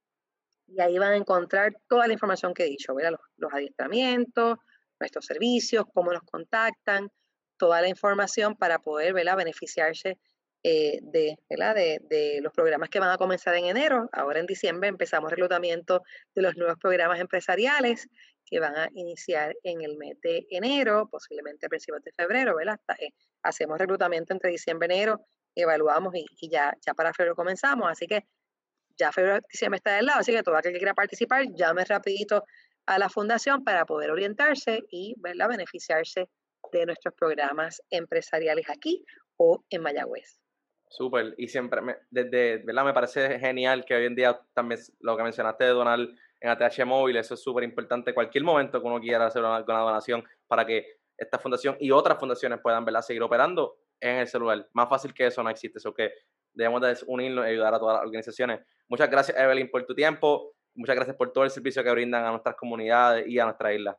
y 0.67 0.81
ahí 0.81 0.99
van 0.99 1.13
a 1.13 1.17
encontrar 1.17 1.75
toda 1.89 2.07
la 2.07 2.13
información 2.13 2.53
que 2.55 2.65
he 2.65 2.69
dicho, 2.69 2.95
¿verdad? 2.95 3.19
los 3.37 3.53
adiestramientos, 3.53 4.59
nuestros 5.01 5.27
servicios, 5.27 5.85
cómo 5.93 6.13
nos 6.13 6.23
contactan, 6.23 7.11
toda 7.57 7.81
la 7.81 7.89
información 7.89 8.57
para 8.57 8.79
poder 8.79 9.13
beneficiarse 9.13 10.19
eh, 10.63 10.99
de, 11.03 11.37
De, 11.49 12.41
los 12.43 12.53
programas 12.53 12.91
que 12.91 13.01
van 13.01 13.11
a 13.11 13.17
comenzar 13.17 13.55
en 13.55 13.67
enero. 13.67 14.09
Ahora 14.13 14.41
en 14.41 14.47
diciembre 14.47 14.89
empezamos 14.89 15.31
reclutamiento 15.31 16.03
de 16.35 16.43
los 16.43 16.57
nuevos 16.57 16.79
programas 16.79 17.19
empresariales 17.21 18.09
que 18.45 18.61
van 18.61 18.77
a 18.77 18.89
iniciar 18.95 19.55
en 19.63 19.81
el 19.83 19.97
mes 19.97 20.21
de 20.23 20.47
enero, 20.51 21.09
posiblemente 21.11 21.67
a 21.67 21.69
principios 21.69 22.03
de 22.03 22.13
febrero, 22.13 22.57
¿verdad? 22.57 22.81
Eh, 22.99 23.11
hacemos 23.43 23.79
reclutamiento 23.79 24.33
entre 24.33 24.51
diciembre 24.51 24.89
y 24.91 24.97
enero, 24.97 25.25
evaluamos 25.55 26.15
y, 26.15 26.51
ya, 26.51 26.75
ya 26.85 26.95
para 26.95 27.15
febrero 27.15 27.37
comenzamos, 27.37 27.91
así 27.91 28.07
que 28.07 28.27
ya 28.97 29.13
febrero, 29.13 29.41
diciembre 29.51 29.77
está 29.77 29.95
del 29.97 30.07
lado, 30.07 30.21
así 30.21 30.33
que 30.33 30.43
todo 30.43 30.57
aquel 30.57 30.73
que 30.73 30.79
quiera 30.79 30.95
participar, 30.95 31.45
llame 31.55 31.85
rapidito 31.85 32.45
a 32.87 32.99
la 32.99 33.09
fundación 33.09 33.65
para 33.65 33.85
poder 33.85 34.11
orientarse 34.11 34.85
y 34.91 35.15
¿verdad? 35.19 35.49
beneficiarse 35.49 36.29
de 36.73 36.87
nuestros 36.87 37.15
programas 37.15 37.83
empresariales 37.91 38.69
aquí 38.69 39.05
o 39.37 39.65
en 39.71 39.83
Mayagüez. 39.83 40.41
Súper, 40.89 41.35
y 41.39 41.47
siempre, 41.47 41.81
me, 41.81 41.97
desde, 42.11 42.59
¿verdad? 42.65 42.85
Me 42.85 42.93
parece 42.93 43.39
genial 43.39 43.85
que 43.85 43.95
hoy 43.95 44.07
en 44.07 44.17
día 44.17 44.41
también 44.55 44.81
lo 44.99 45.17
que 45.17 45.23
mencionaste 45.23 45.65
de 45.65 45.71
donar 45.71 46.01
en 46.41 46.51
ATH 46.51 46.85
Móvil, 46.85 47.17
eso 47.17 47.35
es 47.35 47.43
súper 47.43 47.65
importante. 47.65 48.13
Cualquier 48.13 48.45
momento 48.45 48.81
que 48.81 48.87
uno 48.87 49.01
quiera 49.01 49.27
hacer 49.27 49.43
una, 49.43 49.61
donación 49.61 50.25
para 50.49 50.67
que 50.67 51.01
esta 51.17 51.39
fundación 51.39 51.77
y 51.79 51.91
otras 51.91 52.19
fundaciones 52.19 52.61
puedan 52.63 52.85
¿verdad? 52.85 53.03
seguir 53.03 53.23
operando 53.23 53.77
en 54.01 54.17
el 54.17 54.27
celular. 54.27 54.67
Más 54.73 54.89
fácil 54.89 55.15
que 55.15 55.27
eso 55.27 55.43
no 55.43 55.51
existe. 55.51 55.79
Eso 55.79 55.95
que 55.95 56.13
debemos 56.55 56.81
de 56.81 56.97
unirnos 57.07 57.47
y 57.47 57.51
ayudar 57.51 57.75
a 57.75 57.79
todas 57.79 57.97
las 57.99 58.07
organizaciones. 58.07 58.61
Muchas 58.89 59.11
gracias, 59.11 59.39
Evelyn, 59.39 59.71
por 59.71 59.85
tu 59.85 59.95
tiempo. 59.95 60.55
Muchas 60.81 60.97
gracias 60.97 61.15
por 61.15 61.31
todo 61.31 61.45
el 61.45 61.51
servicio 61.51 61.85
que 61.85 61.91
brindan 61.91 62.25
a 62.25 62.31
nuestras 62.31 62.57
comunidades 62.57 63.29
y 63.29 63.39
a 63.39 63.45
nuestra 63.45 63.75
isla. 63.75 63.99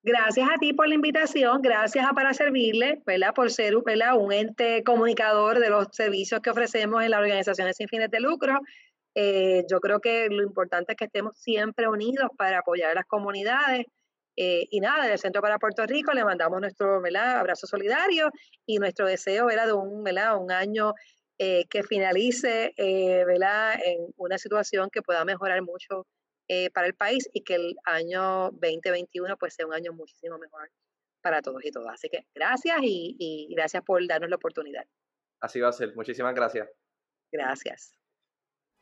Gracias 0.00 0.48
a 0.48 0.58
ti 0.58 0.72
por 0.72 0.86
la 0.86 0.94
invitación, 0.94 1.60
gracias 1.60 2.06
a 2.06 2.12
Para 2.12 2.32
Servirle, 2.34 3.02
¿verdad? 3.04 3.34
por 3.34 3.50
ser 3.50 3.74
un 3.74 4.32
ente 4.32 4.84
comunicador 4.84 5.58
de 5.58 5.68
los 5.68 5.88
servicios 5.90 6.40
que 6.40 6.50
ofrecemos 6.50 7.02
en 7.02 7.10
las 7.10 7.18
organizaciones 7.18 7.76
sin 7.76 7.88
fines 7.88 8.08
de 8.12 8.20
lucro. 8.20 8.60
Eh, 9.16 9.64
yo 9.68 9.80
creo 9.80 9.98
que 9.98 10.28
lo 10.28 10.44
importante 10.44 10.92
es 10.92 10.96
que 10.96 11.06
estemos 11.06 11.36
siempre 11.36 11.88
unidos 11.88 12.30
para 12.38 12.60
apoyar 12.60 12.92
a 12.92 12.94
las 12.94 13.06
comunidades. 13.06 13.86
Eh, 14.36 14.68
y 14.70 14.78
nada, 14.78 15.08
del 15.08 15.18
Centro 15.18 15.42
para 15.42 15.58
Puerto 15.58 15.84
Rico 15.84 16.12
le 16.12 16.24
mandamos 16.24 16.60
nuestro 16.60 17.02
abrazo 17.02 17.66
solidario 17.66 18.30
y 18.66 18.78
nuestro 18.78 19.06
deseo 19.06 19.46
¿verdad? 19.46 19.66
de 19.66 19.72
un, 19.72 20.04
¿verdad? 20.04 20.40
un 20.40 20.52
año 20.52 20.94
eh, 21.38 21.66
que 21.68 21.82
finalice 21.82 22.74
¿verdad? 23.26 23.78
en 23.84 24.12
una 24.16 24.38
situación 24.38 24.88
que 24.90 25.02
pueda 25.02 25.24
mejorar 25.24 25.62
mucho 25.62 26.06
eh, 26.48 26.70
para 26.70 26.86
el 26.86 26.94
país 26.94 27.28
y 27.32 27.42
que 27.42 27.56
el 27.56 27.76
año 27.84 28.52
2021 28.52 29.36
pues 29.36 29.54
sea 29.54 29.66
un 29.66 29.74
año 29.74 29.92
muchísimo 29.92 30.38
mejor 30.38 30.70
para 31.20 31.42
todos 31.42 31.64
y 31.64 31.72
todas. 31.72 31.94
Así 31.94 32.08
que 32.08 32.24
gracias 32.34 32.78
y, 32.82 33.16
y 33.18 33.52
gracias 33.52 33.82
por 33.82 34.06
darnos 34.06 34.30
la 34.30 34.36
oportunidad. 34.36 34.84
Así 35.40 35.58
va 35.58 35.70
a 35.70 35.72
ser. 35.72 35.94
Muchísimas 35.96 36.34
gracias. 36.36 36.68
Gracias. 37.32 37.98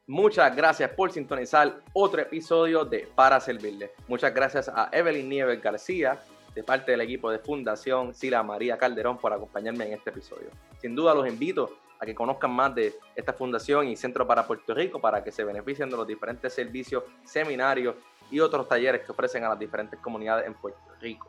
Muchas 0.07 0.55
gracias 0.55 0.91
por 0.91 1.11
sintonizar 1.11 1.83
otro 1.95 2.21
episodio 2.21 2.85
de 2.85 3.09
Para 3.15 3.41
Servirle. 3.41 3.93
Muchas 4.09 4.35
gracias 4.35 4.69
a 4.69 4.91
Evelyn 4.93 5.31
Nieves 5.31 5.63
García, 5.63 6.21
de 6.55 6.63
parte 6.63 6.91
del 6.91 7.01
equipo 7.01 7.31
de 7.31 7.39
Fundación 7.39 8.13
Sila 8.15 8.43
María 8.43 8.77
Calderón, 8.77 9.17
por 9.17 9.33
acompañarme 9.33 9.87
en 9.87 9.95
este 9.95 10.11
episodio. 10.11 10.51
Sin 10.83 10.95
duda 10.95 11.15
los 11.15 11.27
invito 11.27 11.79
que 12.05 12.15
conozcan 12.15 12.51
más 12.51 12.75
de 12.75 12.95
esta 13.15 13.33
fundación 13.33 13.89
y 13.89 13.97
Centro 13.97 14.27
para 14.27 14.47
Puerto 14.47 14.75
Rico 14.75 15.01
para 15.01 15.23
que 15.23 15.33
se 15.33 15.45
beneficien 15.45 15.91
de 15.91 15.97
los 15.97 16.07
diferentes 16.07 16.53
servicios, 16.53 17.05
seminarios 17.25 17.97
y 18.31 18.41
otros 18.41 18.69
talleres 18.69 19.03
que 19.03 19.13
ofrecen 19.13 19.45
a 19.45 19.51
las 19.51 19.59
diferentes 19.59 19.99
comunidades 20.01 20.47
en 20.47 20.55
Puerto 20.55 20.81
Rico. 21.01 21.29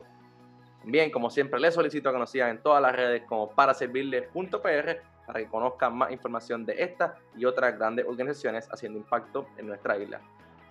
También, 0.80 1.10
como 1.10 1.30
siempre, 1.30 1.58
les 1.58 1.74
solicito 1.74 2.12
que 2.12 2.18
nos 2.18 2.30
sigan 2.30 2.50
en 2.50 2.62
todas 2.62 2.80
las 2.80 2.94
redes 2.94 3.22
como 3.26 3.50
para 3.50 3.74
servirles.pr 3.74 5.16
para 5.26 5.40
que 5.40 5.46
conozcan 5.46 5.96
más 5.96 6.12
información 6.12 6.64
de 6.64 6.80
esta 6.80 7.18
y 7.36 7.44
otras 7.44 7.76
grandes 7.76 8.06
organizaciones 8.06 8.68
haciendo 8.70 8.98
impacto 8.98 9.48
en 9.56 9.66
nuestra 9.66 9.98
isla. 9.98 10.20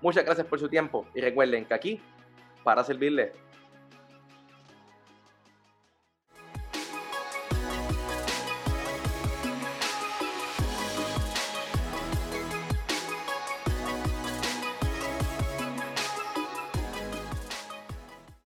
Muchas 0.01 0.23
gracias 0.23 0.47
por 0.47 0.59
su 0.59 0.69
tiempo 0.69 1.05
y 1.13 1.21
recuerden 1.21 1.65
que 1.65 1.73
aquí, 1.73 2.01
para 2.63 2.83
servirles, 2.83 3.31